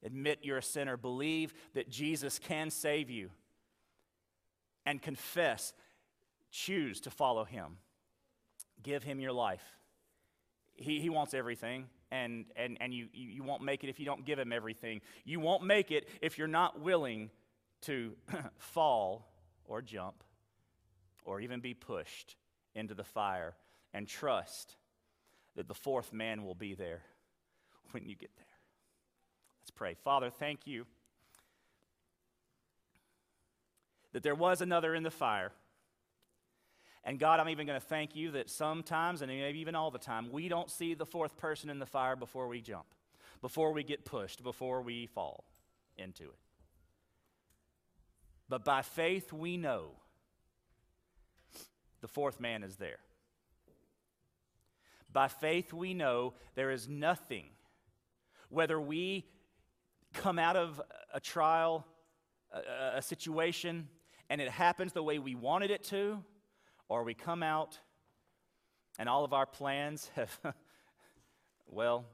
Admit 0.04 0.40
you're 0.42 0.58
a 0.58 0.62
sinner. 0.62 0.98
Believe 0.98 1.54
that 1.72 1.88
Jesus 1.88 2.38
can 2.38 2.70
save 2.70 3.08
you. 3.08 3.30
And 4.84 5.00
confess, 5.00 5.72
choose 6.50 7.00
to 7.00 7.10
follow 7.10 7.44
Him. 7.44 7.78
Give 8.82 9.02
Him 9.02 9.20
your 9.20 9.32
life. 9.32 9.64
He, 10.74 11.00
he 11.00 11.08
wants 11.08 11.32
everything 11.32 11.86
and, 12.12 12.44
and, 12.56 12.76
and 12.80 12.92
you, 12.92 13.08
you 13.12 13.42
won't 13.42 13.62
make 13.62 13.82
it 13.82 13.88
if 13.88 13.98
you 13.98 14.04
don't 14.04 14.24
give 14.24 14.38
him 14.38 14.52
everything. 14.52 15.00
You 15.24 15.40
won't 15.40 15.64
make 15.64 15.90
it 15.90 16.08
if 16.20 16.36
you're 16.36 16.46
not 16.46 16.80
willing 16.80 17.30
to 17.82 18.12
fall 18.58 19.26
or 19.64 19.80
jump 19.80 20.22
or 21.24 21.40
even 21.40 21.60
be 21.60 21.72
pushed 21.72 22.36
into 22.74 22.94
the 22.94 23.02
fire 23.02 23.54
and 23.94 24.06
trust 24.06 24.76
that 25.56 25.68
the 25.68 25.74
fourth 25.74 26.12
man 26.12 26.44
will 26.44 26.54
be 26.54 26.74
there 26.74 27.02
when 27.92 28.06
you 28.06 28.14
get 28.14 28.30
there. 28.36 28.46
Let's 29.62 29.70
pray. 29.70 29.94
Father, 30.04 30.28
thank 30.28 30.66
you 30.66 30.86
that 34.12 34.22
there 34.22 34.34
was 34.34 34.60
another 34.60 34.94
in 34.94 35.02
the 35.02 35.10
fire 35.10 35.52
and 37.04 37.18
God, 37.18 37.40
I'm 37.40 37.48
even 37.48 37.66
going 37.66 37.80
to 37.80 37.86
thank 37.86 38.14
you 38.14 38.30
that 38.32 38.48
sometimes, 38.48 39.22
and 39.22 39.30
maybe 39.30 39.58
even 39.58 39.74
all 39.74 39.90
the 39.90 39.98
time, 39.98 40.30
we 40.30 40.48
don't 40.48 40.70
see 40.70 40.94
the 40.94 41.06
fourth 41.06 41.36
person 41.36 41.68
in 41.68 41.78
the 41.78 41.86
fire 41.86 42.14
before 42.14 42.46
we 42.46 42.60
jump, 42.60 42.86
before 43.40 43.72
we 43.72 43.82
get 43.82 44.04
pushed, 44.04 44.42
before 44.42 44.82
we 44.82 45.06
fall 45.06 45.44
into 45.96 46.24
it. 46.24 46.38
But 48.48 48.64
by 48.64 48.82
faith, 48.82 49.32
we 49.32 49.56
know 49.56 49.90
the 52.02 52.08
fourth 52.08 52.38
man 52.38 52.62
is 52.62 52.76
there. 52.76 52.98
By 55.12 55.28
faith, 55.28 55.72
we 55.72 55.94
know 55.94 56.34
there 56.54 56.70
is 56.70 56.88
nothing, 56.88 57.46
whether 58.48 58.80
we 58.80 59.26
come 60.12 60.38
out 60.38 60.56
of 60.56 60.80
a 61.12 61.20
trial, 61.20 61.84
a, 62.52 62.98
a 62.98 63.02
situation, 63.02 63.88
and 64.30 64.40
it 64.40 64.48
happens 64.48 64.92
the 64.92 65.02
way 65.02 65.18
we 65.18 65.34
wanted 65.34 65.70
it 65.70 65.82
to, 65.84 66.22
or 66.92 67.04
we 67.04 67.14
come 67.14 67.42
out 67.42 67.78
and 68.98 69.08
all 69.08 69.24
of 69.24 69.32
our 69.32 69.46
plans 69.46 70.10
have, 70.14 70.54
well, 71.66 72.04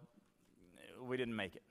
we 1.03 1.17
didn't 1.17 1.35
make 1.35 1.57
it. 1.57 1.63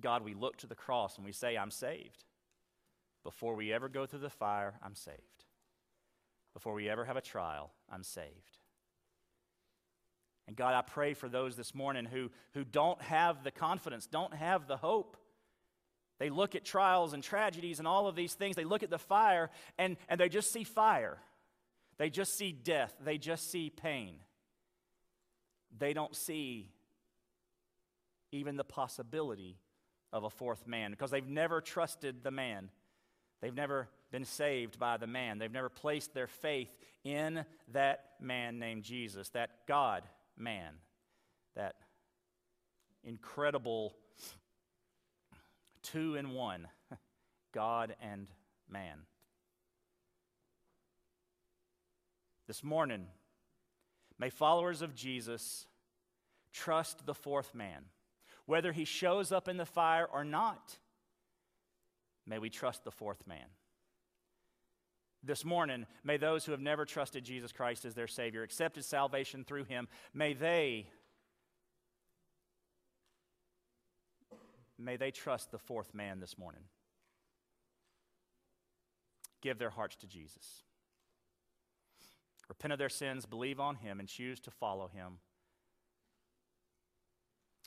God, 0.00 0.22
we 0.22 0.34
look 0.34 0.58
to 0.58 0.66
the 0.66 0.74
cross 0.74 1.16
and 1.16 1.24
we 1.24 1.32
say, 1.32 1.56
I'm 1.56 1.70
saved. 1.70 2.24
before 3.24 3.54
we 3.54 3.72
ever 3.72 3.88
go 3.88 4.04
through 4.04 4.18
the 4.18 4.28
fire, 4.28 4.74
I'm 4.82 4.94
saved. 4.94 5.16
Before 6.52 6.74
we 6.74 6.90
ever 6.90 7.06
have 7.06 7.16
a 7.16 7.22
trial, 7.22 7.72
I'm 7.90 8.02
saved. 8.02 8.58
And 10.46 10.54
God, 10.54 10.74
I 10.74 10.82
pray 10.82 11.14
for 11.14 11.30
those 11.30 11.56
this 11.56 11.74
morning 11.74 12.04
who, 12.04 12.30
who 12.52 12.64
don't 12.64 13.00
have 13.00 13.44
the 13.44 13.50
confidence, 13.50 14.06
don't 14.06 14.34
have 14.34 14.66
the 14.66 14.76
hope. 14.76 15.16
They 16.22 16.30
look 16.30 16.54
at 16.54 16.64
trials 16.64 17.14
and 17.14 17.20
tragedies 17.20 17.80
and 17.80 17.88
all 17.88 18.06
of 18.06 18.14
these 18.14 18.34
things. 18.34 18.54
They 18.54 18.62
look 18.62 18.84
at 18.84 18.90
the 18.90 18.98
fire 18.98 19.50
and, 19.76 19.96
and 20.08 20.20
they 20.20 20.28
just 20.28 20.52
see 20.52 20.62
fire. 20.62 21.18
They 21.98 22.10
just 22.10 22.38
see 22.38 22.52
death. 22.52 22.94
They 23.04 23.18
just 23.18 23.50
see 23.50 23.70
pain. 23.70 24.14
They 25.76 25.92
don't 25.92 26.14
see 26.14 26.70
even 28.30 28.56
the 28.56 28.62
possibility 28.62 29.58
of 30.12 30.22
a 30.22 30.30
fourth 30.30 30.64
man 30.64 30.92
because 30.92 31.10
they've 31.10 31.26
never 31.26 31.60
trusted 31.60 32.22
the 32.22 32.30
man. 32.30 32.70
They've 33.40 33.52
never 33.52 33.88
been 34.12 34.24
saved 34.24 34.78
by 34.78 34.98
the 34.98 35.08
man. 35.08 35.38
They've 35.38 35.50
never 35.50 35.70
placed 35.70 36.14
their 36.14 36.28
faith 36.28 36.70
in 37.02 37.44
that 37.72 38.10
man 38.20 38.60
named 38.60 38.84
Jesus, 38.84 39.28
that 39.30 39.66
God 39.66 40.04
man, 40.36 40.74
that 41.56 41.74
incredible 43.02 43.96
two 45.82 46.14
in 46.16 46.30
one 46.30 46.68
God 47.52 47.94
and 48.00 48.28
man. 48.68 49.00
This 52.46 52.64
morning, 52.64 53.06
may 54.18 54.30
followers 54.30 54.82
of 54.82 54.94
Jesus 54.94 55.66
trust 56.52 57.06
the 57.06 57.14
fourth 57.14 57.54
man. 57.54 57.84
Whether 58.46 58.72
he 58.72 58.84
shows 58.84 59.32
up 59.32 59.48
in 59.48 59.56
the 59.56 59.66
fire 59.66 60.06
or 60.12 60.24
not, 60.24 60.78
may 62.26 62.38
we 62.38 62.50
trust 62.50 62.84
the 62.84 62.90
fourth 62.90 63.26
man. 63.26 63.46
This 65.22 65.44
morning, 65.44 65.86
may 66.02 66.16
those 66.16 66.44
who 66.44 66.52
have 66.52 66.60
never 66.60 66.84
trusted 66.84 67.24
Jesus 67.24 67.52
Christ 67.52 67.84
as 67.84 67.94
their 67.94 68.08
Savior, 68.08 68.42
accepted 68.42 68.84
salvation 68.84 69.44
through 69.44 69.64
him, 69.64 69.86
may 70.12 70.32
they 70.32 70.88
may 74.84 74.96
they 74.96 75.10
trust 75.10 75.50
the 75.50 75.58
fourth 75.58 75.94
man 75.94 76.20
this 76.20 76.38
morning. 76.38 76.62
Give 79.40 79.58
their 79.58 79.70
hearts 79.70 79.96
to 79.96 80.06
Jesus. 80.06 80.62
Repent 82.48 82.72
of 82.72 82.78
their 82.78 82.88
sins, 82.88 83.26
believe 83.26 83.60
on 83.60 83.76
him, 83.76 83.98
and 83.98 84.08
choose 84.08 84.40
to 84.40 84.50
follow 84.50 84.88
him. 84.88 85.18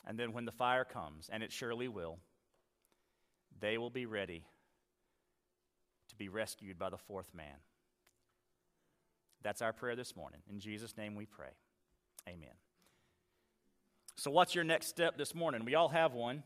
And 0.06 0.18
then 0.18 0.32
when 0.32 0.44
the 0.44 0.52
fire 0.52 0.84
comes, 0.84 1.28
and 1.32 1.42
it 1.42 1.50
surely 1.50 1.88
will, 1.88 2.18
they 3.60 3.78
will 3.78 3.90
be 3.90 4.06
ready 4.06 4.44
to 6.08 6.16
be 6.16 6.28
rescued 6.28 6.78
by 6.78 6.90
the 6.90 6.98
fourth 6.98 7.34
man. 7.34 7.56
That's 9.42 9.62
our 9.62 9.72
prayer 9.72 9.96
this 9.96 10.16
morning. 10.16 10.40
In 10.50 10.60
Jesus' 10.60 10.96
name 10.96 11.14
we 11.14 11.26
pray. 11.26 11.50
Amen. 12.28 12.54
So, 14.16 14.30
what's 14.30 14.54
your 14.54 14.64
next 14.64 14.88
step 14.88 15.18
this 15.18 15.34
morning? 15.34 15.64
We 15.64 15.74
all 15.74 15.88
have 15.88 16.14
one. 16.14 16.42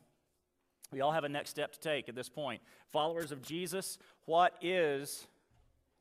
We 0.93 1.01
all 1.01 1.13
have 1.13 1.25
a 1.25 1.29
next 1.29 1.51
step 1.51 1.73
to 1.73 1.81
take 1.81 2.09
at 2.09 2.15
this 2.15 2.29
point. 2.29 2.61
Followers 2.91 3.31
of 3.33 3.43
Jesus, 3.43 3.99
what 4.25 4.55
is 4.61 5.27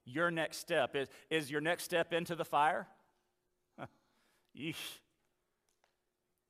your 0.06 0.32
next 0.32 0.58
step? 0.58 0.96
Is, 0.96 1.08
is 1.30 1.52
your 1.52 1.62
next 1.62 1.84
step 1.84 2.12
into 2.12 2.36
the 2.36 2.46
fire? 2.46 2.88
Yeesh. 4.58 5.00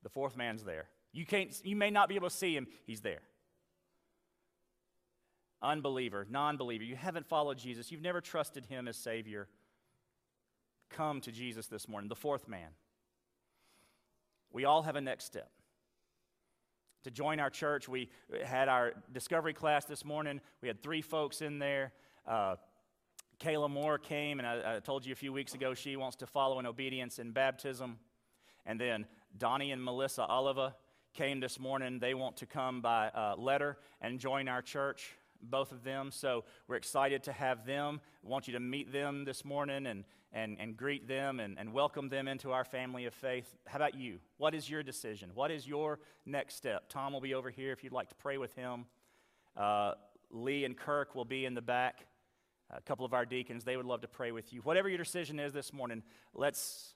The 0.04 0.10
fourth 0.10 0.38
man's 0.38 0.64
there. 0.64 0.86
You, 1.12 1.26
can't, 1.26 1.54
you 1.66 1.76
may 1.76 1.90
not 1.90 2.08
be 2.08 2.16
able 2.16 2.30
to 2.30 2.36
see 2.36 2.56
him, 2.56 2.68
he's 2.86 3.02
there. 3.02 3.22
Unbeliever, 5.62 6.26
non 6.30 6.56
believer, 6.56 6.86
you 6.86 6.96
haven't 6.96 7.28
followed 7.28 7.58
Jesus, 7.58 7.92
you've 7.92 8.02
never 8.02 8.22
trusted 8.22 8.66
him 8.66 8.88
as 8.88 8.96
Savior. 8.96 9.48
Come 10.90 11.20
to 11.22 11.32
Jesus 11.32 11.68
this 11.68 11.88
morning, 11.88 12.08
the 12.08 12.16
fourth 12.16 12.48
man. 12.48 12.70
We 14.52 14.66
all 14.66 14.84
have 14.84 14.96
a 14.96 15.02
next 15.02 15.26
step. 15.26 15.52
To 17.04 17.12
join 17.12 17.40
our 17.40 17.50
church, 17.50 17.88
we 17.88 18.10
had 18.44 18.68
our 18.68 18.92
discovery 19.14 19.54
class 19.54 19.86
this 19.86 20.04
morning. 20.04 20.42
We 20.62 20.68
had 20.68 20.84
three 20.84 21.02
folks 21.02 21.42
in 21.42 21.58
there. 21.58 21.94
Uh, 22.28 22.56
Kayla 23.40 23.70
Moore 23.70 23.98
came, 23.98 24.40
and 24.40 24.48
I, 24.48 24.76
I, 24.76 24.80
told 24.80 25.06
you 25.06 25.14
a 25.14 25.16
few 25.16 25.32
weeks 25.32 25.54
ago 25.54 25.74
she 25.74 25.96
wants 25.96 26.18
to 26.18 26.28
follow 26.28 26.60
in 26.60 26.66
obedience 26.66 27.18
in 27.18 27.32
baptism. 27.32 28.00
And 28.66 28.80
then 28.80 29.06
Donnie 29.38 29.72
and 29.72 29.82
Melissa 29.82 30.30
Oliva 30.30 30.76
came 31.14 31.40
this 31.40 31.58
morning. 31.58 32.00
They 32.00 32.14
want 32.14 32.36
to 32.38 32.46
come 32.46 32.82
by 32.82 33.08
uh, 33.08 33.36
letter 33.38 33.78
and 34.02 34.20
join 34.20 34.50
our 34.50 34.62
church, 34.62 35.14
both 35.42 35.72
of 35.72 35.84
them. 35.84 36.12
So 36.12 36.44
we're 36.68 36.76
excited 36.76 37.24
to 37.24 37.32
have 37.32 37.66
them. 37.66 38.02
I 38.26 38.30
want 38.30 38.48
you 38.48 38.54
to 38.54 38.60
meet 38.60 38.92
them 38.92 39.26
this 39.26 39.46
morning 39.46 39.86
and, 39.86 40.04
and, 40.34 40.58
and 40.60 40.76
greet 40.76 41.08
them 41.08 41.40
and, 41.40 41.58
and 41.58 41.74
welcome 41.74 42.10
them 42.10 42.28
into 42.28 42.52
our 42.52 42.64
family 42.64 43.06
of 43.06 43.14
faith. 43.14 43.56
How 43.68 43.78
about 43.78 43.96
you? 43.96 44.20
What 44.38 44.54
is 44.54 44.70
your 44.70 44.84
decision? 44.84 45.32
What 45.34 45.52
is 45.52 45.68
your 45.68 46.00
next 46.26 46.56
step? 46.56 46.90
Tom 46.90 47.14
will 47.14 47.22
be 47.22 47.34
over 47.34 47.50
here 47.50 47.72
if 47.72 47.84
you'd 47.84 47.94
like 47.94 48.10
to 48.10 48.16
pray 48.16 48.38
with 48.38 48.54
him. 48.56 48.86
Uh, 49.56 49.94
Lee 50.32 50.66
and 50.66 50.78
Kirk 50.78 51.16
will 51.16 51.26
be 51.26 51.46
in 51.46 51.54
the 51.54 51.62
back. 51.62 52.06
A 52.72 52.82
couple 52.82 53.06
of 53.06 53.14
our 53.14 53.26
deacons, 53.26 53.64
they 53.64 53.78
would 53.78 53.88
love 53.88 54.02
to 54.02 54.08
pray 54.08 54.32
with 54.32 54.54
you. 54.54 54.62
Whatever 54.62 54.90
your 54.90 55.00
decision 55.00 55.40
is 55.40 55.54
this 55.54 55.74
morning, 55.74 56.04
let's 56.36 56.94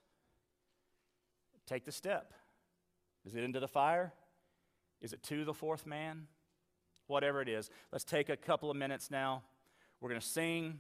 take 1.65 1.83
the 1.83 1.91
step. 1.91 2.33
Is 3.25 3.35
it 3.35 3.43
into 3.43 3.59
the 3.59 3.67
fire? 3.67 4.13
Is 5.01 5.13
it 5.13 5.23
to 5.23 5.45
the 5.45 5.53
fourth 5.53 5.87
man? 5.87 6.27
Whatever 7.07 7.41
it 7.41 7.49
is. 7.49 7.69
Let's 7.91 8.03
take 8.03 8.29
a 8.29 8.37
couple 8.37 8.71
of 8.71 8.77
minutes 8.77 9.11
now. 9.11 9.43
We're 9.99 10.09
going 10.09 10.21
to 10.21 10.27
sing. 10.27 10.79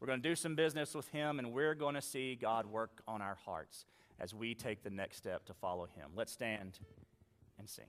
We're 0.00 0.06
going 0.06 0.22
to 0.22 0.28
do 0.28 0.34
some 0.34 0.54
business 0.54 0.94
with 0.94 1.08
Him, 1.08 1.38
and 1.38 1.52
we're 1.52 1.74
going 1.74 1.94
to 1.94 2.02
see 2.02 2.34
God 2.34 2.66
work 2.66 3.02
on 3.08 3.22
our 3.22 3.36
hearts 3.44 3.86
as 4.20 4.34
we 4.34 4.54
take 4.54 4.82
the 4.82 4.90
next 4.90 5.16
step 5.16 5.46
to 5.46 5.54
follow 5.54 5.86
Him. 5.86 6.10
Let's 6.14 6.32
stand 6.32 6.78
and 7.58 7.68
sing. 7.68 7.86